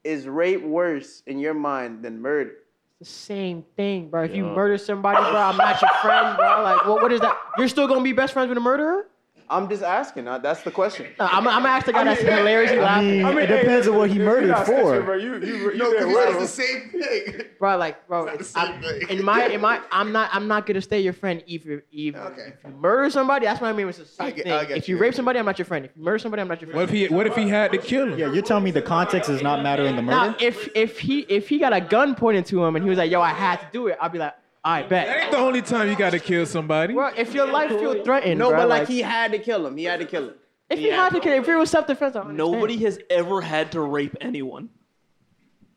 is 0.04 0.27
rape 0.27 0.63
worse 0.63 1.21
in 1.27 1.38
your 1.38 1.54
mind 1.54 2.04
than 2.04 2.19
murder? 2.19 2.54
It's 2.99 3.10
the 3.10 3.15
same 3.15 3.63
thing, 3.75 4.10
bro. 4.10 4.23
If 4.23 4.36
you 4.36 4.45
murder 4.45 4.80
somebody, 4.80 5.17
bro, 5.17 5.39
I'm 5.39 5.58
not 5.58 5.80
your 5.82 5.91
friend, 6.01 6.36
bro. 6.36 6.63
Like, 6.63 6.86
what, 6.88 7.04
what 7.04 7.12
is 7.12 7.21
that? 7.21 7.38
You're 7.60 7.67
still 7.67 7.88
gonna 7.88 8.01
be 8.01 8.12
best 8.12 8.34
friends 8.34 8.49
with 8.49 8.58
a 8.58 8.62
murderer? 8.62 9.06
I'm 9.52 9.68
just 9.70 9.84
asking. 9.84 10.28
Uh, 10.28 10.38
that's 10.38 10.62
the 10.64 10.72
question. 10.72 11.08
Uh, 11.20 11.28
I'm, 11.32 11.46
I'm 11.48 11.62
gonna 11.62 11.70
ask 11.70 11.86
the 11.86 11.92
guy 11.94 12.06
that's 12.06 12.22
hilariously 12.22 12.80
I 12.80 12.84
laughing, 12.84 13.22
mean, 13.24 13.38
it 13.38 13.48
depends 13.48 13.88
on 13.88 13.98
what 13.98 14.10
he 14.10 14.18
murdered 14.18 14.56
for. 14.66 15.18
You, 15.18 15.36
you, 15.40 15.72
you 15.72 15.78
No, 15.78 15.92
there, 15.92 16.08
because 16.08 16.16
right? 16.16 16.30
it's 16.30 16.56
the 16.56 16.64
same 16.64 16.90
thing. 16.90 17.46
bro. 17.60 17.78
Like, 17.78 18.08
bro, 18.08 18.28
It's 18.28 18.54
the 18.54 18.60
I'm- 18.60 18.82
same 18.82 19.00
thing. 19.08 19.20
in 19.20 19.26
my 19.26 19.46
in 19.48 19.60
my, 19.62 19.82
I'm 19.92 20.12
not 20.14 20.30
I'm 20.34 20.48
not 20.48 20.66
gonna 20.66 20.82
stay 20.82 21.02
your 21.02 21.14
friend 21.14 21.44
if 21.48 21.66
you 21.66 21.82
if, 21.92 22.16
Okay. 22.16 22.54
if 22.58 22.64
you 22.66 22.72
murder 22.80 23.10
somebody. 23.10 23.46
That's 23.46 23.60
what 23.60 23.68
I 23.68 23.74
mean. 23.74 23.90
It's 23.90 23.98
the 23.98 24.06
same 24.06 24.34
get- 24.36 24.46
thing. 24.46 24.78
If 24.78 24.88
you 24.88 24.96
you. 24.96 25.02
rape 25.02 25.14
somebody, 25.14 25.38
I'm 25.38 25.46
not 25.46 25.60
your 25.60 25.66
friend. 25.66 25.84
If 25.86 25.92
you 25.98 26.04
murder 26.04 26.20
somebody, 26.20 26.42
I'm 26.42 26.48
not 26.48 26.62
your 26.62 26.70
friend. 26.72 26.78
What 26.78 26.84
if 26.84 27.10
he? 27.10 27.14
What 27.14 27.28
if 27.28 27.36
he 27.36 27.50
had 27.50 27.72
to 27.74 27.78
kill 27.78 28.08
him? 28.14 28.18
Yeah, 28.18 28.32
you're 28.32 28.44
telling 28.44 28.64
me 28.64 28.72
the 28.72 28.82
context 28.82 29.30
does 29.30 29.42
not 29.42 29.62
matter 29.62 29.84
in 29.86 29.98
the 29.98 30.02
Now, 30.02 30.28
murder? 30.28 30.38
if 30.40 30.70
if 30.76 30.98
he 31.00 31.20
if 31.28 31.50
he 31.50 31.60
got 31.60 31.74
a 31.74 31.82
gun 31.82 32.16
pointed 32.16 32.46
to 32.48 32.64
him 32.64 32.76
and 32.78 32.84
he 32.86 32.90
was 32.90 32.98
like, 32.98 33.12
"Yo, 33.12 33.20
I 33.22 33.30
had 33.32 33.58
to 33.60 33.68
do 33.74 33.88
it," 33.88 33.98
I'll 34.00 34.10
be 34.10 34.18
like, 34.20 34.34
"I 34.63 34.82
That 34.82 34.89
bet." 34.89 35.24
ain't 35.24 35.32
the 35.32 35.38
only 35.38 35.62
time 35.62 35.89
you 35.89 35.95
got 35.95 36.12
to 36.12 36.19
kill 36.19 36.45
somebody. 36.45 36.93
Bro, 36.93 37.12
if 37.17 37.34
your 37.34 37.47
life 37.47 37.69
feel 37.69 38.04
threatened, 38.04 38.39
No, 38.39 38.50
bro, 38.50 38.60
but 38.60 38.69
like, 38.69 38.88
he 38.88 39.02
had 39.02 39.32
to 39.32 39.39
kill 39.39 39.65
him. 39.65 39.78
He 39.78 39.86
had 39.86 40.00
to 40.00 40.06
kill 40.06 40.30
him. 40.30 40.36
if 40.69 40.80
he 40.80 40.89
had 40.89 41.10
to 41.13 41.19
kill, 41.19 41.34
if 41.34 41.47
it 41.47 41.56
was 41.56 41.69
self 41.69 41.88
defense, 41.88 42.15
I. 42.15 42.24
Nobody 42.32 42.78
has 42.86 43.00
ever 43.10 43.41
had 43.41 43.71
to 43.74 43.82
rape 43.82 44.15
anyone. 44.21 44.69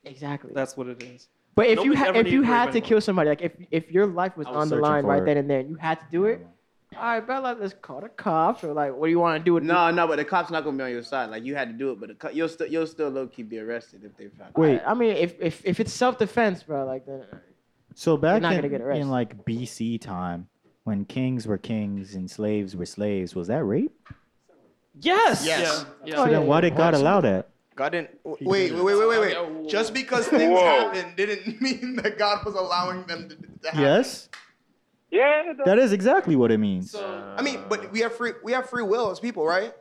exactly. 0.04 0.52
That's 0.54 0.76
what 0.76 0.88
it 0.88 1.02
is. 1.02 1.28
But 1.54 1.68
if 1.68 1.84
you 1.84 1.96
ha- 1.96 2.12
if 2.14 2.26
you 2.28 2.42
had 2.42 2.64
rape 2.66 2.72
to 2.72 2.78
anyone. 2.78 2.88
kill 2.88 3.00
somebody, 3.00 3.28
like 3.30 3.42
if 3.42 3.52
if 3.70 3.90
your 3.92 4.06
life 4.06 4.36
was 4.36 4.46
was 4.48 4.56
on 4.56 4.68
the 4.68 4.76
line 4.76 5.04
right 5.04 5.22
it. 5.22 5.26
then 5.26 5.36
and 5.36 5.48
there, 5.48 5.60
and 5.60 5.70
you 5.70 5.76
had 5.76 6.00
to 6.00 6.06
do 6.10 6.24
it. 6.26 6.44
All 6.96 7.02
right, 7.02 7.26
bet 7.26 7.42
like 7.42 7.58
let's 7.60 7.74
call 7.74 8.00
the 8.00 8.08
cops 8.08 8.62
or 8.62 8.72
like, 8.72 8.94
what 8.94 9.06
do 9.06 9.10
you 9.10 9.18
want 9.18 9.40
to 9.40 9.44
do 9.44 9.54
with 9.54 9.64
No, 9.64 9.90
no, 9.90 10.06
but 10.06 10.16
the 10.16 10.24
cops 10.24 10.50
not 10.50 10.62
gonna 10.64 10.76
be 10.76 10.84
on 10.84 10.90
your 10.90 11.02
side. 11.02 11.30
Like 11.30 11.44
you 11.44 11.54
had 11.56 11.68
to 11.68 11.74
do 11.74 11.90
it, 11.90 11.98
but 12.00 12.08
the 12.08 12.14
co- 12.14 12.30
you'll 12.30 12.48
still 12.48 12.66
you'll 12.68 12.86
still 12.86 13.08
low 13.08 13.26
key 13.26 13.42
be 13.42 13.58
arrested 13.58 14.04
if 14.04 14.16
they 14.16 14.28
found. 14.28 14.50
Out. 14.50 14.58
Wait, 14.58 14.80
I 14.86 14.94
mean, 14.94 15.16
if 15.16 15.40
if 15.40 15.64
if 15.64 15.80
it's 15.80 15.92
self 15.92 16.18
defense, 16.18 16.62
bro, 16.64 16.84
like 16.86 17.04
then 17.06 17.24
So 17.94 18.16
back 18.16 18.42
not 18.42 18.52
in, 18.52 18.58
gonna 18.58 18.68
get 18.68 18.80
arrested. 18.80 19.02
in 19.02 19.10
like 19.10 19.44
BC 19.44 20.00
time, 20.00 20.48
when 20.84 21.04
kings 21.04 21.46
were 21.46 21.58
kings 21.58 22.14
and 22.14 22.30
slaves 22.30 22.74
were 22.76 22.86
slaves, 22.86 23.34
was 23.34 23.48
that 23.48 23.64
rape? 23.64 23.92
Yes. 25.00 25.46
Yes. 25.46 25.86
Yeah. 26.04 26.14
Oh, 26.14 26.24
So 26.24 26.24
yeah, 26.30 26.38
then 26.38 26.46
why 26.46 26.60
did 26.60 26.76
God 26.76 26.94
allow 26.94 27.20
that? 27.20 27.48
God 27.76 27.90
didn't. 27.90 28.10
Wait, 28.24 28.40
wait, 28.72 28.72
wait, 28.72 28.82
wait, 28.94 29.08
wait, 29.08 29.20
wait. 29.20 29.68
Just 29.68 29.92
because 29.92 30.28
things 30.28 30.58
happened 30.58 31.16
didn't 31.16 31.60
mean 31.60 31.96
that 31.96 32.18
God 32.18 32.44
was 32.44 32.54
allowing 32.54 33.04
them 33.06 33.28
to, 33.28 33.34
to 33.36 33.68
happen. 33.70 33.80
Yes, 33.80 34.28
Yeah. 35.10 35.50
it 35.50 35.56
that 35.64 35.78
is 35.78 35.92
exactly 35.92 36.36
what 36.36 36.52
it 36.52 36.58
means. 36.58 36.94
I 36.94 37.42
mean, 37.42 37.60
but 37.68 37.90
we 37.90 38.00
have 38.00 38.14
free 38.14 38.32
we 38.44 38.52
have 38.52 38.68
free 38.68 38.84
will 38.84 39.10
as 39.10 39.18
people, 39.20 39.46
right? 39.46 39.72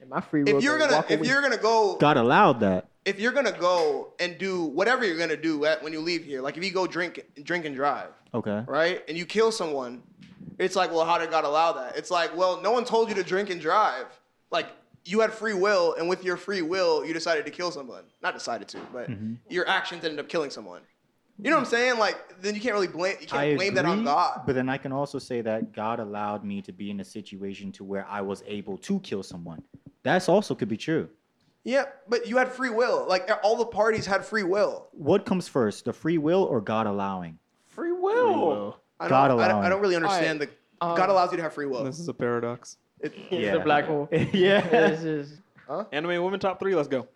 in 0.00 0.08
my 0.08 0.20
free 0.20 0.44
will, 0.44 0.58
If 0.58 0.62
you're 0.62 0.78
gonna 0.78 1.04
if 1.08 1.26
you're 1.26 1.42
gonna 1.42 1.56
go 1.56 1.96
God 1.96 2.16
allowed 2.16 2.60
that. 2.60 2.88
If 3.08 3.18
you're 3.18 3.32
gonna 3.32 3.58
go 3.58 4.12
and 4.20 4.36
do 4.36 4.64
whatever 4.64 5.04
you're 5.06 5.16
gonna 5.16 5.36
do 5.36 5.64
at, 5.64 5.82
when 5.82 5.94
you 5.94 6.00
leave 6.00 6.24
here, 6.24 6.42
like 6.42 6.58
if 6.58 6.64
you 6.64 6.70
go 6.70 6.86
drink 6.86 7.24
drink 7.42 7.64
and 7.64 7.74
drive, 7.74 8.10
Okay. 8.34 8.62
right, 8.66 9.02
and 9.08 9.16
you 9.16 9.24
kill 9.24 9.50
someone, 9.50 10.02
it's 10.58 10.76
like, 10.76 10.92
well, 10.92 11.06
how 11.06 11.16
did 11.16 11.30
God 11.30 11.44
allow 11.44 11.72
that? 11.72 11.96
It's 11.96 12.10
like, 12.10 12.36
well, 12.36 12.60
no 12.60 12.70
one 12.70 12.84
told 12.84 13.08
you 13.08 13.14
to 13.14 13.22
drink 13.22 13.48
and 13.48 13.60
drive. 13.60 14.06
Like 14.50 14.68
you 15.06 15.20
had 15.20 15.32
free 15.32 15.54
will, 15.54 15.94
and 15.94 16.06
with 16.06 16.22
your 16.22 16.36
free 16.36 16.60
will, 16.60 17.02
you 17.04 17.14
decided 17.14 17.46
to 17.46 17.50
kill 17.50 17.70
someone. 17.70 18.04
Not 18.22 18.34
decided 18.34 18.68
to, 18.68 18.78
but 18.92 19.10
mm-hmm. 19.10 19.34
your 19.48 19.66
actions 19.66 20.04
ended 20.04 20.20
up 20.20 20.28
killing 20.28 20.50
someone. 20.50 20.82
You 21.40 21.50
know 21.50 21.56
what 21.56 21.62
I'm 21.62 21.70
saying? 21.70 21.98
Like 21.98 22.42
then 22.42 22.54
you 22.54 22.60
can't 22.60 22.74
really 22.74 22.88
blame 22.88 23.16
you 23.20 23.26
can't 23.26 23.40
I 23.40 23.56
blame 23.56 23.72
that 23.74 23.86
on 23.86 24.04
God. 24.04 24.42
But 24.44 24.54
then 24.54 24.68
I 24.68 24.76
can 24.76 24.92
also 24.92 25.18
say 25.18 25.40
that 25.42 25.72
God 25.72 25.98
allowed 25.98 26.44
me 26.44 26.60
to 26.62 26.72
be 26.72 26.90
in 26.90 27.00
a 27.00 27.04
situation 27.04 27.72
to 27.72 27.84
where 27.84 28.06
I 28.06 28.20
was 28.20 28.42
able 28.46 28.76
to 28.78 29.00
kill 29.00 29.22
someone. 29.22 29.62
That's 30.02 30.28
also 30.28 30.54
could 30.54 30.68
be 30.68 30.76
true. 30.76 31.08
Yeah, 31.64 31.84
but 32.08 32.26
you 32.26 32.38
had 32.38 32.48
free 32.52 32.70
will. 32.70 33.06
Like 33.08 33.28
all 33.42 33.56
the 33.56 33.66
parties 33.66 34.06
had 34.06 34.24
free 34.24 34.42
will. 34.42 34.88
What 34.92 35.26
comes 35.26 35.48
first, 35.48 35.84
the 35.84 35.92
free 35.92 36.18
will 36.18 36.44
or 36.44 36.60
God 36.60 36.86
allowing? 36.86 37.38
Free 37.66 37.92
will. 37.92 38.78
I 39.00 39.04
don't, 39.04 39.10
God 39.10 39.30
I 39.40 39.48
don't, 39.48 39.64
I 39.64 39.68
don't 39.68 39.80
really 39.80 39.96
understand 39.96 40.40
the. 40.40 40.46
God 40.80 41.00
um, 41.00 41.10
allows 41.10 41.30
you 41.32 41.36
to 41.36 41.42
have 41.42 41.52
free 41.52 41.66
will. 41.66 41.84
This 41.84 41.98
is 41.98 42.08
a 42.08 42.14
paradox. 42.14 42.76
It- 43.00 43.12
It's 43.30 43.56
a 43.56 43.60
black 43.60 43.84
hole. 43.86 44.08
yeah. 44.32 44.60
This 44.68 45.02
is 45.04 45.40
Anime 45.92 46.22
women 46.22 46.40
top 46.40 46.58
three. 46.60 46.74
Let's 46.74 46.88
go. 46.88 47.06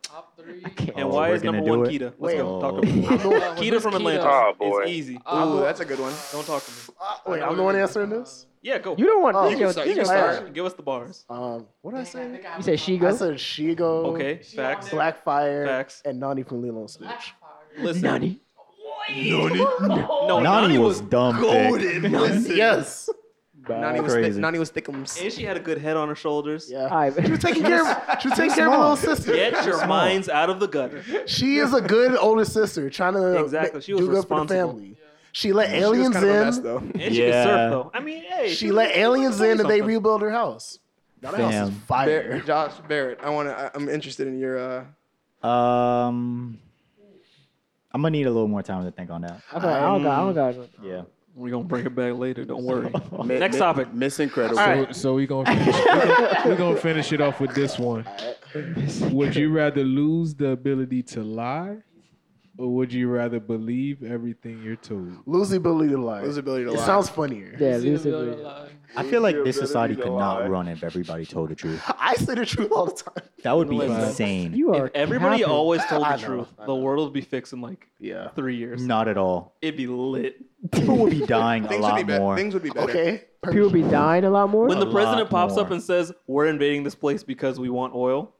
I 0.65 0.69
can't. 0.71 0.93
And 0.97 1.05
Oh, 1.09 1.15
why 1.15 1.31
is 1.33 1.43
number 1.43 1.63
one 1.63 1.85
do 1.85 1.85
it? 1.85 1.93
Kita? 2.01 2.03
Let's 2.05 2.19
Wait. 2.19 2.37
go. 2.39 2.61
Talk 2.61 2.73
Oh. 2.75 3.37
about 3.37 3.57
Kita 3.59 3.81
from 3.81 3.95
Atlanta. 3.95 4.23
Oh, 4.29 4.53
boy. 4.59 4.83
It's 4.83 4.91
easy. 4.91 5.15
Ooh, 5.17 5.61
that's 5.61 5.81
a 5.81 5.85
good 5.85 5.99
one. 6.01 6.13
Don't 6.33 6.47
talk 6.47 6.63
to 6.65 6.71
me. 6.71 6.95
Wait, 7.27 7.43
I'm 7.43 7.57
the 7.57 7.63
one 7.63 7.77
answering 7.77 8.11
this. 8.11 8.47
Yeah, 8.61 8.79
go. 8.79 8.95
You 8.97 9.07
don't 9.07 9.23
want. 9.23 9.37
Oh, 9.37 9.45
you 9.47 9.51
you 9.51 9.57
can, 9.57 9.65
can 9.67 9.73
start, 9.73 9.89
you 9.89 9.95
can 9.95 10.05
start. 10.05 10.35
start. 10.37 10.53
Give 10.53 10.65
us 10.65 10.75
the 10.75 10.83
bars. 10.83 11.25
Um, 11.29 11.67
what 11.81 11.93
did 11.93 12.01
I 12.01 12.05
say? 12.05 12.41
You 12.57 12.63
said 12.63 12.79
she 12.79 12.95
I 12.95 12.99
goes. 12.99 13.19
said 13.19 13.35
Shego. 13.35 14.07
Okay. 14.15 14.37
Facts. 14.43 14.89
Blackfire. 14.91 15.67
Facts. 15.67 16.03
And 16.05 16.21
Nani 16.21 16.43
from 16.45 16.63
Lilo 16.63 16.81
and 16.81 16.91
Stitch. 16.91 17.35
Listen. 17.79 18.03
Nani. 18.03 18.41
No, 19.11 20.39
Nani 20.41 20.79
was 20.79 21.01
dumb. 21.01 21.41
Golden. 21.41 22.03
Listen. 22.13 22.57
Yes. 22.57 23.09
Nani 23.69 24.01
was 24.01 24.13
thick, 24.13 24.23
Crazy. 24.23 24.41
Nani 24.41 24.59
was 24.59 24.71
thickums. 24.73 25.23
And 25.23 25.33
she 25.33 25.45
had 25.45 25.57
a 25.57 25.61
good 25.61 25.79
head 25.79 25.97
on 25.97 26.09
her 26.09 26.15
shoulders. 26.15 26.71
Yeah. 26.71 27.11
She 27.25 27.31
was 27.31 27.41
taking 27.41 27.63
care 27.73 27.83
of. 27.91 28.21
She 28.21 28.29
was 28.29 28.39
taking 28.39 28.55
care 28.55 28.67
of 28.67 28.73
her 28.73 28.79
little 28.79 28.97
sister. 28.97 29.33
Get 29.35 29.65
your 29.65 29.87
minds 29.87 30.29
out 30.29 30.51
of 30.51 30.61
the 30.61 30.67
gutter. 30.69 31.03
She 31.27 31.57
is 31.59 31.73
a 31.75 31.81
good 31.81 32.17
older 32.17 32.45
sister 32.45 32.89
trying 32.91 33.13
to 33.15 33.41
Exactly. 33.43 33.81
She 33.81 33.93
was 33.95 34.03
do 34.03 34.07
good 34.09 34.27
for 34.27 34.37
the 34.37 34.43
responsible. 34.43 34.71
family. 34.73 34.97
She 35.35 35.53
let 35.53 35.71
She 35.71 35.75
was 35.77 35.83
aliens 35.85 36.13
kind 36.15 36.25
of 36.27 36.31
a 36.31 36.35
in. 36.39 36.45
mess, 36.45 36.59
though. 36.59 36.79
And 36.79 37.15
she 37.15 37.27
Yeah. 37.27 37.31
can 37.33 37.45
surf 37.47 37.71
though. 37.71 37.91
I 37.95 38.01
mean, 38.01 38.23
hey. 38.25 38.49
She 38.55 38.67
was- 38.67 38.75
let 38.77 38.97
aliens 38.97 39.41
in 39.41 39.51
and 39.53 39.61
they 39.61 39.79
something. 39.79 39.85
rebuild 39.87 40.23
her 40.23 40.31
house. 40.31 40.79
Now 41.23 41.31
that 41.31 41.41
house 41.41 41.55
is 41.55 41.61
Fam. 41.71 41.71
fire. 41.87 42.07
Barrett, 42.23 42.47
Josh 42.47 42.73
Barrett, 42.89 43.19
I 43.23 43.31
want 43.31 43.49
to. 43.49 43.71
I'm 43.75 43.89
interested 43.89 44.27
in 44.29 44.39
your. 44.39 44.59
uh 45.43 45.47
Um, 45.49 46.59
I'm 47.93 48.03
gonna 48.03 48.11
need 48.11 48.27
a 48.27 48.31
little 48.31 48.49
more 48.49 48.63
time 48.63 48.85
to 48.85 48.91
think 48.91 49.11
on 49.11 49.23
that. 49.23 49.41
I 49.53 49.59
don't, 49.59 49.71
I 49.71 49.81
don't 49.81 50.03
got. 50.03 50.19
I 50.19 50.53
don't 50.53 50.57
got. 50.57 50.69
Yeah. 50.85 51.03
We're 51.35 51.51
gonna 51.51 51.65
bring 51.65 51.87
it 51.87 51.95
back 51.95 52.15
later. 52.15 52.45
Don't 52.45 52.65
worry. 52.65 52.91
Mi- 53.25 53.39
Next 53.39 53.55
mi- 53.55 53.59
topic. 53.61 53.93
Miss 53.95 54.21
Incredible. 54.21 54.57
So, 54.59 54.93
so 54.93 55.15
we 55.15 55.27
gonna 55.27 55.47
finish, 55.47 55.77
we 55.77 55.85
gonna, 55.85 56.43
we 56.51 56.57
gonna 56.57 56.77
finish 56.77 57.13
it 57.13 57.21
off 57.21 57.41
with 57.41 57.55
this 57.55 57.79
one. 57.79 58.05
Would 59.13 59.35
you 59.35 59.51
rather 59.51 59.83
lose 59.83 60.35
the 60.35 60.49
ability 60.51 61.03
to 61.05 61.23
lie, 61.23 61.79
or 62.59 62.69
would 62.75 62.93
you 62.93 63.09
rather 63.09 63.41
believe 63.41 64.03
everything 64.03 64.63
you're 64.63 64.77
told? 64.77 65.17
Lose 65.27 65.51
the 65.51 65.57
ability 65.57 65.91
to 65.91 65.99
lie. 65.99 66.23
Lose 66.23 66.35
the 66.35 66.41
ability 66.41 66.65
to 66.65 66.71
it 66.73 66.77
lie. 66.79 66.87
sounds 66.87 67.09
funnier. 67.09 67.57
Yeah, 67.59 67.77
Lucy. 67.79 68.13
I 68.95 69.05
feel 69.05 69.23
like 69.23 69.37
this 69.45 69.57
society 69.57 69.97
could 69.97 70.13
not 70.13 70.49
run 70.51 70.69
if 70.69 70.85
everybody 70.85 71.25
told 71.25 71.49
the 71.49 71.55
truth. 71.55 71.83
I 71.99 72.15
say 72.17 72.35
the 72.35 72.45
truth 72.45 72.71
all 72.73 72.87
the 72.87 72.93
time. 72.93 73.25
That 73.43 73.57
would 73.57 73.71
be 73.71 73.81
insane. 73.81 74.55
You 74.55 74.75
are. 74.75 74.87
If 74.89 74.93
everybody 74.95 75.39
capping. 75.39 75.53
always 75.53 75.85
told 75.87 76.05
the 76.07 76.17
know, 76.17 76.23
truth, 76.27 76.49
the 76.67 76.75
world 76.75 77.05
would 77.07 77.15
be 77.15 77.23
fixed 77.23 77.53
in 77.55 77.61
like 77.63 77.89
Yeah. 77.99 78.29
three 78.37 78.57
years. 78.57 78.83
Not 78.83 79.09
at 79.09 79.17
all. 79.17 79.55
It'd 79.63 79.77
be 79.79 79.87
lit. 79.87 80.37
People 80.73 80.99
would 80.99 81.11
be 81.11 81.25
dying 81.27 81.65
a 81.65 81.69
things 81.69 81.83
would 81.83 81.89
be 81.97 82.03
lot 82.03 82.07
better. 82.07 82.21
more. 82.21 82.37
Things 82.37 82.55
would 82.55 82.63
be 82.63 82.71
better. 82.71 82.91
Okay. 82.91 83.25
People 83.47 83.63
would 83.63 83.73
be 83.73 83.83
dying 83.83 84.25
a 84.25 84.31
lot 84.31 84.51
more. 84.51 84.67
When 84.69 84.77
A 84.79 84.85
the 84.85 84.93
president 84.93 85.23
lot 85.23 85.49
pops 85.49 85.57
up 85.57 85.71
and 85.73 85.83
says, 85.83 86.13
"We're 86.29 86.47
invading 86.47 86.85
this 86.85 86.95
place 86.95 87.25
because 87.25 87.59
we 87.59 87.71
want 87.71 87.95
oil," 87.95 88.33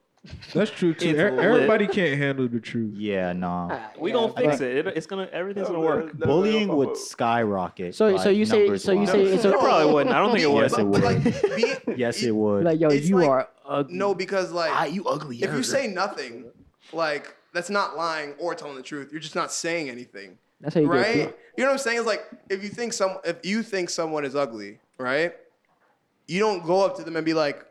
That's 0.55 0.71
true 0.71 0.95
too. 0.95 1.09
It's 1.11 1.19
Er- 1.19 1.41
Everybody 1.41 1.89
can't 1.89 2.17
handle 2.17 2.47
the 2.47 2.61
truth. 2.61 2.95
Yeah, 2.97 3.33
nah. 3.33 3.81
We 3.99 4.11
Yeah, 4.11 4.15
gonna 4.19 4.33
fix 4.35 4.61
it. 4.61 4.87
it. 4.87 4.97
It's 4.97 5.07
gonna 5.07 5.29
everything's 5.33 5.67
gonna 5.67 5.81
work. 5.81 6.13
Bullying 6.17 6.69
would 6.77 6.97
skyrocket. 6.97 7.95
So- 7.97 8.17
so 8.19 8.29
you 8.29 8.45
say- 8.47 8.77
so 8.79 8.93
you 8.93 9.07
say 9.07 9.23
it's 9.23 9.45
It 9.45 9.53
probably 9.59 9.93
wouldn't. 9.93 10.15
I 10.15 10.19
don't 10.21 10.31
think 10.33 10.45
it 10.45 10.51
would. 10.51 10.63
Yes, 10.63 10.79
it 10.79 10.85
would. 10.87 11.03
like, 11.03 11.25
being- 11.57 11.77
Yes, 11.99 12.23
it 12.23 12.31
would. 12.35 12.65
Like 12.65 12.79
yo, 12.81 12.89
It's 12.89 13.09
you 13.09 13.17
like- 13.19 13.29
are 13.29 13.49
ugly. 13.67 13.97
No, 13.97 14.15
because 14.15 14.53
like 14.53 14.71
Ah, 14.73 14.85
you 14.85 15.05
ugly. 15.07 15.43
if 15.43 15.53
you 15.53 15.63
say 15.65 15.89
nothing, 15.89 16.45
like 16.93 17.35
that's 17.53 17.71
not 17.71 17.97
lying 17.97 18.35
or 18.39 18.55
telling 18.55 18.77
the 18.77 18.83
truth. 18.83 19.11
You're 19.11 19.21
just 19.21 19.35
not 19.35 19.53
saying 19.53 19.91
anything, 19.91 20.39
That's 20.61 20.75
how 20.75 20.81
you 20.83 20.87
do 20.87 20.93
it. 20.93 20.97
right? 20.99 21.37
You 21.57 21.65
know 21.65 21.71
what 21.71 21.73
I'm 21.73 21.79
saying? 21.79 21.99
It's 21.99 22.07
like 22.07 22.25
if 22.49 22.63
you 22.63 22.69
think 22.69 22.93
some, 22.93 23.19
if 23.25 23.45
you 23.45 23.63
think 23.65 23.91
someone 23.91 24.25
is 24.25 24.37
ugly, 24.37 24.79
right? 24.99 25.35
You 26.29 26.39
don't 26.39 26.65
go 26.65 26.85
up 26.87 26.97
to 26.99 27.03
them 27.03 27.17
and 27.17 27.27
be 27.27 27.35
like, 27.35 27.67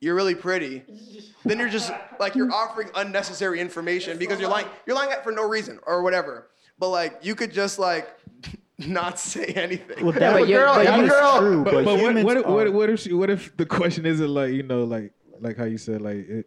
"You're 0.00 0.14
really 0.14 0.34
pretty." 0.34 0.82
then 1.44 1.58
you're 1.58 1.68
just 1.68 1.92
like 2.18 2.34
you're 2.34 2.52
offering 2.52 2.90
unnecessary 2.94 3.60
information 3.60 4.18
because 4.18 4.40
you're 4.40 4.50
lying. 4.50 4.66
You're 4.86 4.96
lying 4.96 5.10
for 5.22 5.32
no 5.32 5.46
reason 5.48 5.78
or 5.86 6.02
whatever. 6.02 6.48
But 6.78 6.88
like 6.90 7.18
you 7.22 7.34
could 7.34 7.52
just 7.52 7.78
like 7.78 8.08
not 8.78 9.18
say 9.18 9.46
anything. 9.46 10.02
Well, 10.04 10.12
that, 10.12 10.32
but 10.38 10.48
you're- 10.48 10.64
but 10.64 10.84
but 10.86 10.96
you- 10.96 11.02
you- 11.04 11.08
true. 11.10 11.64
But, 11.64 11.72
But, 11.72 11.84
but 11.84 12.00
what, 12.00 12.24
what, 12.24 12.36
if- 12.36 12.46
what, 12.46 12.66
if- 12.66 12.72
what 12.74 12.90
if 12.90 13.00
she, 13.00 13.12
what 13.12 13.30
if 13.30 13.56
the 13.56 13.66
question 13.66 14.06
isn't 14.06 14.28
like 14.34 14.52
you 14.52 14.62
know 14.62 14.84
like 14.84 15.12
like 15.40 15.56
how 15.56 15.64
you 15.64 15.78
said 15.78 16.00
like 16.02 16.28
it, 16.28 16.46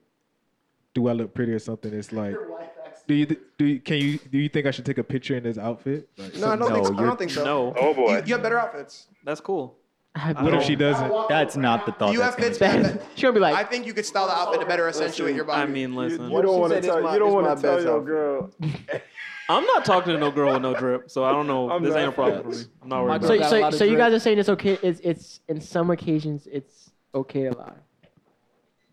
do 0.94 1.08
I 1.08 1.14
look 1.14 1.34
pretty 1.34 1.52
or 1.54 1.60
something? 1.60 1.94
It's 1.94 2.12
like 2.12 2.36
do 3.08 3.14
you 3.16 3.26
do 3.58 3.66
you, 3.66 3.80
can 3.82 3.98
you 3.98 4.18
do 4.18 4.38
you 4.38 4.48
think 4.50 4.66
I 4.66 4.72
should 4.72 4.86
take 4.86 4.98
a 4.98 5.04
picture 5.04 5.36
in 5.36 5.44
this 5.44 5.58
outfit? 5.58 6.08
Like, 6.18 6.36
no, 6.38 6.48
I 6.50 6.56
don't 6.56 6.72
think 6.72 6.86
so. 6.88 6.94
I 6.98 7.02
don't 7.04 7.20
think 7.20 7.32
so. 7.32 7.44
No, 7.44 7.74
Oh 7.78 7.94
boy. 7.94 8.18
You, 8.18 8.24
you 8.28 8.34
have 8.36 8.44
better 8.44 8.58
outfits. 8.60 9.08
that's 9.24 9.42
cool. 9.42 9.76
What 10.16 10.54
if 10.54 10.64
she 10.64 10.76
doesn't? 10.76 11.12
That's 11.30 11.56
not 11.58 11.86
the 11.86 11.92
thought. 11.92 12.14
You 12.14 12.22
have 12.22 12.38
that's 12.38 12.58
fits. 12.58 12.74
gonna 12.74 12.84
that- 12.84 13.04
She'll 13.16 13.32
be 13.32 13.40
like, 13.40 13.56
I 13.56 13.64
think 13.64 13.86
you 13.88 13.94
could 13.94 14.06
style 14.06 14.28
the 14.28 14.34
outfit 14.34 14.62
to 14.62 14.66
better 14.68 14.88
accentuate 14.88 15.36
your 15.36 15.46
body. 15.46 15.62
I 15.62 15.66
mean, 15.66 15.96
listen. 15.96 16.30
You 16.30 16.42
don't 16.42 16.60
want 16.60 16.74
to 16.74 16.82
tell. 16.82 17.14
You 17.14 17.20
don't 17.20 17.34
want 17.34 17.58
to 17.58 17.62
tell 17.62 17.82
your 17.82 18.04
girl. 18.04 18.52
I'm 19.50 19.66
not 19.66 19.84
talking 19.84 20.14
to 20.14 20.20
no 20.20 20.32
girl 20.32 20.54
with 20.54 20.62
no 20.62 20.74
drip, 20.74 21.10
so 21.12 21.26
I 21.26 21.32
don't 21.32 21.48
know. 21.48 21.70
I'm 21.70 21.84
this 21.84 21.94
not 21.94 22.00
ain't 22.00 22.10
a 22.10 22.12
problem 22.14 22.44
for 22.44 22.50
me. 22.58 22.64
I'm 22.82 22.90
not 22.90 23.06
My 23.06 23.18
worried. 23.18 23.24
so 23.24 23.34
About 23.36 23.50
got 23.50 23.70
a 23.70 23.72
so, 23.74 23.78
so 23.80 23.84
you 23.84 23.98
guys 23.98 24.14
are 24.14 24.20
saying 24.20 24.40
it's 24.40 24.50
okay. 24.50 24.78
It's 24.82 25.00
it's 25.04 25.42
in 25.50 25.60
some 25.60 25.90
occasions 25.90 26.48
it's 26.50 26.92
okay 27.14 27.44
to 27.44 27.58
lie. 27.58 27.74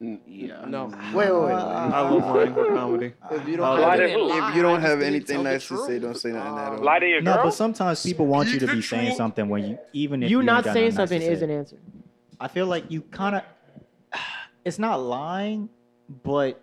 Yeah. 0.00 0.64
no. 0.66 0.90
Ah. 0.94 1.12
Wait, 1.14 1.30
wait, 1.30 1.42
wait. 1.44 1.52
it. 1.52 1.54
I 1.56 2.00
love 2.08 2.34
lying 2.34 2.54
for 2.54 2.66
comedy. 2.74 3.12
If 3.30 3.46
you 3.48 3.62
I'll 3.62 3.76
don't, 3.76 3.82
lie 3.82 3.96
have, 3.98 4.10
to 4.10 4.48
if 4.48 4.54
you 4.56 4.62
don't 4.62 4.80
have 4.80 5.02
anything 5.02 5.42
nice 5.42 5.68
to 5.68 5.76
say, 5.86 5.98
don't 5.98 6.16
say 6.16 6.30
nothing 6.32 6.58
at 6.58 6.72
all. 6.72 6.78
Lie 6.78 6.98
to 7.00 7.06
your 7.06 7.20
No, 7.20 7.34
but 7.44 7.50
sometimes 7.50 8.02
people 8.02 8.26
want 8.26 8.48
you 8.48 8.58
to 8.60 8.66
be 8.66 8.80
saying 8.80 9.14
something 9.16 9.46
when 9.48 9.64
you 9.68 9.78
even 9.92 10.22
if 10.22 10.30
You 10.30 10.38
you 10.38 10.42
not 10.42 10.66
ain't 10.66 10.74
saying 10.74 10.94
nothing 10.94 11.18
nice 11.20 11.28
something 11.28 11.32
is 11.32 11.38
say. 11.40 11.44
an 11.44 11.50
answer. 11.50 11.76
I 12.40 12.48
feel 12.48 12.66
like 12.66 12.90
you 12.90 13.02
kind 13.02 13.36
of. 13.36 13.42
It's 14.64 14.78
not 14.78 15.00
lying, 15.00 15.68
but 16.22 16.62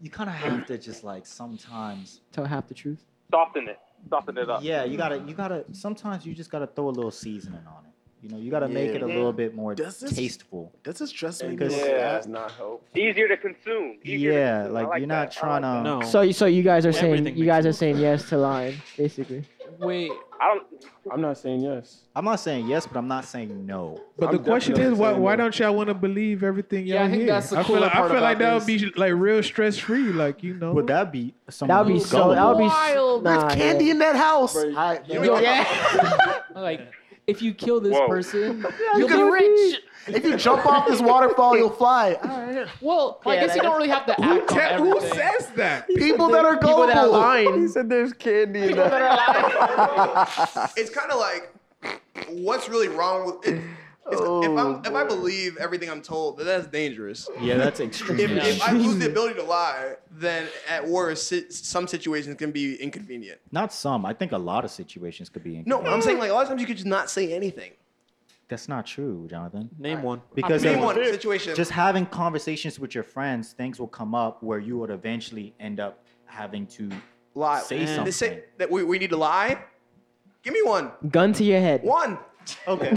you 0.00 0.10
kind 0.10 0.30
of 0.30 0.36
have 0.36 0.66
to 0.66 0.78
just 0.78 1.02
like 1.02 1.26
sometimes. 1.26 2.20
Tell 2.32 2.44
half 2.44 2.68
the 2.68 2.74
truth. 2.74 3.04
Soften 3.32 3.68
it. 3.68 3.78
Soften 4.08 4.38
it 4.38 4.48
up. 4.48 4.62
Yeah, 4.62 4.84
you 4.84 4.96
gotta, 4.96 5.18
you 5.18 5.34
gotta. 5.34 5.64
Sometimes 5.72 6.24
you 6.24 6.34
just 6.34 6.50
gotta 6.50 6.68
throw 6.68 6.88
a 6.88 6.90
little 6.90 7.10
seasoning 7.10 7.60
on 7.66 7.84
it. 7.86 7.87
You 8.22 8.30
know, 8.30 8.36
you 8.36 8.50
gotta 8.50 8.68
make 8.68 8.90
it 8.90 9.02
a 9.02 9.06
little 9.06 9.32
bit 9.32 9.54
more 9.54 9.74
Does 9.74 10.00
this- 10.00 10.12
tasteful. 10.16 10.72
Does 10.82 10.98
this 10.98 11.12
dress 11.12 11.42
me 11.42 11.50
Because- 11.50 11.76
look 11.76 11.86
Yeah, 11.86 12.18
fat? 12.20 12.28
not 12.28 12.50
help. 12.52 12.84
Easier 12.96 13.28
to 13.28 13.36
consume. 13.36 13.98
Easier 14.04 14.32
to 14.32 14.36
Yeah, 14.38 14.58
consume. 14.62 14.76
I 14.76 14.80
like, 14.82 14.98
you're 15.00 15.06
not 15.08 15.30
that. 15.30 15.36
I 15.36 15.40
trying 15.40 15.62
like 15.62 15.84
to. 15.84 15.90
No. 15.90 16.02
So 16.02 16.30
so 16.32 16.46
you 16.46 16.62
guys 16.62 16.84
are 16.84 16.92
saying 16.92 17.36
you 17.36 17.46
guys 17.46 17.64
you 17.64 17.70
are 17.70 17.72
saying 17.72 17.98
yes 17.98 18.28
to 18.30 18.36
lying, 18.38 18.76
basically. 18.96 19.44
Wait. 19.78 20.10
I 20.40 20.54
don't. 20.54 20.66
I'm 21.12 21.20
not 21.20 21.36
saying 21.38 21.62
yes. 21.62 22.02
I'm 22.14 22.24
not 22.24 22.36
saying 22.40 22.68
yes, 22.68 22.86
but 22.86 22.96
I'm 22.96 23.08
not 23.08 23.24
saying 23.24 23.66
no. 23.66 24.00
But 24.18 24.28
I'm 24.28 24.36
the 24.36 24.42
question 24.42 24.78
is, 24.80 24.94
why 24.94 25.12
why 25.12 25.34
don't 25.36 25.56
y'all 25.58 25.74
want 25.74 25.88
to 25.88 25.94
believe 25.94 26.44
everything 26.44 26.86
y'all 26.86 26.94
Yeah, 26.96 27.04
I 27.04 27.08
think 27.08 27.22
hear? 27.22 27.32
that's 27.32 27.50
the 27.50 27.58
I 27.58 27.62
feel 27.62 27.66
cooler 27.76 27.80
like, 27.80 27.94
I 27.96 28.08
feel 28.08 28.20
like 28.20 28.38
that 28.38 28.54
would 28.54 28.66
be 28.66 28.92
like 28.96 29.12
real 29.14 29.42
stress 29.42 29.78
free, 29.78 30.12
like 30.12 30.42
you 30.44 30.54
know. 30.54 30.72
Would 30.72 30.86
that 30.88 31.10
be? 31.12 31.34
That 31.60 31.84
would 31.86 31.92
be 31.92 31.98
so. 32.00 32.34
That 32.34 32.46
would 32.46 32.58
be 32.58 32.64
Wild. 32.64 33.24
Nah, 33.24 33.40
There's 33.48 33.54
candy 33.54 33.86
yeah. 33.86 33.90
in 33.92 33.98
that 33.98 34.16
house. 34.16 34.56
I, 34.56 35.00
Yo, 35.08 35.40
yeah. 35.40 36.40
like 36.54 36.92
if 37.28 37.42
you 37.42 37.52
kill 37.54 37.78
this 37.80 37.92
Whoa. 37.92 38.08
person, 38.08 38.60
you 38.94 38.98
you'll 38.98 39.08
be 39.08 39.14
can- 39.14 39.30
rich. 39.30 39.76
If 40.08 40.24
you 40.24 40.38
jump 40.38 40.64
off 40.64 40.88
this 40.88 41.02
waterfall, 41.02 41.54
you'll 41.58 41.68
fly. 41.68 42.14
All 42.22 42.28
right. 42.46 42.66
Well, 42.80 43.20
I 43.26 43.34
Yeah, 43.34 43.40
guess 43.46 43.56
you 43.56 43.60
that- 43.62 43.68
don't 43.68 43.76
really 43.76 43.90
have 43.90 44.06
to 44.06 44.14
who, 44.14 44.40
act 44.40 44.50
on 44.52 44.58
te- 44.58 44.74
who 44.76 44.96
everything. 44.96 45.18
says 45.18 45.50
that? 45.56 45.86
People 45.88 46.28
that 46.28 46.46
are 46.46 46.56
People 46.56 46.86
that 46.86 46.96
are 46.96 47.08
gullible. 47.08 47.60
He 47.60 47.68
said 47.68 47.90
there's 47.90 48.14
candy 48.14 48.60
in 48.62 48.68
People 48.68 48.84
that 48.84 48.90
that. 49.00 50.48
are 50.48 50.56
lying. 50.56 50.70
It's 50.78 50.88
kind 50.88 51.10
of 51.12 51.18
like 51.20 51.52
what's 52.30 52.70
really 52.70 52.88
wrong 52.88 53.26
with 53.26 53.48
it. 53.48 53.62
It's, 54.10 54.20
if, 54.20 54.50
I'm, 54.58 54.76
if 54.84 54.92
I 54.94 55.02
oh, 55.02 55.06
believe 55.06 55.56
everything 55.58 55.90
I'm 55.90 56.00
told, 56.00 56.38
then 56.38 56.46
that's 56.46 56.66
dangerous. 56.66 57.28
Yeah, 57.40 57.58
that's 57.58 57.78
If, 57.80 57.88
extremely. 57.88 58.38
if 58.38 58.62
I 58.62 58.72
lose 58.72 58.98
the 58.98 59.06
ability 59.06 59.34
to 59.34 59.42
lie, 59.42 59.96
then 60.10 60.48
at 60.68 60.86
worst, 60.86 61.32
some 61.52 61.86
situations 61.86 62.36
can 62.36 62.50
be 62.50 62.76
inconvenient. 62.76 63.40
Not 63.52 63.72
some. 63.72 64.06
I 64.06 64.14
think 64.14 64.32
a 64.32 64.38
lot 64.38 64.64
of 64.64 64.70
situations 64.70 65.28
could 65.28 65.44
be. 65.44 65.62
No, 65.66 65.82
I'm 65.82 66.00
saying 66.00 66.18
like 66.18 66.30
a 66.30 66.32
lot 66.32 66.42
of 66.42 66.48
times 66.48 66.60
you 66.60 66.66
could 66.66 66.76
just 66.76 66.86
not 66.86 67.10
say 67.10 67.32
anything. 67.34 67.72
That's 68.48 68.66
not 68.66 68.86
true, 68.86 69.26
Jonathan. 69.28 69.68
Name 69.78 70.02
one. 70.02 70.22
Because 70.34 70.64
Name 70.64 70.80
one 70.80 70.94
situation. 70.94 71.54
just 71.54 71.70
having 71.70 72.06
conversations 72.06 72.78
with 72.80 72.94
your 72.94 73.04
friends, 73.04 73.52
things 73.52 73.78
will 73.78 73.88
come 73.88 74.14
up 74.14 74.42
where 74.42 74.58
you 74.58 74.78
would 74.78 74.90
eventually 74.90 75.54
end 75.60 75.80
up 75.80 76.02
having 76.24 76.66
to 76.68 76.90
lie. 77.34 77.60
say 77.60 77.80
They 77.80 77.94
something. 77.94 78.12
say 78.12 78.44
that 78.56 78.70
we, 78.70 78.84
we 78.84 78.98
need 78.98 79.10
to 79.10 79.18
lie. 79.18 79.62
Give 80.42 80.54
me 80.54 80.62
one. 80.62 80.92
Gun 81.10 81.34
to 81.34 81.44
your 81.44 81.60
head. 81.60 81.82
One. 81.82 82.16
Okay. 82.66 82.90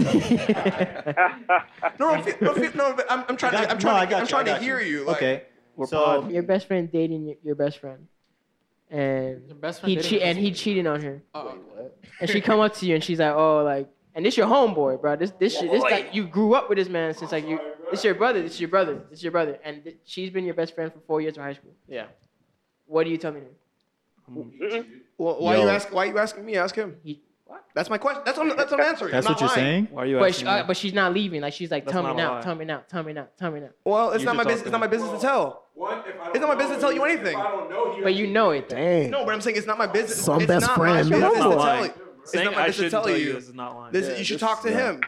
No, 1.98 2.14
no, 2.16 2.22
fe- 2.22 2.36
no, 2.40 2.54
fe- 2.54 2.70
no 2.74 2.94
but 2.94 3.06
I'm, 3.10 3.24
I'm 3.28 3.36
trying 3.36 3.54
I 3.54 3.64
to. 3.64 3.70
I'm 3.72 3.78
trying 3.78 3.96
no, 4.00 4.04
to. 4.04 4.10
got 4.10 4.20
I'm 4.22 4.26
trying 4.26 4.44
to 4.46 4.58
hear 4.58 4.80
you. 4.80 5.04
Like, 5.04 5.16
okay. 5.16 5.42
We're 5.76 5.86
so 5.86 6.04
pod. 6.04 6.30
Your 6.30 6.42
best 6.42 6.66
friend 6.66 6.90
dating 6.90 7.26
your, 7.26 7.36
your 7.42 7.54
best 7.54 7.78
friend, 7.78 8.06
and 8.90 9.42
Your 9.46 9.56
best 9.56 9.80
friend 9.80 9.90
he 9.90 9.96
dating 9.96 10.10
che- 10.10 10.16
your 10.18 10.24
and 10.26 10.36
best 10.36 10.44
he 10.46 10.52
cheating 10.52 10.86
on 10.86 11.00
her, 11.02 11.22
Uh-oh. 11.34 11.90
and 12.20 12.30
she 12.30 12.40
come 12.40 12.60
up 12.60 12.74
to 12.76 12.86
you 12.86 12.94
and 12.94 13.02
she's 13.04 13.18
like, 13.18 13.34
oh, 13.34 13.62
like, 13.64 13.88
and 14.14 14.24
this 14.26 14.36
your 14.36 14.46
homeboy, 14.46 15.00
bro. 15.00 15.16
This 15.16 15.30
this 15.32 15.58
shit, 15.58 15.70
this 15.70 15.82
guy, 15.82 16.08
you 16.12 16.26
grew 16.26 16.54
up 16.54 16.68
with 16.68 16.78
this 16.78 16.88
man 16.88 17.14
since 17.14 17.32
like 17.32 17.46
you. 17.48 17.58
This 17.90 18.04
your 18.04 18.14
brother. 18.14 18.42
This 18.42 18.60
your 18.60 18.68
brother. 18.70 19.02
This 19.10 19.22
your 19.22 19.32
brother, 19.32 19.58
and 19.64 19.82
th- 19.84 19.96
she's 20.04 20.30
been 20.30 20.44
your 20.44 20.54
best 20.54 20.74
friend 20.74 20.92
for 20.92 21.00
four 21.06 21.20
years 21.20 21.36
of 21.36 21.42
high 21.42 21.54
school. 21.54 21.72
Yeah. 21.88 22.06
What 22.86 23.06
are 23.06 23.10
you 23.10 23.16
telling 23.18 23.42
him? 23.42 23.54
Mm-mm. 24.30 24.86
Well, 25.18 25.40
why 25.40 25.56
Yo. 25.56 25.62
you 25.64 25.68
ask? 25.68 25.92
Why 25.92 26.04
you 26.06 26.18
asking 26.18 26.44
me? 26.44 26.56
Ask 26.56 26.74
him. 26.74 26.96
He, 27.02 27.22
what? 27.52 27.64
That's 27.74 27.88
my 27.90 27.98
question. 27.98 28.22
That's 28.24 28.36
what 28.38 28.50
I'm, 28.50 28.56
that's 28.56 28.70
what 28.70 28.80
I'm 28.80 28.86
answering. 28.86 29.12
that's 29.12 29.26
I'm 29.26 29.32
what 29.34 29.40
not 29.40 29.56
you're 29.56 29.64
lying. 29.64 29.86
saying. 29.86 29.88
Why 29.92 30.02
are 30.02 30.06
you 30.06 30.18
But, 30.18 30.28
asking 30.30 30.44
she, 30.46 30.50
uh, 30.50 30.64
but 30.64 30.76
she's 30.76 30.92
not 30.94 31.12
leaving. 31.14 31.40
Like 31.40 31.52
she's 31.52 31.70
like, 31.70 31.84
That's 31.84 31.92
tell 31.92 32.02
me 32.02 32.08
not 32.08 32.14
a 32.14 32.18
now, 32.18 32.32
lie. 32.34 32.40
tell 32.42 32.54
me 32.54 32.64
now, 32.64 32.82
tell 32.88 33.02
me 33.02 33.12
now, 33.12 33.28
tell 33.38 33.50
me 33.50 33.60
now. 33.60 33.68
Well, 33.84 34.10
it's 34.10 34.20
You 34.20 34.26
not 34.26 34.36
my 34.36 34.42
talk 34.42 34.50
business. 34.52 34.66
It's 34.66 34.72
not 34.72 34.80
my 34.80 34.86
him. 34.86 34.90
business 34.90 35.10
to 35.12 35.18
tell. 35.18 35.64
It's 35.76 36.40
not 36.40 36.48
my 36.48 36.54
business 36.54 36.76
to 36.78 36.80
tell 36.80 36.92
you 36.92 37.04
anything. 37.04 37.36
I 37.36 37.42
don't 37.50 37.70
know 37.70 37.96
you. 37.96 38.02
But 38.02 38.14
you 38.14 38.26
know 38.26 38.50
it. 38.50 38.68
Though. 38.68 38.76
Dang. 38.76 39.10
No, 39.10 39.24
but 39.24 39.34
I'm 39.34 39.40
saying 39.40 39.56
it's 39.56 39.66
not 39.66 39.78
my 39.78 39.86
business. 39.86 40.22
Some 40.24 40.38
it's 40.42 40.46
best 40.46 40.66
not 40.66 40.76
friend, 40.76 41.10
my 41.10 41.18
man. 41.18 41.20
business 41.20 41.20
That's 41.20 41.34
to 41.34 41.40
not 41.42 41.48
tell 41.50 41.58
lying. 41.58 41.84
you. 41.84 41.92
It's 42.22 42.30
Saying 42.32 42.44
not 42.44 42.54
my 42.54 42.60
I 42.62 42.66
business 42.66 42.76
to 42.76 42.96
shouldn't 42.98 43.04
tell 43.06 43.18
you. 43.18 43.32
this 43.34 43.48
is 43.48 43.54
not 43.54 43.74
lying. 43.76 43.92
This, 43.92 44.08
Yeah, 44.08 44.16
you 44.16 44.24
should 44.24 44.34
this- 44.34 44.40
talk 44.48 44.62
to 44.62 44.70
yeah. 44.70 44.90
him. 44.92 45.00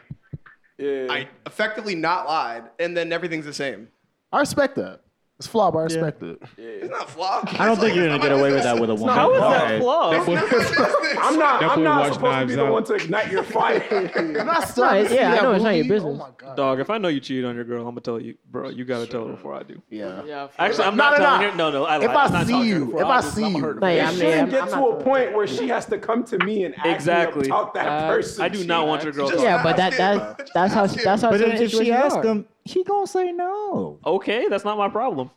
Yeah. 0.77 1.07
I 1.09 1.27
effectively 1.45 1.95
not 1.95 2.25
lied, 2.27 2.63
and 2.79 2.95
then 2.97 3.13
everything's 3.13 3.45
the 3.45 3.53
same. 3.53 3.87
I 4.33 4.39
respect 4.41 4.75
that. 4.75 4.99
It's 5.37 5.47
flawed, 5.47 5.73
but 5.73 5.79
I 5.79 5.83
respect 5.83 6.23
it. 6.23 6.41
It's 6.57 6.89
not 6.89 7.09
flawed. 7.09 7.49
I 7.59 7.65
don't 7.65 7.77
think 7.77 7.93
you're 7.93 8.07
gonna 8.07 8.19
get 8.23 8.31
away 8.31 8.53
with 8.53 8.63
that 8.63 8.79
with 8.79 8.89
a 8.89 8.95
woman. 8.95 9.13
How 9.13 9.33
is 9.33 9.41
that 9.41 9.63
Alright. 9.63 9.81
flawed? 9.81 11.17
I'm 11.19 11.37
not. 11.37 11.61
I'm 11.61 11.75
boy 11.79 11.83
not 11.83 12.13
supposed 12.13 12.19
to 12.21 12.29
Knives 12.31 12.49
be 12.51 12.55
the 12.55 12.65
Out. 12.65 12.71
one 12.71 12.83
to 12.85 12.93
ignite 12.93 13.31
your 13.31 13.43
fire. 13.43 13.83
I'm 14.15 14.31
not 14.31 14.45
No, 14.61 14.65
starting 14.65 15.03
to 15.03 15.09
see 15.09 15.15
yeah, 15.15 15.27
I 15.27 15.35
that 15.35 15.43
know 15.43 15.51
it's 15.51 15.63
not 15.63 15.71
your 15.75 15.83
movie. 15.83 15.89
business. 15.95 16.13
Oh 16.13 16.17
my 16.17 16.29
god. 16.37 16.55
Dog, 16.55 16.79
if 16.79 16.89
I 16.89 16.97
know 16.99 17.09
you 17.09 17.19
cheated 17.19 17.43
on 17.43 17.55
your 17.55 17.65
girl, 17.65 17.79
I'm 17.81 17.89
gonna 17.95 17.99
tell 18.01 18.21
you, 18.21 18.35
bro. 18.49 18.69
You 18.69 18.85
gotta 18.85 19.07
tell 19.07 19.25
her 19.27 19.33
before 19.33 19.53
I 19.55 19.63
do. 19.63 19.81
Yeah. 19.89 20.23
Yeah. 20.25 20.47
Actually, 20.57 20.85
I'm 20.85 20.95
No, 20.95 21.03
not 21.09 21.11
no, 21.19 21.25
telling 21.25 21.41
no. 21.41 21.49
her. 21.51 21.57
No, 21.57 21.69
no, 21.71 21.85
I 21.85 21.97
lied. 21.97 22.03
If 22.03 22.09
I'm 22.11 22.17
I 22.17 22.29
not 22.29 22.45
see 22.45 22.51
telling 22.53 22.69
her 22.69 22.77
you, 22.79 22.85
before 22.85 23.01
if 23.01 23.05
I'll 23.07 23.11
I 23.11 23.21
do- 23.21 23.27
see 23.27 23.43
I'm 23.43 23.55
you, 23.55 23.61
hurt 23.61 23.75
her. 23.75 23.81
Like, 23.81 23.97
It 23.97 24.03
I'm- 24.05 24.13
shouldn't 24.15 24.35
I'm- 24.35 24.49
get 24.49 24.61
I'm 24.61 24.67
to 24.69 24.75
not 24.75 24.87
a 24.87 24.91
doing 24.93 25.03
point 25.03 25.33
where 25.35 25.47
she 25.47 25.67
has 25.67 25.85
to 25.87 25.97
come 25.97 26.23
to 26.23 26.37
me 26.45 26.63
and 26.63 26.75
ask 26.77 26.85
Exactly. 26.87 27.39
me 27.39 27.43
to 27.43 27.49
talk 27.49 27.73
that 27.73 27.87
Uh, 27.87 28.07
person. 28.07 28.41
I 28.45 28.47
do 28.47 28.63
not 28.63 28.87
want 28.87 29.03
your 29.03 29.11
girl. 29.11 29.27
Just 29.27 29.39
to 29.39 29.43
Yeah, 29.45 29.61
but 29.61 29.75
that 29.75 29.97
that 29.97 30.49
that's 30.53 30.73
how 30.73 30.83
Ask 30.85 30.95
that's 31.03 31.21
how 31.23 31.31
But 31.31 31.41
some 31.41 31.49
then 31.49 31.61
if 31.61 31.69
she 31.71 31.77
situations 31.77 31.97
asks 32.05 32.15
are. 32.15 32.23
him, 32.23 32.45
he 32.65 32.83
gonna 32.83 33.07
say 33.07 33.31
no. 33.31 33.99
Okay, 34.05 34.47
that's 34.49 34.65
not 34.65 34.77
my 34.77 34.89
problem. 34.89 35.29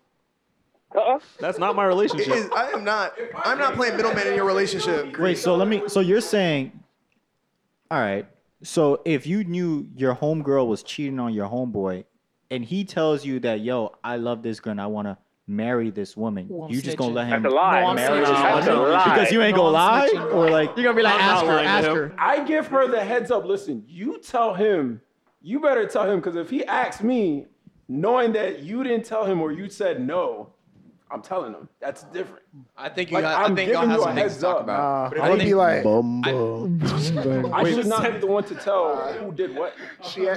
Uh-uh. 0.95 1.19
That's 1.39 1.59
not 1.59 1.77
my 1.77 1.85
It 1.85 1.89
relationship. 1.89 2.35
is, 2.35 2.49
I 2.57 2.71
am 2.71 2.83
not. 2.83 3.15
I'm 3.45 3.59
not 3.59 3.75
playing 3.75 3.97
middleman 3.97 4.27
in 4.27 4.35
your 4.35 4.47
relationship. 4.47 5.17
Wait, 5.19 5.37
so 5.39 5.55
let 5.55 5.69
me. 5.69 5.83
So 5.87 6.01
you're 6.01 6.23
saying, 6.23 6.73
all 7.91 8.01
right. 8.01 8.27
So 8.63 9.03
if 9.05 9.27
you 9.27 9.45
knew 9.45 9.87
your 9.95 10.17
homegirl 10.17 10.67
was 10.67 10.83
cheating 10.83 11.21
on 11.21 11.33
your 11.35 11.49
homeboy, 11.49 12.05
and 12.51 12.65
he 12.65 12.85
tells 12.85 13.25
you 13.25 13.39
that, 13.41 13.61
yo, 13.61 13.95
I 14.03 14.17
love 14.17 14.43
this 14.43 14.59
girl 14.61 14.71
and 14.73 14.81
I 14.81 14.87
want 14.87 15.07
to 15.09 15.19
marry 15.47 15.91
this 15.91 16.17
woman, 16.17 16.49
Ooh, 16.51 16.65
I'm 16.65 16.71
you 16.71 16.81
just 16.83 16.97
gonna 16.97 17.13
snitching. 17.13 17.15
let 17.15 17.27
him 17.29 17.43
That's 17.43 17.53
a 17.53 17.57
lie. 17.57 17.81
No, 17.83 17.87
I'm 17.89 17.95
marry 17.97 18.21
this 18.21 18.29
snitching. 18.31 18.43
That's 18.43 18.67
a 18.67 18.75
woman 18.77 18.93
lie. 18.93 19.05
because 19.15 19.33
you 19.33 19.43
ain't 19.43 19.57
No, 19.57 19.63
gonna 19.65 19.77
I'm 19.79 20.01
lie, 20.01 20.09
snitching. 20.13 20.35
or 20.35 20.51
like 20.51 20.71
You're 20.77 20.85
gonna 20.85 20.97
be 20.97 21.03
like, 21.03 21.15
I'm 21.15 21.21
ask 21.21 21.45
her, 21.45 21.53
lying 21.53 21.65
to 21.65 21.71
ask 21.71 21.87
him. 21.89 21.95
her. 21.95 22.15
I 22.19 22.45
give 22.45 22.67
her 22.69 22.89
the 22.89 23.01
heads 23.05 23.31
up. 23.31 23.45
Listen, 23.45 23.85
you 23.87 24.19
tell 24.21 24.55
him. 24.55 25.03
You 25.41 25.61
better 25.61 25.87
tell 25.87 26.11
him 26.11 26.17
because 26.21 26.37
if 26.37 26.51
he 26.51 26.65
asks 26.65 27.03
me, 27.03 27.47
knowing 27.89 28.33
that 28.33 28.61
you 28.61 28.83
didn't 28.83 29.05
tell 29.05 29.25
him 29.25 29.41
or 29.41 29.53
you 29.53 29.69
said 29.69 30.05
no, 30.05 30.53
I'm 31.11 31.23
telling 31.23 31.55
him. 31.55 31.69
That's 31.81 32.03
different. 32.05 32.43
I 32.77 32.89
think 32.91 33.11
you. 33.11 33.15
Like, 33.15 33.23
got, 33.25 33.41
I 33.41 33.45
I'm 33.45 33.57
think 33.57 33.73
y'all 33.73 33.83
giving 33.83 33.91
have 33.91 33.99
you 33.99 34.05
some 34.05 34.13
a 34.13 34.21
things 34.21 34.27
to 34.27 34.35
heads 34.35 34.43
talk 34.43 34.57
up. 34.57 34.63
about. 34.65 35.17
Uh, 35.17 35.23
I 35.23 35.31
would 35.31 35.39
be 35.39 35.55
like, 35.55 35.83
Bumbo. 35.83 36.65
I 37.53 37.71
should 37.73 37.87
not 37.87 38.13
be 38.13 38.19
the 38.19 38.27
one 38.27 38.45
to 38.45 38.55
tell 38.57 39.13
who 39.15 39.33
did 39.33 39.55
what. 39.57 39.75
she. 40.03 40.29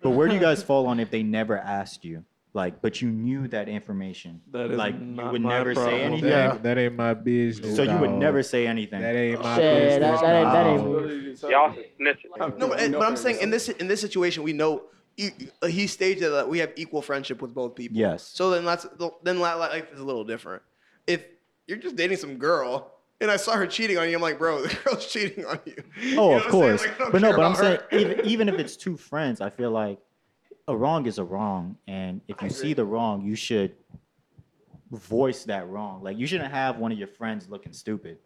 But 0.00 0.10
where 0.10 0.28
do 0.28 0.34
you 0.34 0.40
guys 0.40 0.62
fall 0.62 0.86
on 0.86 0.98
if 1.00 1.10
they 1.10 1.22
never 1.22 1.58
asked 1.58 2.04
you? 2.04 2.24
Like, 2.54 2.82
but 2.82 3.00
you 3.00 3.10
knew 3.10 3.48
that 3.48 3.68
information. 3.68 4.42
That 4.50 4.70
is 4.72 4.78
like 4.78 4.94
you 4.94 5.00
would 5.00 5.40
my 5.40 5.58
never 5.58 5.74
problem. 5.74 5.96
say 5.96 6.02
anything. 6.02 6.30
That, 6.30 6.52
ain't, 6.52 6.62
that 6.62 6.78
ain't 6.78 6.96
my 6.96 7.14
business. 7.14 7.76
So 7.76 7.82
you 7.82 7.96
would 7.98 8.10
never 8.10 8.42
say 8.42 8.66
anything. 8.66 9.00
That 9.00 9.16
ain't 9.16 9.42
my 9.42 9.58
Yeah, 9.60 9.70
business. 9.70 10.20
that, 10.20 10.22
that 10.22 10.34
ain't 10.34 10.52
that 10.52 10.66
ain't 10.66 11.42
Y'all 11.50 11.74
snitching. 12.00 12.58
No, 12.58 12.68
but, 12.68 12.92
but 12.92 13.02
I'm 13.02 13.16
saying 13.16 13.40
in 13.40 13.50
this 13.50 13.68
in 13.68 13.88
this 13.88 14.00
situation, 14.00 14.42
we 14.42 14.52
know 14.52 14.84
he, 15.16 15.30
uh, 15.62 15.66
he 15.66 15.86
stated 15.86 16.30
that 16.30 16.48
we 16.48 16.58
have 16.58 16.72
equal 16.76 17.02
friendship 17.02 17.40
with 17.42 17.54
both 17.54 17.74
people. 17.74 17.96
Yes. 17.96 18.22
So 18.22 18.50
then 18.50 18.64
that's 18.64 18.86
then 19.22 19.40
life 19.40 19.86
is 19.92 20.00
a 20.00 20.04
little 20.04 20.24
different. 20.24 20.62
If 21.06 21.24
you're 21.66 21.78
just 21.78 21.96
dating 21.96 22.18
some 22.18 22.36
girl 22.36 22.92
and 23.20 23.30
I 23.30 23.36
saw 23.36 23.52
her 23.52 23.66
cheating 23.66 23.98
on 23.98 24.08
you, 24.08 24.16
I'm 24.16 24.22
like, 24.22 24.38
bro, 24.38 24.62
the 24.66 24.78
girl's 24.84 25.06
cheating 25.06 25.44
on 25.46 25.58
you. 25.64 25.74
Oh, 25.78 26.02
you 26.02 26.16
know 26.16 26.22
Oh, 26.22 26.36
of 26.36 26.42
course. 26.48 26.82
Like, 26.82 26.98
but 27.12 27.22
no, 27.22 27.30
but 27.32 27.40
I'm 27.40 27.52
about 27.52 27.58
saying 27.58 27.80
even 27.92 28.26
even 28.26 28.48
if 28.48 28.58
it's 28.58 28.76
two 28.76 28.96
friends, 28.96 29.40
I 29.40 29.50
feel 29.50 29.70
like 29.70 29.98
a 30.68 30.76
wrong 30.76 31.06
is 31.06 31.18
a 31.18 31.24
wrong, 31.24 31.76
and 31.86 32.20
if 32.28 32.40
you 32.42 32.50
see 32.50 32.72
the 32.72 32.84
wrong, 32.84 33.22
you 33.24 33.34
should 33.34 33.72
voice 34.90 35.44
that 35.44 35.68
wrong. 35.68 36.02
Like 36.02 36.18
you 36.18 36.26
shouldn't 36.26 36.52
have 36.52 36.78
one 36.78 36.92
of 36.92 36.98
your 36.98 37.08
friends 37.08 37.48
looking 37.48 37.72
stupid 37.72 38.18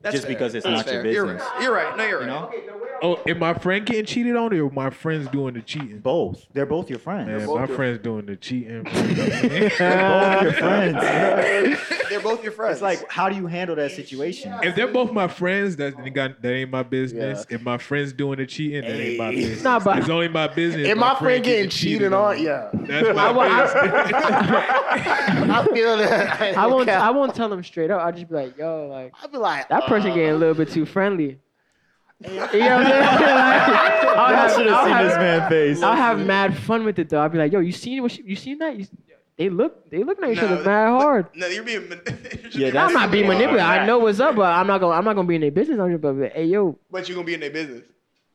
That's 0.00 0.14
just 0.14 0.26
fair. 0.26 0.34
because 0.34 0.54
it's 0.54 0.64
That's 0.64 0.86
not 0.86 0.92
your 0.92 1.02
fair. 1.02 1.12
You're 1.12 1.26
business. 1.26 1.42
right. 1.54 1.62
You're 1.62 1.74
right. 1.74 1.96
No, 1.96 2.06
you're 2.06 2.18
right. 2.20 2.50
You 2.52 2.66
know, 2.66 2.76
Oh, 3.04 3.20
is 3.26 3.36
my 3.36 3.52
friend 3.54 3.84
getting 3.84 4.04
cheated 4.04 4.36
on, 4.36 4.54
or 4.54 4.70
my 4.70 4.88
friends 4.90 5.28
doing 5.28 5.54
the 5.54 5.60
cheating? 5.60 5.98
both. 5.98 6.46
They're 6.52 6.66
both 6.66 6.88
your 6.88 7.00
friends. 7.00 7.26
Man, 7.28 7.46
both 7.46 7.58
my 7.60 7.66
your- 7.66 7.76
friends 7.76 7.98
doing 7.98 8.26
the 8.26 8.36
cheating. 8.36 8.84
They're 8.92 9.68
both 9.70 10.42
your 10.42 10.52
friends. 10.52 11.78
They're 12.08 12.20
both 12.20 12.42
your 12.44 12.52
friends. 12.52 12.74
It's 12.74 12.82
like, 12.82 13.10
how 13.10 13.28
do 13.28 13.34
you 13.34 13.46
handle 13.46 13.74
that 13.76 13.90
situation? 13.90 14.54
if 14.62 14.76
they're 14.76 14.86
both 14.86 15.12
my 15.12 15.26
friends, 15.26 15.76
that 15.76 15.94
ain't 15.98 16.14
that 16.14 16.44
ain't 16.52 16.70
my 16.70 16.82
business. 16.84 17.44
If 17.50 17.62
my 17.62 17.78
friend's 17.78 18.12
doing 18.12 18.38
the 18.38 18.46
cheating, 18.46 18.82
that 18.82 19.00
ain't 19.00 19.18
my 19.18 19.30
business. 19.32 19.62
Nah, 19.64 19.80
but- 19.80 19.98
it's 19.98 20.08
only 20.08 20.28
my 20.28 20.46
business. 20.46 20.86
If 20.86 20.96
my 20.96 21.14
friend 21.16 21.42
getting 21.42 21.70
cheated 21.70 22.12
on, 22.12 22.40
yeah. 22.40 22.68
that's 22.72 23.16
my 23.16 23.30
I 23.30 23.48
I- 23.48 23.62
business. 23.64 24.12
I 25.50 25.66
feel 25.72 25.96
that. 25.96 26.56
I 26.56 26.66
won't 26.66 26.88
I 26.88 27.10
won't 27.10 27.34
tell 27.34 27.48
them 27.48 27.64
straight 27.64 27.90
up. 27.90 28.00
I'll 28.00 28.12
just 28.12 28.28
be 28.28 28.34
like, 28.34 28.56
yo, 28.56 28.86
like 28.86 29.12
I'll 29.20 29.28
be 29.28 29.38
like, 29.38 29.68
that 29.70 29.84
person 29.86 30.10
uh, 30.12 30.14
getting 30.14 30.30
a 30.30 30.36
little 30.36 30.54
bit 30.54 30.70
too 30.70 30.86
friendly. 30.86 31.38
You 32.28 32.34
know 32.34 32.40
what 32.40 32.54
I'm 32.54 32.86
saying? 32.86 33.00
Like, 33.00 34.16
I'll 34.16 34.34
have- 34.34 34.52
should 34.52 34.66
have 34.66 34.74
I'll 34.78 34.84
seen 34.84 34.92
have- 34.92 35.06
this 35.06 35.16
man 35.16 35.48
face. 35.48 35.82
I'll 35.82 35.96
have 35.96 36.24
mad 36.26 36.56
fun 36.56 36.84
with 36.84 36.98
it 36.98 37.08
though. 37.08 37.20
I'll 37.20 37.28
be 37.28 37.38
like, 37.38 37.52
yo, 37.52 37.60
you 37.60 37.72
seen 37.72 38.02
what 38.02 38.12
she, 38.12 38.22
you 38.22 38.36
seen 38.36 38.58
that? 38.58 38.76
You, 38.78 38.86
they 39.38 39.48
look 39.48 39.90
they 39.90 40.02
look 40.04 40.22
at 40.22 40.30
each 40.30 40.36
No, 40.38 40.46
other 40.46 40.64
mad 40.64 40.88
hard. 40.90 41.26
no, 41.34 41.46
you're 41.46 41.64
being. 41.64 41.88
man- 41.88 42.00
Yeah, 42.52 42.68
I'm 42.68 42.72
that's- 42.74 42.92
not 42.92 43.10
being 43.10 43.26
manipulated. 43.26 43.60
I 43.66 43.86
know 43.86 43.98
what's 43.98 44.20
up, 44.20 44.36
but 44.36 44.42
I'm 44.52 44.66
not 44.66 44.80
gonna 44.80 44.94
I'm 44.94 45.04
not 45.04 45.14
gonna 45.16 45.26
be 45.28 45.36
in 45.36 45.40
their 45.40 45.50
business. 45.50 45.78
I'm 45.80 45.90
just 45.90 46.02
gonna 46.02 46.14
be 46.14 46.22
like, 46.24 46.32
hey 46.34 46.44
yo, 46.46 46.78
But 46.90 47.08
you're 47.08 47.16
gonna 47.16 47.26
be 47.26 47.34
in 47.34 47.40
their 47.40 47.50
business. 47.50 47.84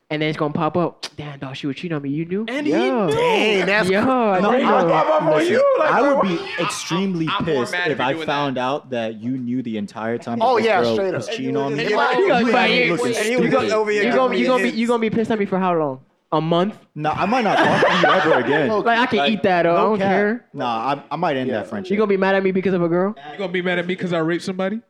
And 0.10 0.22
then 0.22 0.30
it's 0.30 0.38
gonna 0.38 0.54
pop 0.54 0.78
up. 0.78 1.06
Damn, 1.18 1.40
dog, 1.40 1.56
she 1.56 1.68
was 1.68 1.76
cheating 1.76 1.96
on 1.96 2.02
me. 2.02 2.10
You 2.10 2.26
knew? 2.26 2.46
And 2.48 2.66
he 2.68 2.74
yo, 2.74 3.10
Dang, 3.10 3.66
that's 3.66 3.90
yo, 3.90 4.00
I 4.02 4.40
No, 4.40 4.52
didn't 4.52 4.68
I- 4.68 4.82
know. 4.82 5.36
Listen, 5.36 5.62
Like, 5.80 5.92
I 5.92 6.02
would 6.02 6.22
bro, 6.22 6.30
be 6.30 6.40
extremely 6.60 7.28
I'm 7.28 7.46
more 7.46 7.64
pissed 7.66 7.74
if 7.74 7.88
if 7.88 8.00
I 8.00 8.14
doing 8.14 8.26
found 8.26 8.58
out 8.58 8.90
that 8.92 9.16
you 9.22 9.32
knew 9.38 9.62
the 9.64 9.78
entire 9.78 10.18
time. 10.18 10.40
Oh, 10.42 10.58
yeah, 10.58 10.82
girl 10.82 10.94
straight 10.94 11.14
was 11.14 11.28
up. 11.28 11.34
cheating 11.36 11.58
on 11.58 11.76
me. 11.76 11.84
You 11.84 11.90
you- 11.90 11.96
gonna- 11.96 12.40
You 12.40 12.52
but 12.52 12.54
had 12.62 12.70
me 12.70 12.86
you- 12.86 12.92
looking 12.96 13.16
and 13.16 13.26
you 13.44 13.50
got 13.50 13.60
stupid. 13.62 13.72
over 13.76 13.92
here 13.92 14.00
You 14.04 14.06
giving 14.12 14.18
gonna 14.18 14.30
me 14.32 14.40
you 14.40 14.48
gonna 14.48 14.64
be 14.64 14.70
you 14.70 14.88
gonna 14.88 15.00
be 15.02 15.10
pissed 15.10 15.32
at 15.32 15.40
me 15.40 15.46
for 15.46 15.60
how 15.60 15.74
long? 15.74 16.02
A 16.32 16.42
month? 16.42 16.78
No, 16.94 17.10
I 17.12 17.26
might 17.26 17.46
not 17.46 17.58
talk 17.58 17.88
to 17.88 18.08
you 18.08 18.14
ever 18.14 18.34
again. 18.46 18.70
Like 18.84 19.00
I 19.00 19.06
can 19.06 19.20
Like, 19.20 19.32
eat 19.32 19.44
that. 19.44 19.66
Or 19.66 19.70
I 19.72 19.74
no 19.76 19.82
don't 19.90 19.98
cap. 20.00 20.08
care. 20.10 20.46
Nah, 20.54 20.94
I, 20.96 21.04
I 21.12 21.16
might 21.16 21.38
end 21.38 21.50
that 21.52 21.68
friendship. 21.68 21.92
You 21.92 21.98
gonna 21.98 22.08
be 22.10 22.18
mad 22.18 22.36
at 22.36 22.44
me 22.44 22.52
because 22.52 22.74
of 22.74 22.82
a 22.84 22.90
girl? 22.90 23.16
You 23.32 23.38
gonna 23.38 23.52
be 23.52 23.62
mad 23.62 23.80
at 23.80 23.88
me 23.88 23.96
because 23.96 24.12
I 24.14 24.20
raped 24.20 24.44
somebody? 24.44 24.82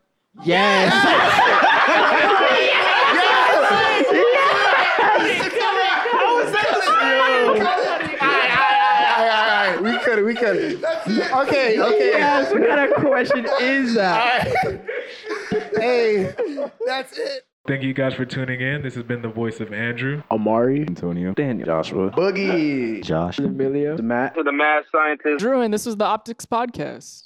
Yes. 0.44 0.92
We 10.54 10.76
could 10.76 10.82
we 11.08 11.24
Okay, 11.24 11.80
okay. 11.80 12.10
yes. 12.12 12.52
What 12.52 12.68
kind 12.68 12.92
of 12.92 13.02
question 13.04 13.46
is 13.62 13.94
that? 13.96 14.84
Hey, 15.78 16.34
That's 16.86 17.18
it. 17.18 17.44
Thank 17.68 17.84
you 17.84 17.94
guys 17.94 18.14
for 18.14 18.26
tuning 18.26 18.62
in. 18.62 18.82
This 18.82 18.96
has 18.96 19.04
been 19.04 19.22
the 19.22 19.30
voice 19.30 19.60
of 19.60 19.74
Andrew. 19.74 20.24
Amari, 20.32 20.82
Antonio, 20.82 21.34
Daniel, 21.34 21.66
Joshua. 21.66 22.10
Boogie. 22.12 23.04
Josh. 23.04 23.38
Amelia. 23.40 23.96
The 23.96 24.04
Matt. 24.04 24.36
The 24.36 24.52
mad 24.52 24.84
scientist. 24.92 25.40
Drew, 25.40 25.62
and 25.62 25.74
this 25.74 25.86
was 25.86 25.98
the 25.98 26.06
Optics 26.06 26.46
Podcast. 26.46 27.26